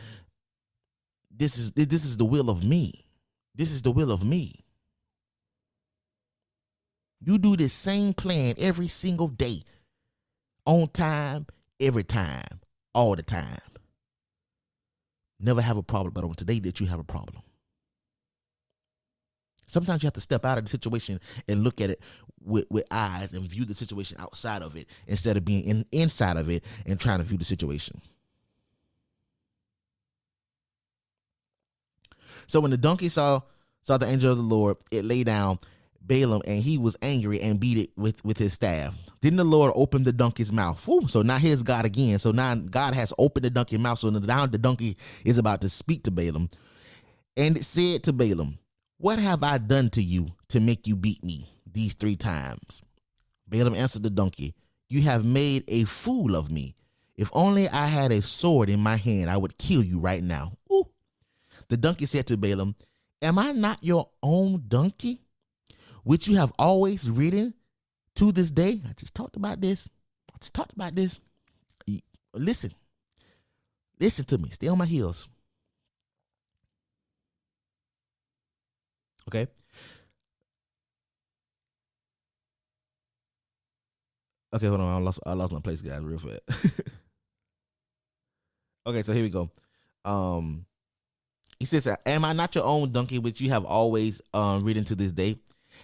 this 1.28 1.58
is 1.58 1.72
this 1.72 2.04
is 2.04 2.16
the 2.16 2.24
will 2.24 2.48
of 2.48 2.62
me. 2.62 3.04
This 3.56 3.72
is 3.72 3.82
the 3.82 3.90
will 3.90 4.12
of 4.12 4.24
me. 4.24 4.64
You 7.20 7.38
do 7.38 7.56
this 7.56 7.72
same 7.72 8.14
plan 8.14 8.54
every 8.58 8.86
single 8.86 9.26
day 9.26 9.64
on 10.68 10.86
time, 10.88 11.46
every 11.80 12.04
time, 12.04 12.60
all 12.94 13.16
the 13.16 13.22
time. 13.22 13.58
Never 15.40 15.62
have 15.62 15.78
a 15.78 15.82
problem, 15.82 16.12
but 16.12 16.24
on 16.24 16.34
today 16.34 16.60
that 16.60 16.78
you 16.78 16.86
have 16.86 17.00
a 17.00 17.04
problem. 17.04 17.42
Sometimes 19.64 20.02
you 20.02 20.06
have 20.06 20.14
to 20.14 20.20
step 20.20 20.44
out 20.44 20.58
of 20.58 20.64
the 20.64 20.70
situation 20.70 21.20
and 21.48 21.64
look 21.64 21.80
at 21.80 21.88
it 21.90 22.00
with, 22.44 22.66
with 22.70 22.84
eyes 22.90 23.32
and 23.32 23.48
view 23.48 23.64
the 23.64 23.74
situation 23.74 24.18
outside 24.20 24.62
of 24.62 24.76
it 24.76 24.86
instead 25.06 25.38
of 25.38 25.44
being 25.44 25.64
in, 25.64 25.86
inside 25.90 26.36
of 26.36 26.50
it 26.50 26.62
and 26.84 27.00
trying 27.00 27.18
to 27.18 27.24
view 27.24 27.38
the 27.38 27.44
situation. 27.46 28.02
So 32.46 32.60
when 32.60 32.70
the 32.70 32.78
donkey 32.78 33.08
saw 33.08 33.40
saw 33.82 33.96
the 33.96 34.06
angel 34.06 34.32
of 34.32 34.36
the 34.36 34.42
Lord, 34.42 34.76
it 34.90 35.04
lay 35.04 35.24
down 35.24 35.58
Balaam 36.08 36.42
and 36.46 36.62
he 36.62 36.78
was 36.78 36.96
angry 37.02 37.40
and 37.40 37.60
beat 37.60 37.78
it 37.78 37.90
with, 37.96 38.24
with 38.24 38.38
his 38.38 38.54
staff. 38.54 38.94
Then 39.20 39.36
the 39.36 39.44
Lord 39.44 39.72
opened 39.76 40.06
the 40.06 40.12
donkey's 40.12 40.52
mouth. 40.52 40.84
Whew, 40.86 41.06
so 41.06 41.22
now 41.22 41.38
here's 41.38 41.62
God 41.62 41.84
again. 41.84 42.18
So 42.18 42.32
now 42.32 42.54
God 42.54 42.94
has 42.94 43.12
opened 43.18 43.44
the 43.44 43.50
donkey's 43.50 43.78
mouth. 43.78 43.98
So 43.98 44.10
now 44.10 44.46
the 44.46 44.58
donkey 44.58 44.96
is 45.24 45.38
about 45.38 45.60
to 45.60 45.68
speak 45.68 46.04
to 46.04 46.10
Balaam. 46.10 46.48
And 47.36 47.56
it 47.56 47.64
said 47.64 48.02
to 48.04 48.12
Balaam, 48.12 48.58
What 48.96 49.18
have 49.18 49.44
I 49.44 49.58
done 49.58 49.90
to 49.90 50.02
you 50.02 50.28
to 50.48 50.58
make 50.58 50.86
you 50.86 50.96
beat 50.96 51.22
me 51.22 51.52
these 51.70 51.94
three 51.94 52.16
times? 52.16 52.82
Balaam 53.46 53.74
answered 53.74 54.02
the 54.02 54.10
donkey, 54.10 54.54
You 54.88 55.02
have 55.02 55.24
made 55.24 55.64
a 55.68 55.84
fool 55.84 56.34
of 56.34 56.50
me. 56.50 56.74
If 57.16 57.30
only 57.32 57.68
I 57.68 57.86
had 57.86 58.12
a 58.12 58.22
sword 58.22 58.68
in 58.70 58.80
my 58.80 58.96
hand, 58.96 59.28
I 59.28 59.36
would 59.36 59.58
kill 59.58 59.82
you 59.82 59.98
right 59.98 60.22
now. 60.22 60.52
Ooh. 60.72 60.88
The 61.68 61.76
donkey 61.76 62.06
said 62.06 62.26
to 62.28 62.36
Balaam, 62.36 62.76
Am 63.20 63.38
I 63.38 63.52
not 63.52 63.82
your 63.82 64.08
own 64.22 64.64
donkey, 64.68 65.22
which 66.04 66.28
you 66.28 66.36
have 66.36 66.52
always 66.58 67.10
written 67.10 67.54
to 68.16 68.32
this 68.32 68.50
day, 68.50 68.80
I 68.88 68.92
just 68.94 69.14
talked 69.14 69.36
about 69.36 69.60
this. 69.60 69.88
I 70.34 70.38
just 70.40 70.54
talked 70.54 70.72
about 70.72 70.94
this. 70.94 71.20
Listen, 72.34 72.72
listen 73.98 74.24
to 74.26 74.38
me. 74.38 74.50
Stay 74.50 74.68
on 74.68 74.78
my 74.78 74.86
heels. 74.86 75.28
Okay. 79.28 79.46
Okay, 84.54 84.66
hold 84.66 84.80
on. 84.80 84.88
I 84.88 84.98
lost 85.04 85.20
I 85.26 85.32
lost 85.34 85.52
my 85.52 85.60
place, 85.60 85.82
guys, 85.82 86.00
real 86.02 86.18
fast. 86.18 86.40
okay, 88.86 89.02
so 89.02 89.12
here 89.12 89.22
we 89.22 89.30
go. 89.30 89.50
Um 90.04 90.64
he 91.58 91.66
says, 91.66 91.88
Am 92.06 92.24
I 92.24 92.32
not 92.32 92.54
your 92.54 92.64
own 92.64 92.92
donkey 92.92 93.18
which 93.18 93.40
you 93.40 93.50
have 93.50 93.64
always 93.64 94.22
um 94.32 94.64
ridden 94.64 94.84
to 94.86 94.94
this 94.94 95.12
day? 95.12 95.38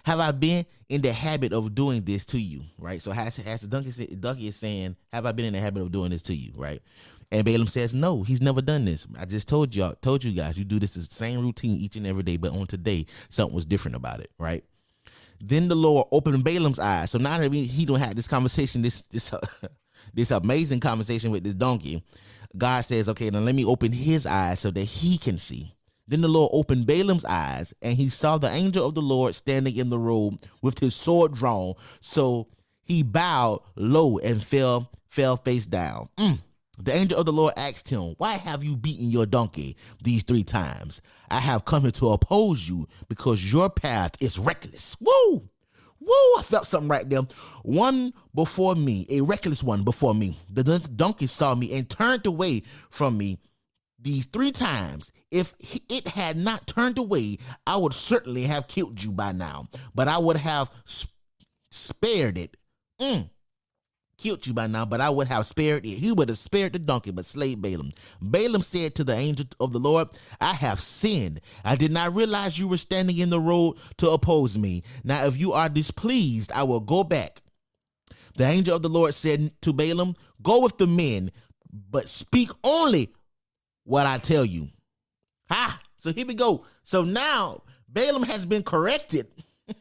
Have 0.05 0.19
I 0.19 0.31
been 0.31 0.67
in 0.87 1.01
the 1.01 1.11
habit 1.11 1.51
of 1.51 1.73
doing 1.73 2.03
this 2.03 2.25
to 2.27 2.39
you? 2.39 2.61
Right. 2.77 3.01
So 3.01 3.09
has, 3.09 3.37
has 3.37 3.61
the 3.61 3.67
donkey, 3.67 4.15
donkey 4.15 4.47
is 4.47 4.55
saying, 4.55 4.95
Have 5.11 5.25
I 5.25 5.31
been 5.31 5.45
in 5.45 5.53
the 5.53 5.59
habit 5.59 5.81
of 5.81 5.91
doing 5.91 6.11
this 6.11 6.21
to 6.23 6.35
you? 6.35 6.53
Right. 6.55 6.79
And 7.31 7.43
Balaam 7.43 7.67
says, 7.67 7.95
No, 7.95 8.21
he's 8.21 8.39
never 8.39 8.61
done 8.61 8.85
this. 8.85 9.07
I 9.17 9.25
just 9.25 9.47
told 9.47 9.73
you, 9.73 9.95
told 10.01 10.23
you 10.23 10.31
guys, 10.31 10.59
you 10.59 10.63
do 10.63 10.77
this 10.77 10.93
the 10.93 11.01
same 11.01 11.41
routine 11.41 11.77
each 11.77 11.95
and 11.95 12.05
every 12.05 12.21
day, 12.21 12.37
but 12.37 12.51
on 12.51 12.67
today, 12.67 13.07
something 13.29 13.55
was 13.55 13.65
different 13.65 13.95
about 13.95 14.19
it, 14.19 14.29
right? 14.37 14.63
Then 15.41 15.69
the 15.69 15.75
Lord 15.75 16.07
opened 16.11 16.43
Balaam's 16.43 16.77
eyes. 16.77 17.09
So 17.09 17.17
now 17.17 17.39
that 17.39 17.51
he 17.51 17.85
don't 17.85 17.99
have 17.99 18.15
this 18.15 18.27
conversation, 18.27 18.83
this 18.83 19.01
this 19.03 19.33
this 20.13 20.29
amazing 20.29 20.81
conversation 20.81 21.31
with 21.31 21.43
this 21.43 21.55
donkey, 21.55 22.03
God 22.55 22.81
says, 22.81 23.09
Okay, 23.09 23.31
now 23.31 23.39
let 23.39 23.55
me 23.55 23.65
open 23.65 23.91
his 23.91 24.27
eyes 24.27 24.59
so 24.59 24.69
that 24.69 24.83
he 24.83 25.17
can 25.17 25.39
see. 25.39 25.74
Then 26.07 26.21
the 26.21 26.27
Lord 26.27 26.51
opened 26.53 26.85
Balaam's 26.85 27.25
eyes, 27.25 27.73
and 27.81 27.97
he 27.97 28.09
saw 28.09 28.37
the 28.37 28.51
angel 28.51 28.87
of 28.87 28.93
the 28.93 29.01
Lord 29.01 29.33
standing 29.33 29.75
in 29.75 29.89
the 29.89 29.97
road 29.97 30.37
with 30.61 30.79
his 30.79 30.93
sword 30.95 31.33
drawn. 31.33 31.73
So 31.99 32.47
he 32.83 33.01
bowed 33.01 33.61
low 33.75 34.19
and 34.19 34.43
fell 34.43 34.91
fell 35.09 35.37
face 35.37 35.65
down. 35.65 36.09
Mm. 36.17 36.39
The 36.77 36.93
angel 36.93 37.17
of 37.17 37.25
the 37.25 37.31
Lord 37.31 37.53
asked 37.55 37.89
him, 37.89 38.15
Why 38.17 38.33
have 38.33 38.63
you 38.63 38.75
beaten 38.75 39.09
your 39.09 39.25
donkey 39.25 39.77
these 40.03 40.23
three 40.23 40.43
times? 40.43 41.01
I 41.29 41.39
have 41.39 41.65
come 41.65 41.83
here 41.83 41.91
to 41.91 42.09
oppose 42.09 42.67
you 42.67 42.87
because 43.07 43.51
your 43.51 43.69
path 43.69 44.11
is 44.19 44.37
reckless. 44.37 44.95
Woo! 44.99 45.49
Woo! 45.99 46.35
I 46.37 46.43
felt 46.43 46.67
something 46.67 46.89
right 46.89 47.09
there. 47.09 47.21
One 47.63 48.13
before 48.33 48.75
me, 48.75 49.07
a 49.09 49.21
reckless 49.21 49.63
one 49.63 49.83
before 49.83 50.13
me. 50.13 50.37
The 50.49 50.79
donkey 50.79 51.27
saw 51.27 51.55
me 51.55 51.75
and 51.77 51.89
turned 51.89 52.25
away 52.25 52.63
from 52.89 53.17
me 53.17 53.39
these 53.99 54.25
three 54.25 54.51
times. 54.51 55.11
If 55.35 55.53
it 55.89 56.07
had 56.07 56.37
not 56.37 56.65
turned 56.65 56.97
away, 56.97 57.39
I 57.67 57.75
would 57.75 57.93
certainly 57.93 58.43
have 58.43 58.69
killed 58.69 59.03
you 59.03 59.11
by 59.11 59.33
now, 59.33 59.67
but 59.93 60.07
I 60.07 60.17
would 60.17 60.37
have 60.37 60.71
sp- 60.87 61.11
spared 61.69 62.37
it. 62.37 62.55
Mm. 63.01 63.29
Killed 64.17 64.47
you 64.47 64.53
by 64.53 64.67
now, 64.67 64.85
but 64.85 65.01
I 65.01 65.09
would 65.09 65.27
have 65.27 65.45
spared 65.45 65.85
it. 65.85 65.97
He 65.97 66.13
would 66.13 66.29
have 66.29 66.37
spared 66.37 66.71
the 66.71 66.79
donkey, 66.79 67.11
but 67.11 67.25
slayed 67.25 67.61
Balaam. 67.61 67.91
Balaam 68.21 68.61
said 68.61 68.95
to 68.95 69.03
the 69.03 69.13
angel 69.13 69.47
of 69.59 69.73
the 69.73 69.79
Lord, 69.79 70.07
I 70.39 70.53
have 70.53 70.79
sinned. 70.79 71.41
I 71.65 71.75
did 71.75 71.91
not 71.91 72.15
realize 72.15 72.57
you 72.57 72.69
were 72.69 72.77
standing 72.77 73.17
in 73.17 73.29
the 73.29 73.41
road 73.41 73.75
to 73.97 74.11
oppose 74.11 74.57
me. 74.57 74.83
Now, 75.03 75.25
if 75.25 75.37
you 75.37 75.51
are 75.51 75.67
displeased, 75.67 76.49
I 76.53 76.63
will 76.63 76.79
go 76.79 77.03
back. 77.03 77.41
The 78.37 78.45
angel 78.45 78.77
of 78.77 78.83
the 78.83 78.89
Lord 78.89 79.13
said 79.13 79.51
to 79.63 79.73
Balaam, 79.73 80.15
Go 80.41 80.61
with 80.61 80.77
the 80.77 80.87
men, 80.87 81.33
but 81.69 82.07
speak 82.07 82.51
only 82.63 83.13
what 83.83 84.05
I 84.05 84.17
tell 84.17 84.45
you. 84.45 84.69
Ha! 85.49 85.81
So 85.95 86.11
here 86.11 86.25
we 86.25 86.35
go. 86.35 86.65
So 86.83 87.03
now 87.03 87.63
Balaam 87.87 88.23
has 88.23 88.45
been 88.45 88.63
corrected. 88.63 89.27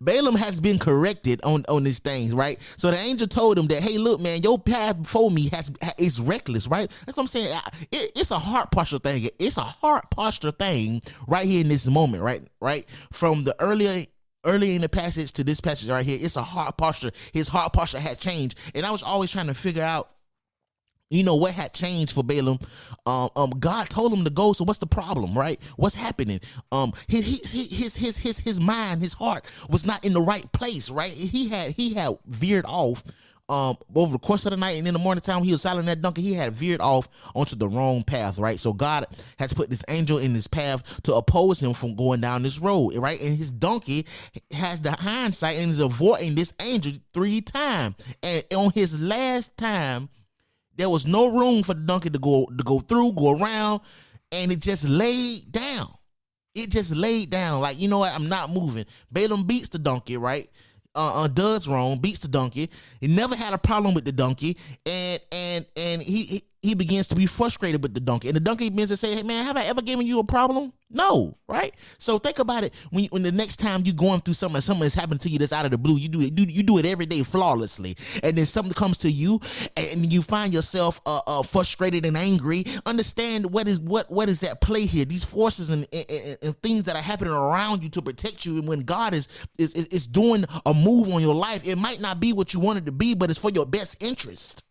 Balaam 0.00 0.34
has 0.34 0.60
been 0.60 0.78
corrected 0.78 1.40
on 1.42 1.64
on 1.68 1.84
these 1.84 1.98
things, 1.98 2.34
right? 2.34 2.58
So 2.76 2.90
the 2.90 2.96
angel 2.96 3.26
told 3.26 3.58
him 3.58 3.66
that, 3.68 3.82
hey, 3.82 3.98
look, 3.98 4.20
man, 4.20 4.42
your 4.42 4.58
path 4.58 5.02
before 5.02 5.30
me 5.30 5.48
has 5.50 5.70
is 5.98 6.20
reckless, 6.20 6.66
right? 6.66 6.90
That's 7.06 7.16
what 7.16 7.24
I'm 7.24 7.28
saying. 7.28 7.58
It, 7.90 8.12
it's 8.16 8.30
a 8.30 8.38
heart 8.38 8.70
posture 8.70 8.98
thing. 8.98 9.28
It's 9.38 9.56
a 9.56 9.62
heart 9.62 10.10
posture 10.10 10.50
thing 10.50 11.02
right 11.26 11.46
here 11.46 11.60
in 11.60 11.68
this 11.68 11.88
moment, 11.88 12.22
right? 12.22 12.42
Right 12.60 12.86
from 13.12 13.44
the 13.44 13.54
earlier 13.60 14.06
early 14.44 14.74
in 14.74 14.82
the 14.82 14.88
passage 14.88 15.32
to 15.32 15.44
this 15.44 15.60
passage 15.60 15.88
right 15.88 16.04
here, 16.04 16.18
it's 16.20 16.36
a 16.36 16.42
heart 16.42 16.76
posture. 16.76 17.12
His 17.32 17.48
heart 17.48 17.72
posture 17.72 18.00
had 18.00 18.18
changed, 18.18 18.58
and 18.74 18.84
I 18.84 18.90
was 18.90 19.02
always 19.02 19.30
trying 19.30 19.46
to 19.46 19.54
figure 19.54 19.84
out 19.84 20.10
you 21.12 21.22
know 21.22 21.36
what 21.36 21.52
had 21.52 21.72
changed 21.74 22.12
for 22.12 22.24
Balaam. 22.24 22.58
Um, 23.06 23.28
um, 23.36 23.50
God 23.50 23.90
told 23.90 24.12
him 24.12 24.24
to 24.24 24.30
go. 24.30 24.52
So 24.52 24.64
what's 24.64 24.78
the 24.78 24.86
problem, 24.86 25.36
right? 25.36 25.60
What's 25.76 25.94
happening? 25.94 26.40
Um, 26.70 26.92
his 27.06 27.26
his 27.42 27.70
his 27.70 27.96
his 27.96 28.16
his 28.16 28.38
his 28.38 28.60
mind, 28.60 29.02
his 29.02 29.12
heart 29.12 29.44
was 29.68 29.84
not 29.84 30.04
in 30.04 30.14
the 30.14 30.22
right 30.22 30.50
place, 30.52 30.90
right? 30.90 31.12
He 31.12 31.48
had 31.48 31.72
he 31.72 31.94
had 31.94 32.18
veered 32.26 32.64
off. 32.66 33.04
Um, 33.48 33.76
over 33.94 34.12
the 34.12 34.18
course 34.18 34.46
of 34.46 34.50
the 34.52 34.56
night 34.56 34.78
and 34.78 34.88
in 34.88 34.94
the 34.94 35.00
morning 35.00 35.20
time, 35.20 35.42
he 35.42 35.50
was 35.50 35.60
silent 35.60 35.84
that 35.86 36.00
donkey. 36.00 36.22
He 36.22 36.32
had 36.32 36.54
veered 36.54 36.80
off 36.80 37.08
onto 37.34 37.54
the 37.54 37.68
wrong 37.68 38.02
path, 38.02 38.38
right? 38.38 38.58
So 38.58 38.72
God 38.72 39.04
has 39.38 39.52
put 39.52 39.68
this 39.68 39.82
angel 39.88 40.16
in 40.16 40.32
his 40.32 40.46
path 40.46 41.02
to 41.02 41.14
oppose 41.14 41.62
him 41.62 41.74
from 41.74 41.94
going 41.94 42.22
down 42.22 42.44
this 42.44 42.60
road, 42.60 42.94
right? 42.96 43.20
And 43.20 43.36
his 43.36 43.50
donkey 43.50 44.06
has 44.52 44.80
the 44.80 44.92
hindsight 44.92 45.58
and 45.58 45.70
is 45.70 45.80
avoiding 45.80 46.34
this 46.34 46.54
angel 46.60 46.92
three 47.12 47.42
times. 47.42 47.96
And 48.22 48.44
on 48.54 48.70
his 48.70 48.98
last 48.98 49.54
time, 49.58 50.08
there 50.82 50.88
was 50.88 51.06
no 51.06 51.28
room 51.28 51.62
for 51.62 51.74
the 51.74 51.80
donkey 51.80 52.10
to 52.10 52.18
go 52.18 52.44
to 52.46 52.64
go 52.64 52.80
through, 52.80 53.12
go 53.12 53.38
around, 53.38 53.82
and 54.32 54.50
it 54.50 54.58
just 54.58 54.82
laid 54.82 55.52
down. 55.52 55.94
It 56.56 56.70
just 56.70 56.90
laid 56.92 57.30
down. 57.30 57.60
Like, 57.60 57.78
you 57.78 57.86
know 57.86 57.98
what? 57.98 58.12
I'm 58.12 58.28
not 58.28 58.50
moving. 58.50 58.86
Balaam 59.08 59.46
beats 59.46 59.68
the 59.68 59.78
donkey, 59.78 60.16
right? 60.16 60.50
Uh, 60.92 61.22
uh 61.22 61.28
does 61.28 61.68
wrong, 61.68 61.98
beats 61.98 62.18
the 62.18 62.26
donkey. 62.26 62.68
He 63.00 63.06
never 63.06 63.36
had 63.36 63.54
a 63.54 63.58
problem 63.58 63.94
with 63.94 64.04
the 64.04 64.10
donkey, 64.10 64.56
and 64.84 65.20
and 65.30 65.66
and 65.76 66.02
he, 66.02 66.24
he 66.24 66.44
he 66.62 66.74
begins 66.74 67.08
to 67.08 67.16
be 67.16 67.26
frustrated 67.26 67.82
with 67.82 67.92
the 67.92 68.00
donkey. 68.00 68.28
And 68.28 68.36
the 68.36 68.40
donkey 68.40 68.70
begins 68.70 68.90
to 68.90 68.96
say, 68.96 69.14
Hey 69.14 69.24
man, 69.24 69.44
have 69.44 69.56
I 69.56 69.64
ever 69.64 69.82
given 69.82 70.06
you 70.06 70.20
a 70.20 70.24
problem? 70.24 70.72
No, 70.94 71.36
right? 71.48 71.74
So 71.98 72.18
think 72.18 72.38
about 72.38 72.64
it 72.64 72.74
when, 72.90 73.06
when 73.06 73.22
the 73.22 73.32
next 73.32 73.56
time 73.56 73.82
you're 73.84 73.94
going 73.94 74.20
through 74.20 74.34
something, 74.34 74.60
something 74.60 74.84
has 74.84 74.94
happened 74.94 75.22
to 75.22 75.30
you 75.30 75.38
that's 75.38 75.52
out 75.52 75.64
of 75.64 75.70
the 75.70 75.78
blue, 75.78 75.96
you 75.96 76.08
do 76.08 76.20
it, 76.20 76.38
you 76.38 76.62
do 76.62 76.78
it 76.78 76.86
every 76.86 77.06
day 77.06 77.22
flawlessly. 77.22 77.96
And 78.22 78.36
then 78.36 78.46
something 78.46 78.74
comes 78.74 78.98
to 78.98 79.10
you 79.10 79.40
and 79.76 80.12
you 80.12 80.22
find 80.22 80.52
yourself 80.52 81.00
uh, 81.06 81.20
uh, 81.26 81.42
frustrated 81.42 82.04
and 82.06 82.16
angry. 82.16 82.64
Understand 82.86 83.46
what 83.46 83.66
is 83.66 83.80
what 83.80 84.10
what 84.10 84.28
is 84.28 84.42
at 84.42 84.60
play 84.60 84.86
here. 84.86 85.04
These 85.04 85.24
forces 85.24 85.70
and, 85.70 85.88
and, 85.92 86.38
and, 86.42 86.62
things 86.62 86.84
that 86.84 86.94
are 86.94 87.02
happening 87.02 87.32
around 87.32 87.82
you 87.82 87.88
to 87.90 88.02
protect 88.02 88.44
you. 88.44 88.58
And 88.58 88.68
when 88.68 88.80
God 88.80 89.14
is, 89.14 89.26
is, 89.58 89.74
is 89.74 90.06
doing 90.06 90.44
a 90.64 90.72
move 90.74 91.12
on 91.12 91.22
your 91.22 91.34
life, 91.34 91.66
it 91.66 91.76
might 91.76 92.00
not 92.00 92.20
be 92.20 92.32
what 92.32 92.54
you 92.54 92.60
wanted 92.60 92.86
to 92.86 92.92
be, 92.92 93.14
but 93.14 93.30
it's 93.30 93.38
for 93.38 93.50
your 93.50 93.66
best 93.66 94.00
interest. 94.02 94.62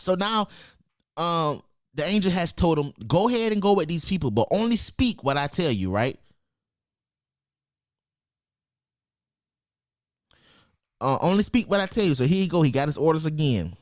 So 0.00 0.14
now, 0.14 0.48
um, 1.16 1.62
the 1.94 2.04
angel 2.04 2.30
has 2.30 2.52
told 2.52 2.78
him, 2.78 2.92
go 3.06 3.28
ahead 3.28 3.52
and 3.52 3.60
go 3.60 3.72
with 3.72 3.88
these 3.88 4.04
people, 4.04 4.30
but 4.30 4.48
only 4.50 4.76
speak 4.76 5.22
what 5.24 5.36
I 5.36 5.46
tell 5.46 5.70
you, 5.70 5.90
right? 5.90 6.18
Uh, 11.00 11.18
only 11.20 11.42
speak 11.42 11.68
what 11.68 11.80
I 11.80 11.86
tell 11.86 12.04
you. 12.04 12.14
So 12.14 12.24
here 12.24 12.44
you 12.44 12.48
go. 12.50 12.62
He 12.62 12.70
got 12.70 12.88
his 12.88 12.98
orders 12.98 13.26
again. 13.26 13.76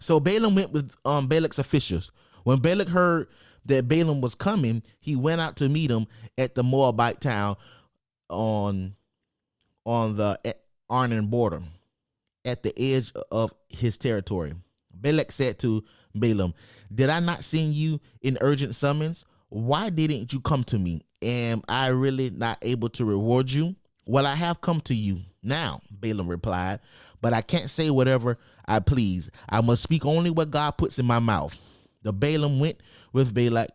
So 0.00 0.20
Balaam 0.20 0.54
went 0.54 0.72
with 0.72 0.90
um 1.04 1.28
Balak's 1.28 1.58
officials. 1.58 2.10
When 2.44 2.58
Balak 2.58 2.88
heard 2.88 3.28
that 3.64 3.88
Balaam 3.88 4.20
was 4.20 4.34
coming, 4.34 4.82
he 4.98 5.16
went 5.16 5.40
out 5.40 5.56
to 5.56 5.68
meet 5.68 5.90
him 5.90 6.06
at 6.36 6.54
the 6.54 6.62
Moabite 6.62 7.20
town 7.20 7.56
on 8.28 8.94
on 9.84 10.16
the 10.16 10.38
Arnon 10.90 11.28
border, 11.28 11.62
at 12.44 12.62
the 12.62 12.72
edge 12.78 13.12
of 13.30 13.52
his 13.68 13.96
territory. 13.96 14.54
Balak 15.06 15.30
said 15.30 15.60
to 15.60 15.84
Balaam, 16.16 16.52
Did 16.92 17.10
I 17.10 17.20
not 17.20 17.44
send 17.44 17.74
you 17.74 18.00
in 18.22 18.38
urgent 18.40 18.74
summons? 18.74 19.24
Why 19.50 19.88
didn't 19.88 20.32
you 20.32 20.40
come 20.40 20.64
to 20.64 20.80
me? 20.80 21.02
Am 21.22 21.62
I 21.68 21.88
really 21.88 22.30
not 22.30 22.58
able 22.62 22.88
to 22.88 23.04
reward 23.04 23.48
you? 23.48 23.76
Well, 24.04 24.26
I 24.26 24.34
have 24.34 24.60
come 24.60 24.80
to 24.80 24.94
you 24.96 25.20
now, 25.44 25.80
Balaam 25.92 26.26
replied, 26.26 26.80
but 27.20 27.32
I 27.32 27.40
can't 27.40 27.70
say 27.70 27.88
whatever 27.88 28.36
I 28.66 28.80
please. 28.80 29.30
I 29.48 29.60
must 29.60 29.84
speak 29.84 30.04
only 30.04 30.30
what 30.30 30.50
God 30.50 30.72
puts 30.72 30.98
in 30.98 31.06
my 31.06 31.20
mouth. 31.20 31.56
The 32.02 32.12
Balaam 32.12 32.58
went 32.58 32.80
with 33.12 33.32
Balak 33.32 33.70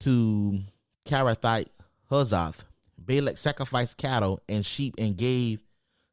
to 0.00 0.60
Kiriath 1.06 1.68
Huzoth. 2.10 2.64
Balak 2.98 3.38
sacrificed 3.38 3.96
cattle 3.96 4.40
and 4.46 4.64
sheep 4.66 4.94
and 4.98 5.16
gave 5.16 5.60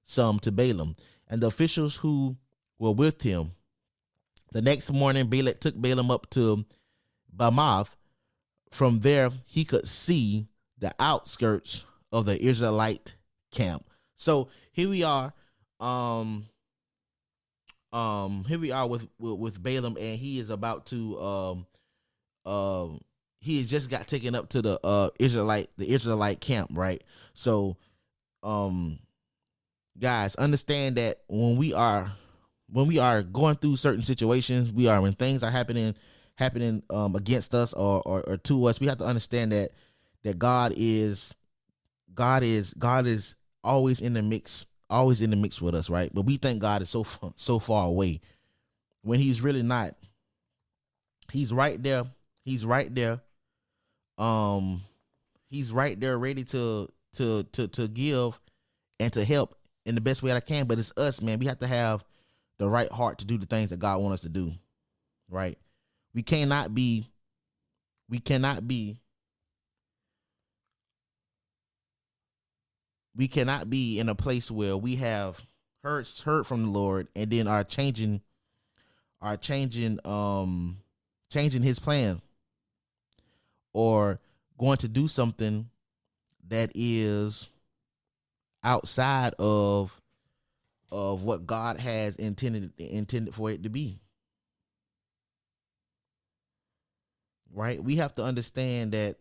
some 0.05 0.39
to 0.39 0.53
Balaam. 0.53 0.95
And 1.27 1.41
the 1.41 1.47
officials 1.47 1.97
who 1.97 2.37
were 2.79 2.93
with 2.93 3.21
him 3.23 3.51
the 4.53 4.61
next 4.61 4.91
morning, 4.91 5.27
Balak 5.27 5.59
took 5.59 5.75
Balaam 5.75 6.11
up 6.11 6.29
to 6.31 6.65
Bamoth. 7.35 7.95
From 8.71 9.01
there, 9.01 9.29
he 9.47 9.65
could 9.65 9.87
see 9.87 10.47
the 10.79 10.93
outskirts 10.99 11.85
of 12.11 12.25
the 12.25 12.41
Israelite 12.41 13.15
camp. 13.51 13.85
So 14.15 14.49
here 14.71 14.89
we 14.89 15.03
are. 15.03 15.33
Um, 15.79 16.45
um, 17.91 18.45
here 18.47 18.59
we 18.59 18.71
are 18.71 18.87
with, 18.87 19.07
with, 19.19 19.39
with 19.39 19.63
Balaam, 19.63 19.97
and 19.99 20.19
he 20.19 20.39
is 20.39 20.49
about 20.49 20.85
to 20.87 21.19
um, 21.19 21.67
um, 22.45 22.99
he 23.39 23.59
has 23.59 23.67
just 23.67 23.89
got 23.89 24.07
taken 24.07 24.35
up 24.35 24.49
to 24.49 24.61
the 24.61 24.79
uh 24.83 25.09
Israelite 25.19 25.69
the 25.77 25.91
Israelite 25.91 26.39
camp, 26.39 26.71
right? 26.73 27.03
So, 27.33 27.77
um, 28.41 28.99
guys, 29.99 30.35
understand 30.35 30.95
that 30.95 31.19
when 31.27 31.57
we 31.57 31.73
are 31.73 32.11
when 32.73 32.87
we 32.87 32.97
are 32.97 33.21
going 33.21 33.55
through 33.55 33.75
certain 33.75 34.03
situations, 34.03 34.73
we 34.73 34.87
are 34.87 34.99
when 34.99 35.13
things 35.13 35.43
are 35.43 35.51
happening 35.51 35.95
happening 36.35 36.81
um, 36.89 37.15
against 37.15 37.53
us 37.53 37.73
or, 37.73 38.01
or, 38.05 38.23
or 38.27 38.37
to 38.37 38.65
us, 38.65 38.79
we 38.79 38.87
have 38.87 38.97
to 38.97 39.05
understand 39.05 39.51
that 39.51 39.71
that 40.23 40.39
God 40.39 40.73
is 40.75 41.35
God 42.13 42.43
is 42.43 42.73
God 42.73 43.05
is 43.05 43.35
always 43.63 44.01
in 44.01 44.13
the 44.13 44.23
mix, 44.23 44.65
always 44.89 45.21
in 45.21 45.29
the 45.29 45.35
mix 45.35 45.61
with 45.61 45.75
us, 45.75 45.89
right? 45.89 46.11
But 46.13 46.25
we 46.25 46.37
think 46.37 46.61
God 46.61 46.81
is 46.81 46.89
so 46.89 47.05
so 47.35 47.59
far 47.59 47.87
away 47.87 48.21
when 49.03 49.19
He's 49.19 49.41
really 49.41 49.63
not. 49.63 49.95
He's 51.31 51.53
right 51.53 51.81
there. 51.81 52.03
He's 52.43 52.65
right 52.65 52.93
there. 52.93 53.21
Um, 54.17 54.81
He's 55.47 55.71
right 55.71 55.99
there, 55.99 56.17
ready 56.17 56.43
to 56.45 56.91
to 57.17 57.43
to 57.43 57.67
to 57.67 57.87
give 57.87 58.39
and 58.99 59.13
to 59.13 59.23
help 59.23 59.55
in 59.85 59.93
the 59.93 60.01
best 60.01 60.23
way 60.23 60.29
that 60.29 60.37
I 60.37 60.39
can. 60.39 60.65
But 60.65 60.79
it's 60.79 60.93
us, 60.97 61.21
man. 61.21 61.37
We 61.37 61.45
have 61.45 61.59
to 61.59 61.67
have 61.67 62.03
the 62.63 62.69
right 62.69 62.89
heart 62.89 63.17
to 63.17 63.25
do 63.25 63.37
the 63.37 63.45
things 63.45 63.71
that 63.71 63.79
God 63.79 64.01
wants 64.01 64.13
us 64.13 64.21
to 64.21 64.29
do. 64.29 64.53
Right? 65.29 65.57
We 66.13 66.23
cannot 66.23 66.73
be 66.73 67.09
we 68.09 68.19
cannot 68.19 68.65
be 68.65 68.99
we 73.17 73.27
cannot 73.27 73.69
be 73.69 73.99
in 73.99 74.07
a 74.07 74.15
place 74.15 74.49
where 74.49 74.77
we 74.77 74.95
have 74.95 75.41
heard 75.83 76.07
heard 76.23 76.47
from 76.47 76.63
the 76.63 76.69
Lord 76.69 77.09
and 77.17 77.29
then 77.29 77.49
are 77.49 77.65
changing 77.65 78.21
are 79.21 79.35
changing 79.35 79.99
um 80.05 80.77
changing 81.29 81.63
his 81.63 81.79
plan 81.79 82.21
or 83.73 84.21
going 84.57 84.77
to 84.77 84.87
do 84.87 85.09
something 85.09 85.69
that 86.47 86.71
is 86.75 87.49
outside 88.63 89.33
of 89.37 90.01
of 90.93 91.23
what 91.23 91.47
God 91.47 91.79
has 91.79 92.15
intended 92.17 92.71
intended 92.77 93.33
for 93.33 93.49
it 93.49 93.63
to 93.63 93.69
be. 93.69 93.99
Right? 97.51 97.83
We 97.83 97.95
have 97.95 98.13
to 98.15 98.23
understand 98.23 98.91
that 98.91 99.17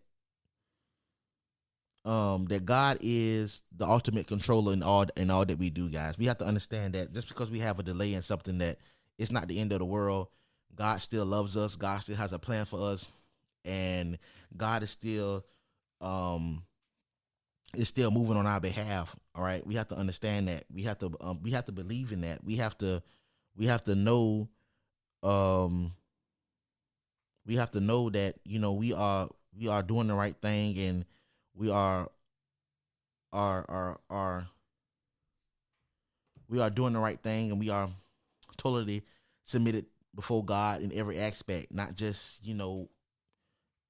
um 2.04 2.44
that 2.46 2.66
God 2.66 2.98
is 3.00 3.62
the 3.74 3.86
ultimate 3.86 4.26
controller 4.26 4.74
in 4.74 4.82
all 4.82 5.06
in 5.16 5.30
all 5.30 5.46
that 5.46 5.58
we 5.58 5.70
do, 5.70 5.88
guys. 5.88 6.18
We 6.18 6.26
have 6.26 6.38
to 6.38 6.44
understand 6.44 6.92
that 6.92 7.14
just 7.14 7.28
because 7.28 7.50
we 7.50 7.60
have 7.60 7.78
a 7.78 7.82
delay 7.82 8.12
in 8.12 8.20
something 8.20 8.58
that 8.58 8.76
it's 9.18 9.32
not 9.32 9.48
the 9.48 9.58
end 9.58 9.72
of 9.72 9.78
the 9.78 9.86
world. 9.86 10.28
God 10.74 11.00
still 11.00 11.24
loves 11.24 11.56
us. 11.56 11.76
God 11.76 12.02
still 12.02 12.16
has 12.16 12.34
a 12.34 12.38
plan 12.38 12.66
for 12.66 12.80
us. 12.80 13.08
And 13.64 14.18
God 14.54 14.82
is 14.82 14.90
still 14.90 15.46
um 16.02 16.64
is 17.76 17.88
still 17.88 18.10
moving 18.10 18.36
on 18.36 18.46
our 18.46 18.60
behalf. 18.60 19.14
All 19.34 19.44
right, 19.44 19.66
we 19.66 19.74
have 19.74 19.88
to 19.88 19.96
understand 19.96 20.48
that. 20.48 20.64
We 20.72 20.82
have 20.82 20.98
to 20.98 21.10
um, 21.20 21.40
we 21.42 21.52
have 21.52 21.66
to 21.66 21.72
believe 21.72 22.12
in 22.12 22.22
that. 22.22 22.44
We 22.44 22.56
have 22.56 22.76
to 22.78 23.02
we 23.56 23.66
have 23.66 23.84
to 23.84 23.94
know 23.94 24.48
um 25.22 25.92
we 27.46 27.56
have 27.56 27.70
to 27.72 27.80
know 27.80 28.10
that 28.10 28.36
you 28.44 28.58
know 28.58 28.72
we 28.72 28.92
are 28.92 29.28
we 29.58 29.68
are 29.68 29.82
doing 29.82 30.08
the 30.08 30.14
right 30.14 30.36
thing 30.40 30.78
and 30.78 31.04
we 31.54 31.70
are 31.70 32.08
are 33.32 33.64
are 33.68 34.00
are 34.10 34.46
we 36.48 36.60
are 36.60 36.70
doing 36.70 36.92
the 36.92 36.98
right 36.98 37.20
thing 37.22 37.50
and 37.50 37.60
we 37.60 37.70
are 37.70 37.88
totally 38.56 39.02
submitted 39.44 39.86
before 40.14 40.44
God 40.44 40.82
in 40.82 40.92
every 40.92 41.18
aspect, 41.18 41.72
not 41.72 41.94
just 41.94 42.44
you 42.46 42.54
know 42.54 42.88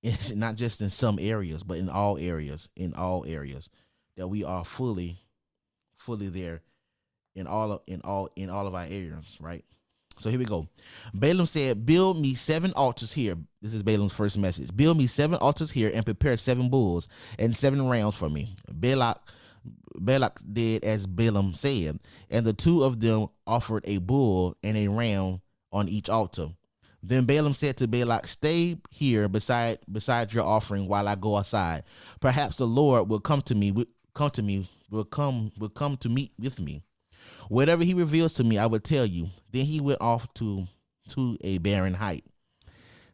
It's 0.02 0.30
not 0.34 0.56
just 0.56 0.80
in 0.80 0.90
some 0.90 1.18
areas, 1.20 1.62
but 1.62 1.78
in 1.78 1.88
all 1.88 2.18
areas, 2.18 2.68
in 2.76 2.94
all 2.94 3.24
areas, 3.26 3.70
that 4.16 4.28
we 4.28 4.44
are 4.44 4.64
fully, 4.64 5.18
fully 5.96 6.28
there 6.28 6.62
in 7.34 7.46
all 7.46 7.72
of 7.72 7.80
in 7.86 8.00
all 8.02 8.28
in 8.36 8.50
all 8.50 8.66
of 8.66 8.74
our 8.74 8.84
areas, 8.84 9.38
right? 9.40 9.64
So 10.18 10.30
here 10.30 10.38
we 10.38 10.44
go. 10.44 10.68
Balaam 11.14 11.46
said, 11.46 11.86
Build 11.86 12.20
me 12.20 12.34
seven 12.34 12.72
altars 12.74 13.12
here. 13.12 13.36
This 13.62 13.74
is 13.74 13.82
Balaam's 13.82 14.12
first 14.12 14.36
message. 14.38 14.74
Build 14.76 14.98
me 14.98 15.06
seven 15.06 15.38
altars 15.40 15.70
here 15.70 15.90
and 15.92 16.04
prepare 16.04 16.36
seven 16.36 16.68
bulls 16.68 17.08
and 17.38 17.56
seven 17.56 17.88
rams 17.88 18.14
for 18.14 18.28
me. 18.28 18.54
Balak 18.70 19.20
Balak 19.94 20.40
did 20.52 20.84
as 20.84 21.06
Balaam 21.06 21.54
said, 21.54 21.98
and 22.30 22.44
the 22.44 22.52
two 22.52 22.84
of 22.84 23.00
them 23.00 23.28
offered 23.46 23.84
a 23.86 23.98
bull 23.98 24.56
and 24.62 24.76
a 24.76 24.88
ram 24.88 25.40
on 25.72 25.88
each 25.88 26.08
altar. 26.08 26.50
Then 27.02 27.24
Balaam 27.24 27.52
said 27.52 27.76
to 27.78 27.88
Balak, 27.88 28.26
Stay 28.26 28.78
here 28.90 29.28
beside 29.28 29.78
beside 29.90 30.32
your 30.32 30.44
offering 30.44 30.86
while 30.86 31.08
I 31.08 31.16
go 31.16 31.36
aside. 31.36 31.82
Perhaps 32.20 32.56
the 32.56 32.66
Lord 32.66 33.08
will 33.08 33.20
come 33.20 33.42
to 33.42 33.54
me 33.54 33.72
come 34.14 34.30
to 34.30 34.42
me, 34.42 34.68
will 34.90 35.04
come 35.04 35.52
will 35.58 35.68
come 35.68 35.96
to 35.98 36.08
meet 36.08 36.32
with 36.38 36.60
me. 36.60 36.82
Whatever 37.48 37.84
he 37.84 37.94
reveals 37.94 38.32
to 38.34 38.44
me, 38.44 38.58
I 38.58 38.66
will 38.66 38.80
tell 38.80 39.06
you. 39.06 39.30
Then 39.50 39.64
he 39.64 39.80
went 39.80 40.00
off 40.00 40.32
to 40.34 40.66
to 41.08 41.36
a 41.42 41.58
barren 41.58 41.94
height. 41.94 42.24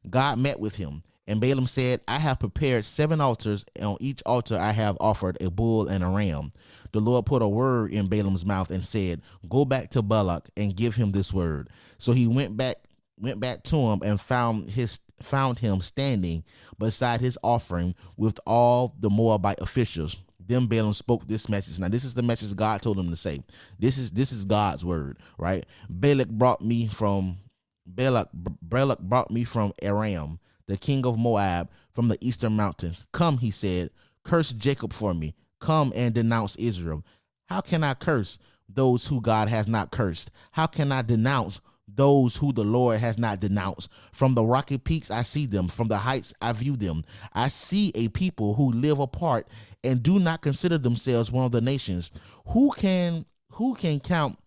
God 0.09 0.39
met 0.39 0.61
with 0.61 0.77
him, 0.77 1.03
and 1.27 1.41
Balaam 1.41 1.67
said, 1.67 2.01
I 2.07 2.19
have 2.19 2.39
prepared 2.39 2.85
seven 2.85 3.21
altars, 3.21 3.65
and 3.75 3.85
on 3.85 3.97
each 4.01 4.23
altar 4.25 4.57
I 4.57 4.73
have 4.73 4.97
offered 5.01 5.37
a 5.43 5.51
bull 5.51 5.89
and 5.89 6.05
a 6.05 6.09
ram. 6.09 6.53
The 6.93 7.01
Lord 7.01 7.27
put 7.27 7.43
a 7.43 7.49
word 7.49 7.93
in 7.93 8.09
Balaam's 8.09 8.47
mouth 8.47 8.71
and 8.71 8.85
said, 8.85 9.23
Go 9.49 9.65
back 9.65 9.91
to 9.91 10.03
Balak 10.03 10.51
and 10.57 10.77
give 10.77 10.97
him 10.97 11.13
this 11.13 11.33
word. 11.33 11.69
So 11.99 12.13
he 12.13 12.27
went 12.27 12.57
back 12.57 12.77
went 13.21 13.41
back 13.41 13.63
to 13.65 13.77
him 13.77 14.01
and 14.05 14.21
found 14.21 14.71
his 14.71 14.99
found 15.23 15.59
him 15.59 15.81
standing 15.81 16.45
beside 16.79 17.21
his 17.21 17.37
offering 17.43 17.95
with 18.17 18.39
all 18.47 18.95
the 19.01 19.11
Moabite 19.11 19.61
officials. 19.61 20.17
Then 20.39 20.67
Balaam 20.67 20.93
spoke 20.93 21.27
this 21.27 21.49
message. 21.49 21.79
Now, 21.79 21.89
this 21.89 22.05
is 22.05 22.15
the 22.15 22.23
message 22.23 22.55
God 22.57 22.81
told 22.81 22.99
him 22.99 23.11
to 23.11 23.17
say. 23.17 23.43
This 23.79 23.99
is 23.99 24.13
this 24.13 24.33
is 24.33 24.45
God's 24.45 24.85
word, 24.85 25.19
right? 25.37 25.67
Balak 25.91 26.29
brought 26.29 26.63
me 26.63 26.87
from 26.87 27.39
Balak 27.87 28.29
Balak 28.33 29.01
brought 29.01 29.31
me 29.31 29.45
from 29.45 29.73
Aram 29.83 30.39
the 30.69 30.77
king 30.77 31.05
of 31.05 31.19
Moab, 31.19 31.69
from 31.93 32.07
the 32.09 32.19
eastern 32.21 32.55
mountains. 32.55 33.05
Come, 33.13 33.39
he 33.39 33.51
said, 33.51 33.91
curse 34.23 34.53
Jacob 34.53 34.93
for 34.93 35.13
me. 35.15 35.35
Come 35.61 35.93
and 35.97 36.15
denounce 36.15 36.55
Israel. 36.57 37.05
How 37.47 37.63
can 37.63 37.83
I 37.83 37.95
curse 37.95 38.39
those 38.69 39.07
who 39.07 39.21
God 39.21 39.49
has 39.49 39.67
not 39.67 39.91
cursed? 39.91 40.31
How 40.53 40.67
can 40.67 40.93
I 40.93 41.03
denounce 41.03 41.61
those 41.95 42.37
who 42.37 42.53
the 42.53 42.65
Lord 42.65 43.01
has 43.01 43.19
not 43.19 43.41
denounced? 43.41 43.89
From 44.13 44.35
the 44.35 44.45
rocky 44.45 44.79
peaks 44.79 45.11
I 45.11 45.23
see 45.23 45.47
them, 45.47 45.69
from 45.69 45.89
the 45.89 45.99
heights 45.99 46.35
I 46.41 46.53
view 46.53 46.77
them. 46.77 47.05
I 47.33 47.49
see 47.49 47.93
a 47.95 48.09
people 48.09 48.55
who 48.55 48.71
live 48.73 48.99
apart 48.99 49.49
and 49.83 50.03
do 50.03 50.19
not 50.19 50.43
consider 50.43 50.79
themselves 50.79 51.33
one 51.33 51.45
of 51.45 51.53
the 51.53 51.61
nations. 51.61 52.11
Who 52.49 52.71
can 52.73 53.25
who 53.53 53.75
can 53.75 54.01
count 54.01 54.39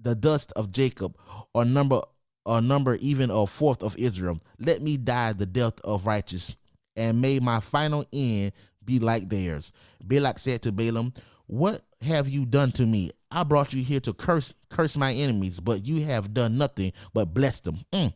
the 0.00 0.14
dust 0.14 0.52
of 0.56 0.72
Jacob 0.72 1.16
or 1.54 1.64
number 1.64 2.02
a 2.46 2.60
number 2.60 2.96
even 2.96 3.30
a 3.30 3.46
fourth 3.46 3.82
of 3.82 3.96
Israel. 3.96 4.38
Let 4.58 4.82
me 4.82 4.96
die 4.96 5.32
the 5.32 5.46
death 5.46 5.80
of 5.84 6.06
righteous, 6.06 6.54
and 6.96 7.20
may 7.20 7.38
my 7.38 7.60
final 7.60 8.04
end 8.12 8.52
be 8.84 8.98
like 8.98 9.28
theirs. 9.28 9.72
Balak 10.04 10.38
said 10.38 10.62
to 10.62 10.72
Balaam, 10.72 11.12
What 11.46 11.82
have 12.00 12.28
you 12.28 12.44
done 12.44 12.72
to 12.72 12.86
me? 12.86 13.12
I 13.32 13.44
brought 13.44 13.72
you 13.72 13.82
here 13.82 14.00
to 14.00 14.12
curse 14.12 14.52
curse 14.68 14.96
my 14.96 15.12
enemies, 15.12 15.60
but 15.60 15.86
you 15.86 16.02
have 16.04 16.34
done 16.34 16.58
nothing 16.58 16.92
but 17.12 17.34
bless 17.34 17.60
them. 17.60 17.84
Mm. 17.92 18.12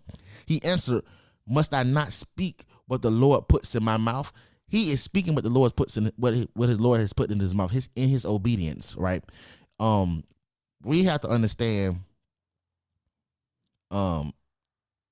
He 0.47 0.63
answered, 0.63 1.03
Must 1.47 1.73
I 1.75 1.83
not 1.83 2.13
speak 2.13 2.65
what 2.87 3.03
the 3.03 3.11
Lord 3.11 3.49
puts 3.49 3.75
in 3.75 3.83
my 3.83 3.97
mouth? 3.97 4.33
He 4.69 4.91
is 4.91 5.01
speaking 5.01 5.35
what 5.35 5.45
the 5.45 5.51
Lord 5.51 5.77
puts 5.77 5.97
in 5.97 6.13
what 6.17 6.35
what 6.55 6.69
his 6.69 6.81
Lord 6.81 7.01
has 7.01 7.13
put 7.13 7.31
in 7.31 7.41
his 7.41 7.55
mouth. 7.55 7.71
His 7.71 7.89
in 7.97 8.09
his 8.09 8.27
obedience, 8.27 8.97
right? 8.97 9.25
Um, 9.79 10.25
we 10.83 11.05
have 11.05 11.21
to 11.23 11.29
understand 11.29 12.01
um 13.91 14.33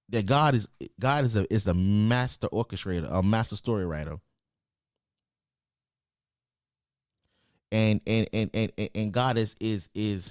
that 0.09 0.27
God 0.27 0.55
is 0.55 0.69
God 1.01 1.25
is 1.25 1.37
a 1.37 1.53
is 1.53 1.67
a 1.67 1.75
master 1.75 2.49
orchestrator, 2.49 3.09
a 3.11 3.23
master 3.23 3.57
story 3.57 3.87
writer. 3.87 4.19
And 7.75 8.01
and 8.07 8.29
and 8.33 8.51
and, 8.55 8.72
and 8.95 9.12
God 9.12 9.37
is 9.37 9.57
is 9.61 9.89
is 9.95 10.31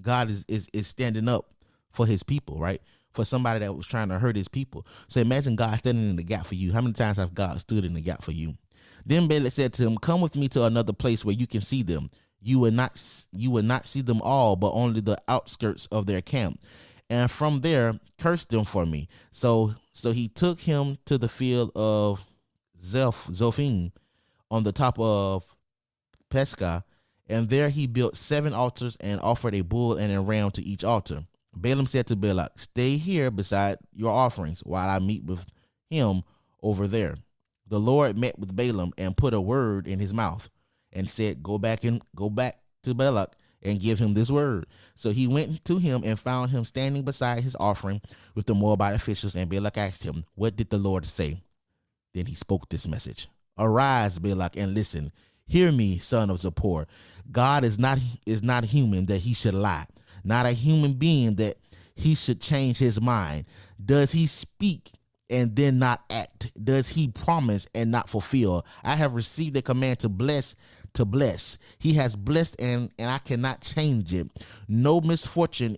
God 0.00 0.30
is, 0.30 0.44
is 0.48 0.68
is 0.72 0.86
standing 0.86 1.28
up 1.28 1.50
for 1.90 2.06
his 2.06 2.22
people, 2.22 2.58
right? 2.58 2.80
For 3.12 3.24
somebody 3.24 3.58
that 3.60 3.74
was 3.74 3.86
trying 3.86 4.08
to 4.08 4.18
hurt 4.18 4.36
his 4.36 4.48
people. 4.48 4.86
So 5.08 5.20
imagine 5.20 5.56
God 5.56 5.76
standing 5.78 6.08
in 6.08 6.16
the 6.16 6.22
gap 6.22 6.46
for 6.46 6.54
you. 6.54 6.72
How 6.72 6.80
many 6.80 6.94
times 6.94 7.16
have 7.16 7.34
God 7.34 7.60
stood 7.60 7.84
in 7.84 7.92
the 7.92 8.00
gap 8.00 8.22
for 8.22 8.32
you? 8.32 8.56
Then 9.04 9.26
Balak 9.26 9.52
said 9.52 9.72
to 9.74 9.86
him, 9.86 9.98
Come 9.98 10.20
with 10.20 10.36
me 10.36 10.48
to 10.50 10.64
another 10.64 10.92
place 10.92 11.24
where 11.24 11.34
you 11.34 11.46
can 11.46 11.60
see 11.60 11.82
them. 11.82 12.10
You 12.40 12.60
will 12.60 12.72
not 12.72 13.02
you 13.32 13.50
will 13.50 13.64
not 13.64 13.88
see 13.88 14.00
them 14.00 14.22
all, 14.22 14.56
but 14.56 14.72
only 14.72 15.00
the 15.00 15.18
outskirts 15.28 15.86
of 15.86 16.06
their 16.06 16.22
camp 16.22 16.60
and 17.12 17.30
from 17.30 17.60
there 17.60 18.00
cursed 18.18 18.48
them 18.48 18.64
for 18.64 18.86
me. 18.86 19.06
So 19.32 19.74
so 19.92 20.12
he 20.12 20.28
took 20.28 20.60
him 20.60 20.96
to 21.04 21.18
the 21.18 21.28
field 21.28 21.70
of 21.76 22.24
Zeph 22.82 23.26
Zophim 23.26 23.92
on 24.50 24.62
the 24.62 24.72
top 24.72 24.98
of 24.98 25.44
Pisgah, 26.32 26.84
and 27.28 27.48
there 27.48 27.68
he 27.68 27.86
built 27.86 28.16
seven 28.16 28.54
altars 28.54 28.96
and 29.00 29.20
offered 29.20 29.54
a 29.54 29.60
bull 29.60 29.96
and 29.96 30.12
a 30.12 30.20
ram 30.20 30.50
to 30.52 30.62
each 30.62 30.82
altar. 30.82 31.24
Balaam 31.54 31.86
said 31.86 32.06
to 32.06 32.16
Balak, 32.16 32.58
Stay 32.58 32.96
here 32.96 33.30
beside 33.30 33.78
your 33.94 34.10
offerings 34.10 34.60
while 34.60 34.88
I 34.88 34.98
meet 34.98 35.24
with 35.24 35.46
him 35.90 36.22
over 36.62 36.88
there. 36.88 37.16
The 37.68 37.78
Lord 37.78 38.18
met 38.18 38.38
with 38.38 38.56
Balaam 38.56 38.92
and 38.96 39.16
put 39.16 39.34
a 39.34 39.40
word 39.40 39.86
in 39.86 39.98
his 39.98 40.14
mouth 40.14 40.48
and 40.92 41.08
said, 41.08 41.42
Go 41.42 41.58
back 41.58 41.84
and 41.84 42.02
go 42.16 42.30
back 42.30 42.58
to 42.84 42.94
Balak 42.94 43.34
and 43.62 43.80
give 43.80 43.98
him 43.98 44.14
this 44.14 44.30
word. 44.30 44.66
So 44.96 45.10
he 45.10 45.26
went 45.26 45.64
to 45.66 45.78
him 45.78 46.02
and 46.04 46.18
found 46.18 46.50
him 46.50 46.64
standing 46.64 47.02
beside 47.02 47.44
his 47.44 47.56
offering 47.60 48.00
with 48.34 48.46
the 48.46 48.54
Moabite 48.54 48.96
officials. 48.96 49.36
And 49.36 49.50
Balak 49.50 49.78
asked 49.78 50.02
him, 50.02 50.24
What 50.34 50.56
did 50.56 50.70
the 50.70 50.78
Lord 50.78 51.06
say? 51.06 51.42
Then 52.14 52.26
he 52.26 52.34
spoke 52.34 52.68
this 52.68 52.88
message 52.88 53.28
Arise, 53.58 54.18
Balak, 54.18 54.56
and 54.56 54.74
listen. 54.74 55.12
Hear 55.52 55.70
me, 55.70 55.98
son 55.98 56.30
of 56.30 56.38
Zippor. 56.38 56.86
God 57.30 57.62
is 57.62 57.78
not 57.78 57.98
is 58.24 58.42
not 58.42 58.64
human 58.64 59.04
that 59.04 59.18
he 59.18 59.34
should 59.34 59.52
lie, 59.52 59.84
not 60.24 60.46
a 60.46 60.52
human 60.52 60.94
being 60.94 61.34
that 61.34 61.58
he 61.94 62.14
should 62.14 62.40
change 62.40 62.78
his 62.78 63.02
mind. 63.02 63.44
Does 63.84 64.12
he 64.12 64.26
speak 64.26 64.92
and 65.28 65.54
then 65.54 65.78
not 65.78 66.04
act? 66.08 66.50
Does 66.64 66.88
he 66.88 67.08
promise 67.08 67.66
and 67.74 67.90
not 67.90 68.08
fulfill? 68.08 68.64
I 68.82 68.94
have 68.94 69.14
received 69.14 69.54
a 69.58 69.60
command 69.60 69.98
to 69.98 70.08
bless 70.08 70.54
to 70.94 71.04
bless. 71.04 71.58
He 71.78 71.92
has 71.94 72.16
blessed 72.16 72.56
and 72.58 72.90
and 72.98 73.10
I 73.10 73.18
cannot 73.18 73.60
change 73.60 74.14
it. 74.14 74.30
No 74.68 75.02
misfortune 75.02 75.76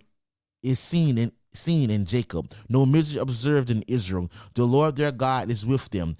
is 0.62 0.78
seen 0.78 1.18
in 1.18 1.32
seen 1.52 1.90
in 1.90 2.04
Jacob, 2.04 2.52
no 2.68 2.86
misery 2.86 3.20
observed 3.20 3.70
in 3.70 3.82
Israel. 3.88 4.30
The 4.54 4.66
Lord 4.66 4.94
their 4.94 5.10
God 5.10 5.50
is 5.50 5.66
with 5.66 5.90
them. 5.90 6.16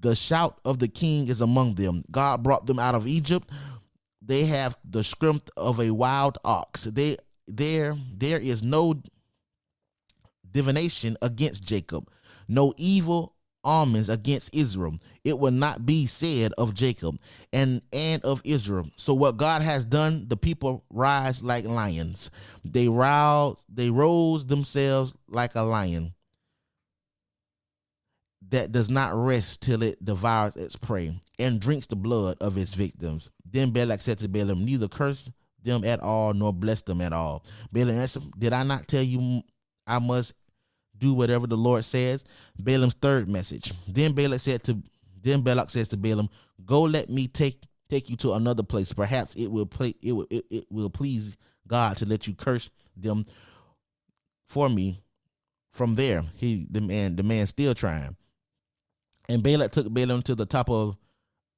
The 0.00 0.14
shout 0.14 0.60
of 0.64 0.78
the 0.78 0.88
king 0.88 1.28
is 1.28 1.40
among 1.40 1.74
them. 1.74 2.04
God 2.10 2.42
brought 2.42 2.66
them 2.66 2.78
out 2.78 2.94
of 2.94 3.06
Egypt. 3.06 3.50
They 4.20 4.44
have 4.44 4.76
the 4.84 5.04
strength 5.04 5.50
of 5.56 5.80
a 5.80 5.90
wild 5.90 6.38
ox. 6.44 6.84
They 6.84 7.18
there 7.46 7.96
there 8.12 8.38
is 8.38 8.62
no 8.62 9.02
divination 10.50 11.16
against 11.20 11.64
Jacob, 11.64 12.10
no 12.48 12.72
evil 12.76 13.34
omens 13.64 14.08
against 14.08 14.54
Israel. 14.54 14.96
It 15.24 15.38
will 15.38 15.52
not 15.52 15.86
be 15.86 16.06
said 16.06 16.52
of 16.58 16.74
Jacob 16.74 17.18
and 17.52 17.82
and 17.92 18.22
of 18.24 18.40
Israel. 18.44 18.88
So 18.96 19.14
what 19.14 19.36
God 19.36 19.62
has 19.62 19.84
done, 19.84 20.26
the 20.28 20.36
people 20.36 20.84
rise 20.90 21.42
like 21.42 21.64
lions. 21.64 22.30
They 22.64 22.88
rouse, 22.88 23.64
they 23.68 23.90
rose 23.90 24.46
themselves 24.46 25.16
like 25.28 25.54
a 25.54 25.62
lion 25.62 26.14
that 28.54 28.70
does 28.70 28.88
not 28.88 29.12
rest 29.12 29.62
till 29.62 29.82
it 29.82 30.02
devours 30.04 30.54
its 30.54 30.76
prey 30.76 31.20
and 31.40 31.60
drinks 31.60 31.88
the 31.88 31.96
blood 31.96 32.36
of 32.40 32.56
its 32.56 32.72
victims. 32.72 33.28
Then 33.44 33.72
Balak 33.72 34.00
said 34.00 34.20
to 34.20 34.28
Balaam, 34.28 34.64
Neither 34.64 34.86
curse 34.86 35.28
them 35.64 35.84
at 35.84 35.98
all 35.98 36.32
nor 36.32 36.52
bless 36.52 36.80
them 36.82 37.00
at 37.00 37.12
all. 37.12 37.44
Balaam 37.72 37.98
answered, 37.98 38.22
Did 38.38 38.52
I 38.52 38.62
not 38.62 38.86
tell 38.86 39.02
you 39.02 39.42
I 39.88 39.98
must 39.98 40.34
do 40.96 41.14
whatever 41.14 41.48
the 41.48 41.56
Lord 41.56 41.84
says. 41.84 42.24
Balaam's 42.56 42.94
third 42.94 43.28
message. 43.28 43.72
Then 43.88 44.12
Balak 44.12 44.38
said 44.38 44.62
to 44.64 44.80
then 45.20 45.40
Balak 45.40 45.70
says 45.70 45.88
to 45.88 45.96
Balaam, 45.96 46.28
Go 46.64 46.82
let 46.82 47.10
me 47.10 47.26
take 47.26 47.60
take 47.90 48.08
you 48.08 48.16
to 48.18 48.34
another 48.34 48.62
place. 48.62 48.92
Perhaps 48.92 49.34
it 49.34 49.48
will 49.48 49.66
play 49.66 49.96
it 50.00 50.12
will 50.12 50.28
it, 50.30 50.44
it 50.48 50.66
will 50.70 50.90
please 50.90 51.36
God 51.66 51.96
to 51.96 52.06
let 52.06 52.28
you 52.28 52.34
curse 52.34 52.70
them 52.96 53.26
for 54.46 54.68
me. 54.68 55.00
From 55.72 55.96
there, 55.96 56.22
he 56.36 56.68
the 56.70 56.80
man 56.80 57.16
the 57.16 57.24
man 57.24 57.48
still 57.48 57.74
trying. 57.74 58.14
And 59.28 59.42
Balak 59.42 59.72
took 59.72 59.88
Balaam 59.90 60.22
to 60.22 60.34
the 60.34 60.46
top 60.46 60.68
of 60.68 60.96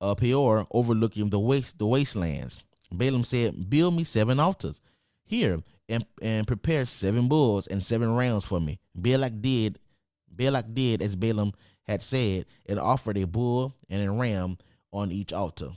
uh, 0.01 0.14
Peor, 0.14 0.67
overlooking 0.71 1.31
the 1.31 1.39
waste 1.39 1.79
the 1.79 1.87
wastelands. 1.87 2.59
Balaam 2.93 3.25
said, 3.25 3.69
Build 3.69 3.95
me 3.95 4.05
seven 4.05 4.39
altars 4.39 4.81
here 5.25 5.62
and, 5.89 6.07
and 6.23 6.47
prepare 6.47 6.85
seven 6.85 7.29
bulls 7.29 7.67
and 7.67 7.83
seven 7.83 8.14
rams 8.14 8.45
for 8.45 8.61
me. 8.61 8.79
Balak 8.95 9.41
did 9.41 9.79
Balak 10.31 10.75
did 10.75 11.03
as 11.03 11.17
Balaam 11.17 11.53
had 11.85 12.03
said, 12.03 12.47
and 12.67 12.79
offered 12.79 13.17
a 13.17 13.27
bull 13.27 13.75
and 13.89 14.03
a 14.03 14.11
ram 14.11 14.59
on 14.93 15.12
each 15.12 15.33
altar. 15.33 15.71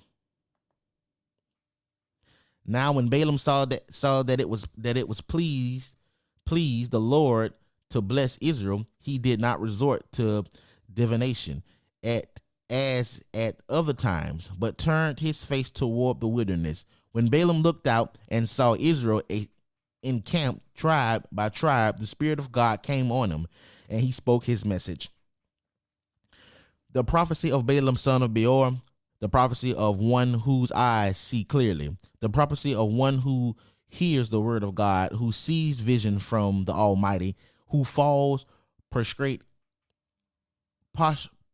Now 2.66 2.92
when 2.92 3.08
Balaam 3.08 3.38
saw 3.38 3.66
that 3.66 3.94
saw 3.94 4.22
that 4.24 4.40
it 4.40 4.50
was 4.50 4.68
that 4.78 4.98
it 4.98 5.08
was 5.08 5.22
pleased 5.22 5.94
pleased 6.46 6.92
the 6.92 7.00
Lord 7.00 7.54
to 7.90 8.02
bless 8.02 8.38
Israel, 8.38 8.86
he 9.00 9.18
did 9.18 9.40
not 9.40 9.60
resort 9.60 10.12
to 10.14 10.46
divination 10.92 11.64
at 12.04 12.40
as 12.70 13.22
at 13.34 13.58
other 13.68 13.94
times, 13.94 14.50
but 14.58 14.78
turned 14.78 15.20
his 15.20 15.44
face 15.44 15.70
toward 15.70 16.20
the 16.20 16.28
wilderness. 16.28 16.86
When 17.12 17.28
Balaam 17.28 17.62
looked 17.62 17.88
out 17.88 18.18
and 18.28 18.48
saw 18.48 18.76
Israel 18.78 19.24
encamped 20.04 20.76
tribe 20.76 21.26
by 21.32 21.50
tribe, 21.50 22.00
the 22.00 22.08
Spirit 22.08 22.38
of 22.40 22.52
God 22.52 22.84
came 22.84 23.12
on 23.12 23.32
him, 23.32 23.48
and 23.90 24.02
he 24.02 24.12
spoke 24.12 24.46
his 24.46 24.64
message. 24.64 25.10
The 26.92 27.04
prophecy 27.04 27.52
of 27.52 27.66
Balaam, 27.66 27.98
son 27.98 28.22
of 28.22 28.34
Beor, 28.34 28.74
the 29.20 29.30
prophecy 29.30 29.74
of 29.74 29.98
one 29.98 30.36
whose 30.36 30.72
eyes 30.72 31.18
see 31.18 31.44
clearly, 31.44 31.98
the 32.20 32.30
prophecy 32.30 32.74
of 32.74 32.90
one 32.90 33.20
who 33.20 33.56
hears 33.88 34.30
the 34.30 34.40
word 34.40 34.64
of 34.64 34.76
God, 34.76 35.14
who 35.14 35.32
sees 35.32 35.80
vision 35.80 36.20
from 36.20 36.66
the 36.66 36.72
Almighty, 36.72 37.36
who 37.70 37.84
falls 37.84 38.46
prostrate, 38.92 39.42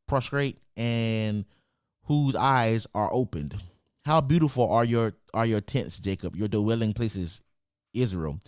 prostrate, 0.08 0.60
and 0.78 1.46
whose 2.06 2.36
eyes 2.36 2.88
are 2.94 3.12
opened. 3.12 3.64
How 4.06 4.22
beautiful 4.22 4.70
are 4.70 4.86
your 4.86 5.14
are 5.34 5.46
your 5.46 5.62
tents, 5.62 6.00
Jacob, 6.00 6.36
your 6.36 6.48
dwelling 6.48 6.94
places, 6.94 7.42
Israel. 7.94 8.40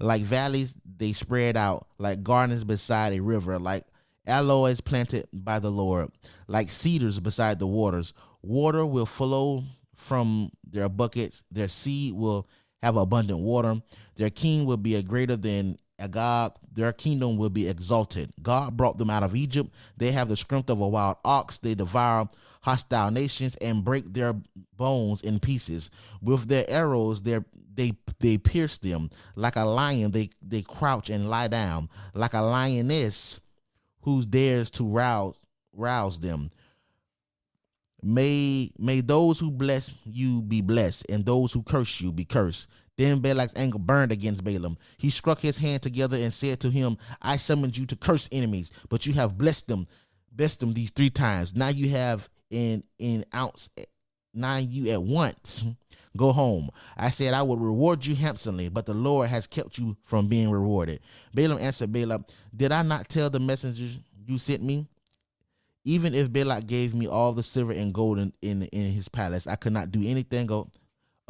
Like 0.00 0.22
valleys, 0.22 0.74
they 0.84 1.12
spread 1.12 1.56
out 1.56 1.86
like 1.98 2.22
gardens 2.22 2.64
beside 2.64 3.12
a 3.12 3.20
river, 3.20 3.58
like 3.58 3.84
aloes 4.26 4.80
planted 4.80 5.28
by 5.32 5.58
the 5.58 5.70
Lord, 5.70 6.10
like 6.48 6.70
cedars 6.70 7.20
beside 7.20 7.58
the 7.58 7.66
waters. 7.66 8.14
Water 8.42 8.84
will 8.86 9.06
flow 9.06 9.64
from 9.94 10.50
their 10.68 10.88
buckets. 10.88 11.44
Their 11.50 11.68
seed 11.68 12.14
will 12.14 12.48
have 12.82 12.96
abundant 12.96 13.38
water. 13.38 13.80
Their 14.16 14.30
king 14.30 14.64
will 14.64 14.76
be 14.76 14.96
a 14.96 15.02
greater 15.02 15.36
than 15.36 15.78
Agag. 16.02 16.52
Their 16.74 16.92
kingdom 16.92 17.36
will 17.36 17.50
be 17.50 17.68
exalted. 17.68 18.32
God 18.42 18.76
brought 18.76 18.98
them 18.98 19.10
out 19.10 19.22
of 19.22 19.36
Egypt. 19.36 19.70
They 19.96 20.12
have 20.12 20.28
the 20.28 20.36
strength 20.36 20.70
of 20.70 20.80
a 20.80 20.88
wild 20.88 21.18
ox. 21.24 21.58
They 21.58 21.74
devour 21.74 22.28
hostile 22.62 23.10
nations 23.10 23.56
and 23.56 23.84
break 23.84 24.12
their 24.12 24.34
bones 24.76 25.20
in 25.20 25.38
pieces. 25.38 25.90
With 26.20 26.48
their 26.48 26.68
arrows, 26.68 27.22
their 27.22 27.44
they 27.74 27.92
they 28.18 28.38
pierce 28.38 28.78
them 28.78 29.10
like 29.36 29.56
a 29.56 29.64
lion. 29.64 30.10
They 30.10 30.30
they 30.40 30.62
crouch 30.62 31.10
and 31.10 31.28
lie 31.28 31.48
down 31.48 31.88
like 32.14 32.34
a 32.34 32.40
lioness 32.40 33.40
who 34.02 34.24
dares 34.24 34.70
to 34.70 34.84
rouse 34.84 35.34
rouse 35.72 36.18
them. 36.18 36.50
May 38.02 38.72
may 38.78 39.00
those 39.00 39.38
who 39.38 39.50
bless 39.50 39.94
you 40.04 40.42
be 40.42 40.60
blessed, 40.60 41.06
and 41.08 41.24
those 41.24 41.52
who 41.52 41.62
curse 41.62 42.00
you 42.00 42.12
be 42.12 42.24
cursed. 42.24 42.66
Then 42.98 43.20
Balak's 43.20 43.54
anger 43.56 43.78
burned 43.78 44.12
against 44.12 44.44
Balaam. 44.44 44.76
He 44.98 45.10
struck 45.10 45.40
his 45.40 45.58
hand 45.58 45.82
together 45.82 46.16
and 46.16 46.32
said 46.32 46.60
to 46.60 46.70
him, 46.70 46.98
I 47.20 47.36
summoned 47.36 47.76
you 47.76 47.86
to 47.86 47.96
curse 47.96 48.28
enemies, 48.30 48.70
but 48.88 49.06
you 49.06 49.14
have 49.14 49.38
blessed 49.38 49.68
them, 49.68 49.86
blessed 50.30 50.60
them 50.60 50.74
these 50.74 50.90
three 50.90 51.10
times. 51.10 51.54
Now 51.54 51.68
you 51.68 51.88
have 51.90 52.28
in 52.50 52.84
in 52.98 53.24
ounce 53.34 53.70
now 54.34 54.56
you 54.56 54.90
at 54.90 55.02
once 55.02 55.64
go 56.16 56.32
home. 56.32 56.70
I 56.96 57.10
said 57.10 57.34
I 57.34 57.42
would 57.42 57.60
reward 57.60 58.04
you 58.04 58.14
handsomely, 58.14 58.68
but 58.68 58.86
the 58.86 58.94
Lord 58.94 59.28
has 59.28 59.46
kept 59.46 59.78
you 59.78 59.96
from 60.04 60.28
being 60.28 60.50
rewarded. 60.50 61.00
Balaam 61.34 61.58
answered 61.58 61.92
Balak, 61.92 62.22
Did 62.54 62.72
I 62.72 62.82
not 62.82 63.08
tell 63.08 63.30
the 63.30 63.40
messengers 63.40 63.98
you 64.26 64.38
sent 64.38 64.62
me? 64.62 64.88
Even 65.84 66.14
if 66.14 66.32
Balak 66.32 66.66
gave 66.66 66.94
me 66.94 67.08
all 67.08 67.32
the 67.32 67.42
silver 67.42 67.72
and 67.72 67.92
gold 67.92 68.18
in, 68.18 68.32
in, 68.40 68.62
in 68.64 68.92
his 68.92 69.08
palace, 69.08 69.46
I 69.46 69.56
could 69.56 69.72
not 69.72 69.90
do 69.90 70.06
anything 70.06 70.50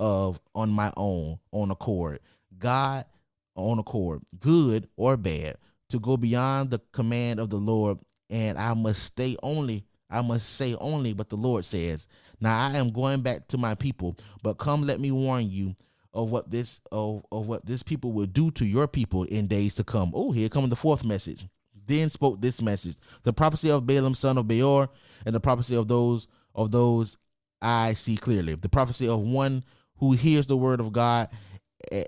of 0.02 0.40
on 0.52 0.68
my 0.68 0.92
own 0.96 1.38
on 1.52 1.70
accord. 1.70 2.18
God 2.58 3.04
on 3.54 3.78
accord, 3.78 4.22
good 4.40 4.88
or 4.96 5.16
bad, 5.16 5.56
to 5.90 6.00
go 6.00 6.16
beyond 6.16 6.70
the 6.70 6.80
command 6.90 7.38
of 7.38 7.50
the 7.50 7.58
Lord, 7.58 7.98
and 8.28 8.58
I 8.58 8.74
must 8.74 9.04
stay 9.04 9.36
only 9.42 9.84
I 10.10 10.20
must 10.20 10.56
say 10.56 10.74
only 10.78 11.14
what 11.14 11.30
the 11.30 11.36
Lord 11.36 11.64
says. 11.64 12.06
Now 12.40 12.68
I 12.68 12.76
am 12.76 12.90
going 12.90 13.22
back 13.22 13.46
to 13.48 13.58
my 13.58 13.74
people, 13.74 14.16
but 14.42 14.58
come 14.58 14.82
let 14.82 15.00
me 15.00 15.10
warn 15.12 15.48
you 15.48 15.74
of 16.12 16.30
what 16.30 16.50
this 16.50 16.80
of, 16.90 17.24
of 17.30 17.46
what 17.46 17.64
this 17.64 17.82
people 17.84 18.12
will 18.12 18.26
do 18.26 18.50
to 18.52 18.66
your 18.66 18.88
people 18.88 19.22
in 19.22 19.46
days 19.46 19.76
to 19.76 19.84
come. 19.84 20.10
Oh, 20.14 20.32
here 20.32 20.48
comes 20.48 20.68
the 20.68 20.76
fourth 20.76 21.04
message. 21.04 21.46
Then 21.86 22.10
spoke 22.10 22.40
this 22.40 22.60
message: 22.60 22.96
the 23.22 23.32
prophecy 23.32 23.70
of 23.70 23.86
Balaam 23.86 24.14
son 24.14 24.36
of 24.36 24.48
Beor, 24.48 24.88
and 25.24 25.34
the 25.34 25.40
prophecy 25.40 25.76
of 25.76 25.86
those 25.86 26.26
of 26.56 26.72
those 26.72 27.16
I 27.62 27.94
see 27.94 28.16
clearly. 28.16 28.56
The 28.56 28.68
prophecy 28.68 29.08
of 29.08 29.20
one 29.20 29.62
who 30.02 30.10
hears 30.10 30.46
the 30.46 30.56
word 30.56 30.80
of 30.80 30.92
God, 30.92 31.28
eh, 31.92 32.06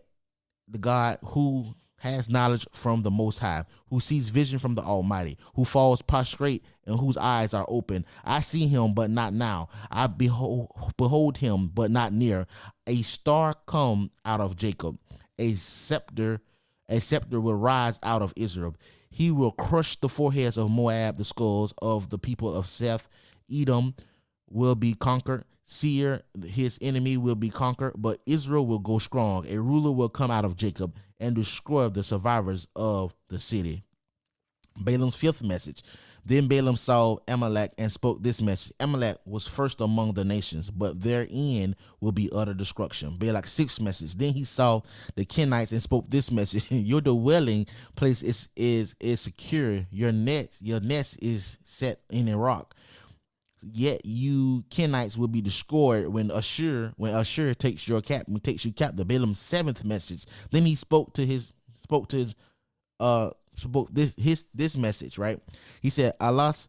the 0.66 0.78
God 0.78 1.16
who 1.26 1.76
has 1.98 2.28
knowledge 2.28 2.66
from 2.72 3.02
the 3.02 3.10
Most 3.10 3.38
High, 3.38 3.64
who 3.88 4.00
sees 4.00 4.30
vision 4.30 4.58
from 4.58 4.74
the 4.74 4.82
Almighty, 4.82 5.38
who 5.54 5.64
falls 5.64 6.02
prostrate 6.02 6.64
and 6.88 6.98
whose 6.98 7.16
eyes 7.16 7.54
are 7.54 7.64
open. 7.68 8.04
I 8.24 8.40
see 8.40 8.66
him, 8.66 8.94
but 8.94 9.10
not 9.10 9.32
now. 9.32 9.68
I 9.92 10.08
behold, 10.08 10.72
behold 10.96 11.38
him, 11.38 11.68
but 11.68 11.92
not 11.92 12.12
near. 12.12 12.48
A 12.88 13.02
star 13.02 13.54
come 13.64 14.10
out 14.24 14.40
of 14.40 14.56
Jacob, 14.56 14.98
a 15.38 15.54
scepter, 15.54 16.40
a 16.88 17.00
scepter 17.00 17.40
will 17.40 17.54
rise 17.54 18.00
out 18.02 18.22
of 18.22 18.32
Israel. 18.34 18.74
He 19.08 19.30
will 19.30 19.52
crush 19.52 20.00
the 20.00 20.08
foreheads 20.08 20.58
of 20.58 20.68
Moab, 20.68 21.18
the 21.18 21.24
skulls 21.24 21.72
of 21.80 22.10
the 22.10 22.18
people 22.18 22.52
of 22.52 22.66
Seth. 22.66 23.08
Edom 23.48 23.94
will 24.50 24.74
be 24.74 24.94
conquered. 24.94 25.44
Seir, 25.74 26.22
his 26.46 26.78
enemy, 26.80 27.16
will 27.16 27.34
be 27.34 27.50
conquered, 27.50 27.94
but 27.96 28.20
Israel 28.26 28.66
will 28.66 28.78
go 28.78 28.98
strong. 28.98 29.46
A 29.48 29.58
ruler 29.60 29.90
will 29.90 30.08
come 30.08 30.30
out 30.30 30.44
of 30.44 30.56
Jacob 30.56 30.94
and 31.18 31.34
destroy 31.34 31.88
the 31.88 32.04
survivors 32.04 32.68
of 32.76 33.14
the 33.28 33.38
city. 33.38 33.82
Balaam's 34.76 35.16
fifth 35.16 35.42
message. 35.42 35.82
Then 36.26 36.48
Balaam 36.48 36.76
saw 36.76 37.18
Amalek 37.28 37.72
and 37.76 37.92
spoke 37.92 38.22
this 38.22 38.40
message. 38.40 38.72
Amalek 38.80 39.18
was 39.26 39.46
first 39.46 39.80
among 39.80 40.14
the 40.14 40.24
nations, 40.24 40.70
but 40.70 41.02
their 41.02 41.26
end 41.30 41.76
will 42.00 42.12
be 42.12 42.30
utter 42.32 42.54
destruction. 42.54 43.18
Balak's 43.18 43.52
sixth 43.52 43.78
message. 43.80 44.14
Then 44.14 44.32
he 44.32 44.44
saw 44.44 44.80
the 45.16 45.26
Kenites 45.26 45.72
and 45.72 45.82
spoke 45.82 46.08
this 46.08 46.30
message. 46.30 46.66
your 46.70 47.02
dwelling 47.02 47.66
place 47.94 48.22
is 48.22 48.48
is 48.56 48.94
is 49.00 49.20
secure. 49.20 49.86
Your 49.90 50.12
nest 50.12 50.62
your 50.62 50.80
nest 50.80 51.18
is 51.20 51.58
set 51.62 52.00
in 52.08 52.28
a 52.28 52.38
rock 52.38 52.74
yet 53.72 54.04
you 54.04 54.64
Kenites 54.70 55.16
will 55.16 55.28
be 55.28 55.40
destroyed 55.40 56.08
when 56.08 56.30
Ashur 56.30 56.92
when 56.96 57.14
Ashur 57.14 57.54
takes 57.54 57.88
your 57.88 58.00
cap 58.00 58.26
takes 58.42 58.64
you 58.64 58.72
captive. 58.72 59.08
Balaam's 59.08 59.38
seventh 59.38 59.84
message. 59.84 60.26
Then 60.50 60.64
he 60.66 60.74
spoke 60.74 61.14
to 61.14 61.24
his 61.26 61.52
spoke 61.82 62.08
to 62.08 62.18
his 62.18 62.34
uh 63.00 63.30
spoke 63.56 63.88
this 63.92 64.14
his 64.18 64.46
this 64.54 64.76
message, 64.76 65.18
right? 65.18 65.40
He 65.80 65.90
said, 65.90 66.14
Alas, 66.20 66.68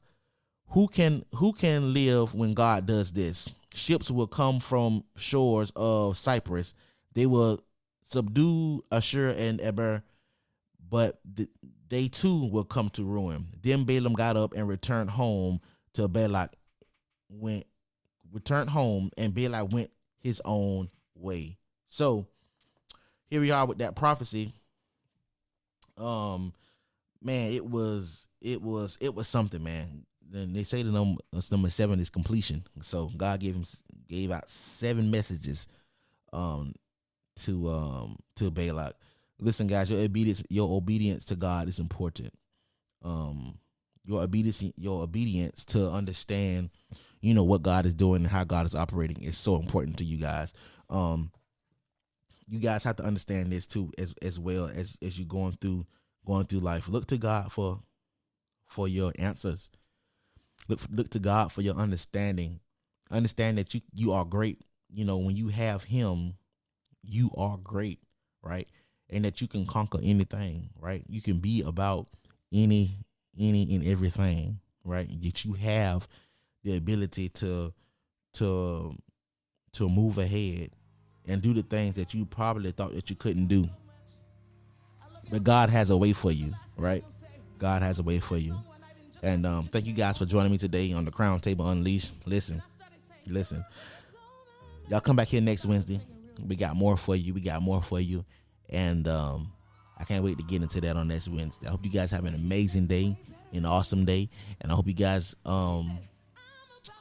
who 0.70 0.88
can 0.88 1.26
who 1.36 1.54
can 1.54 1.94
live 1.94 2.34
when 2.34 2.54
God 2.54 2.86
does 2.86 3.12
this? 3.12 3.48
Ships 3.74 4.10
will 4.10 4.28
come 4.28 4.60
from 4.60 5.04
shores 5.18 5.72
of 5.76 6.18
Cyprus. 6.18 6.74
They 7.14 7.26
will 7.26 7.62
subdue 8.06 8.84
Ashur 8.92 9.30
and 9.30 9.60
Eber, 9.60 10.04
but 10.90 11.20
th- 11.36 11.50
they 11.90 12.08
too 12.08 12.46
will 12.46 12.64
come 12.64 12.90
to 12.92 13.04
ruin. 13.04 13.48
Then 13.62 13.84
Balaam 13.84 14.14
got 14.14 14.38
up 14.38 14.54
and 14.54 14.68
returned 14.68 15.12
home 15.12 15.60
to 15.94 16.08
Balak 16.08 16.56
went 17.40 17.66
returned 18.32 18.70
home 18.70 19.12
and 19.18 19.34
Balak 19.34 19.72
went 19.72 19.92
his 20.20 20.42
own 20.46 20.90
way. 21.16 21.58
So 21.88 22.28
here 23.28 23.42
we 23.42 23.52
are 23.52 23.66
with 23.66 23.80
that 23.80 23.96
prophecy. 23.96 24.54
Um 25.98 26.54
man, 27.22 27.54
it 27.54 27.66
was 27.66 28.28
it 28.42 28.62
was 28.62 28.98
it 29.02 29.14
was 29.16 29.28
something, 29.28 29.64
man. 29.64 30.06
Then 30.30 30.54
they 30.54 30.64
say 30.64 30.84
the 30.84 30.92
number 30.92 31.22
number 31.52 31.70
seven 31.70 32.00
is 32.00 32.10
completion. 32.10 32.64
So 32.82 33.12
God 33.16 33.40
gave 33.40 33.56
him 33.56 33.64
gave 34.08 34.32
out 34.32 34.50
seven 34.50 35.12
messages 35.12 35.68
um 36.34 36.74
to 37.38 37.70
um 37.70 38.18
to 38.38 38.52
Balak. 38.52 38.96
Listen, 39.40 39.68
guys, 39.68 39.90
your 39.90 40.02
obedience 40.02 40.44
your 40.50 40.76
obedience 40.76 41.26
to 41.26 41.36
God 41.36 41.68
is 41.68 41.80
important. 41.80 42.34
Um 43.04 43.60
your 44.06 44.22
obedience 44.22 44.64
your 44.78 45.04
obedience 45.04 45.66
to 45.66 45.90
understand 45.90 46.70
you 47.22 47.34
know 47.34 47.44
what 47.44 47.64
God 47.64 47.86
is 47.86 47.96
doing 47.96 48.22
and 48.22 48.28
how 48.28 48.44
God 48.44 48.66
is 48.66 48.76
operating 48.76 49.24
is 49.24 49.38
so 49.38 49.56
important 49.56 49.98
to 49.98 50.06
you 50.06 50.18
guys. 50.18 50.54
Um, 50.92 51.32
you 52.48 52.60
guys 52.60 52.84
have 52.84 52.98
to 52.98 53.04
understand 53.04 53.52
this 53.52 53.66
too, 53.66 53.92
as 53.98 54.14
as 54.22 54.40
well 54.40 54.68
as 54.68 54.96
as 55.02 55.18
you're 55.18 55.28
going 55.28 55.54
through 55.54 55.88
going 56.26 56.46
through 56.46 56.60
life. 56.60 56.88
Look 56.88 57.08
to 57.08 57.18
God 57.18 57.52
for 57.52 57.80
for 58.68 58.88
your 58.88 59.12
answers. 59.18 59.70
Look 60.68 60.82
look 60.92 61.10
to 61.12 61.20
God 61.20 61.52
for 61.52 61.62
your 61.64 61.76
understanding. 61.76 62.60
Understand 63.10 63.58
that 63.58 63.74
you 63.74 63.82
you 63.92 64.14
are 64.14 64.26
great. 64.26 64.62
You 64.94 65.06
know 65.06 65.18
when 65.18 65.36
you 65.36 65.48
have 65.48 65.86
Him, 65.86 66.36
you 67.02 67.32
are 67.36 67.58
great, 67.58 68.00
right? 68.44 68.68
And 69.10 69.26
that 69.26 69.42
you 69.42 69.48
can 69.48 69.66
conquer 69.66 70.00
anything, 70.04 70.70
right? 70.80 71.04
You 71.08 71.22
can 71.22 71.40
be 71.40 71.62
about 71.62 72.08
any 72.54 73.00
any 73.40 73.76
and 73.76 73.86
everything, 73.86 74.60
right? 74.84 75.08
That 75.22 75.46
you 75.46 75.54
have 75.54 76.08
the 76.64 76.78
ability 76.78 77.30
to 77.30 77.74
to 78.34 78.96
to 79.74 79.90
move 79.90 80.18
ahead 80.18 80.72
and 81.28 81.42
do 81.42 81.54
the 81.54 81.64
things 81.64 81.96
that 81.96 82.14
you 82.14 82.26
probably 82.26 82.72
thought 82.72 82.96
that 82.96 83.10
you 83.10 83.16
couldn't 83.16 83.48
do. 83.48 83.70
But 85.32 85.44
God 85.44 85.70
has 85.70 85.90
a 85.90 85.98
way 85.98 86.14
for 86.14 86.32
you, 86.32 86.54
right? 86.78 87.04
God 87.58 87.82
has 87.82 88.00
a 88.00 88.04
way 88.04 88.20
for 88.20 88.38
you. 88.38 88.56
And 89.24 89.46
um, 89.46 89.66
thank 89.66 89.86
you 89.86 89.94
guys 89.94 90.18
for 90.18 90.26
joining 90.26 90.52
me 90.52 90.58
today 90.58 90.94
on 90.94 91.04
the 91.04 91.12
Crown 91.12 91.40
Table 91.40 91.68
Unleashed. 91.68 92.14
Listen, 92.26 92.62
listen. 93.26 93.66
Y'all 94.88 95.02
come 95.02 95.16
back 95.16 95.30
here 95.30 95.42
next 95.42 95.66
Wednesday. 95.66 96.00
We 96.46 96.56
got 96.56 96.76
more 96.76 96.96
for 96.96 97.16
you. 97.16 97.34
We 97.34 97.42
got 97.42 97.62
more 97.62 97.82
for 97.82 98.00
you. 98.00 98.24
And 98.70 99.08
um, 99.08 99.52
I 99.98 100.04
can't 100.04 100.24
wait 100.24 100.38
to 100.38 100.44
get 100.44 100.62
into 100.62 100.82
that 100.82 100.98
on 100.98 101.08
next 101.08 101.28
Wednesday. 101.28 101.68
I 101.68 101.72
hope 101.72 101.86
you 101.86 101.92
guys 101.92 102.12
have 102.12 102.26
an 102.26 102.36
amazing 102.36 102.88
day, 102.88 103.18
an 103.54 103.66
awesome 103.66 104.06
day. 104.06 104.30
And 104.62 104.72
I 104.72 104.76
hope 104.76 104.88
you 104.88 104.94
guys 104.94 105.36
um, 105.46 106.00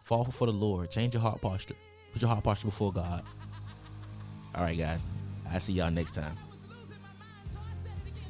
fall 0.05 0.25
for 0.25 0.47
the 0.47 0.53
Lord. 0.53 0.91
Change 0.91 1.15
your 1.15 1.23
heart 1.23 1.41
posture. 1.41 1.75
Put 2.13 2.23
your 2.23 2.31
heart 2.31 2.45
posture 2.45 2.69
before 2.69 2.93
God. 2.93 3.25
All 4.55 4.63
right, 4.63 4.79
guys. 4.79 5.03
I'll 5.51 5.61
see 5.61 5.73
y'all 5.73 5.91
next 5.91 6.15
time. 6.15 6.37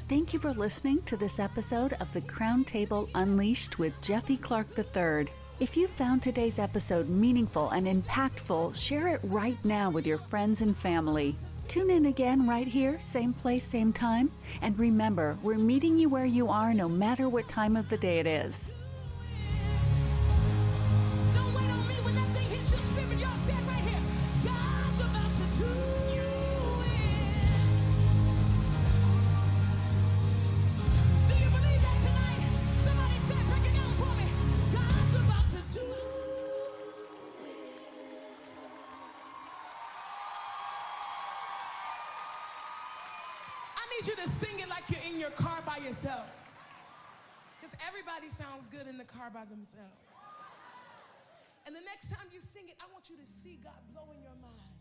Thank 0.09 0.33
you 0.33 0.39
for 0.39 0.53
listening 0.53 1.03
to 1.03 1.17
this 1.17 1.39
episode 1.39 1.95
of 1.95 2.13
the 2.13 2.21
Crown 2.23 2.65
Table 2.65 3.09
Unleashed 3.15 3.79
with 3.79 3.99
Jeffy 4.03 4.37
Clark 4.37 4.67
III. 4.79 5.29
If 5.61 5.77
you 5.77 5.89
found 5.89 6.23
today's 6.23 6.59
episode 6.59 7.09
meaningful 7.09 7.71
and 7.71 7.87
impactful, 7.87 8.77
share 8.77 9.09
it 9.09 9.21
right 9.23 9.57
now 9.65 9.89
with 9.89 10.07
your 10.07 10.19
friends 10.19 10.61
and 10.61 10.77
family. 10.77 11.37
Tune 11.67 11.91
in 11.91 12.07
again 12.07 12.47
right 12.47 12.67
here, 12.67 13.01
same 13.01 13.33
place, 13.33 13.65
same 13.65 13.93
time. 13.93 14.31
And 14.63 14.79
remember, 14.79 15.39
we're 15.43 15.59
meeting 15.59 15.99
you 15.99 16.09
where 16.09 16.27
you 16.27 16.49
are 16.49 16.75
no 16.75 16.89
matter 16.89 17.29
what 17.29 17.49
time 17.49 17.77
of 17.77 17.89
the 17.89 17.97
day 17.97 18.19
it 18.19 18.27
is. 18.27 18.71
Sounds 48.23 48.67
good 48.67 48.89
in 48.89 48.99
the 48.99 49.05
car 49.05 49.31
by 49.31 49.45
themselves. 49.45 50.11
And 51.67 51.75
the 51.75 51.85
next 51.87 52.11
time 52.11 52.27
you 52.35 52.41
sing 52.41 52.67
it, 52.67 52.75
I 52.83 52.91
want 52.91 53.07
you 53.07 53.15
to 53.15 53.27
see 53.27 53.63
God 53.63 53.79
blow 53.95 54.11
in 54.11 54.19
your 54.23 54.35
mind. 54.43 54.75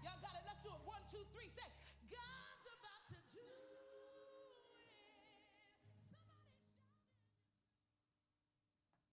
Y'all 0.00 0.16
got 0.24 0.32
it? 0.36 0.44
Let's 0.48 0.62
do 0.64 0.72
it. 0.72 0.80
One, 0.88 1.02
two, 1.10 1.20
three, 1.36 1.52
say. 1.52 1.68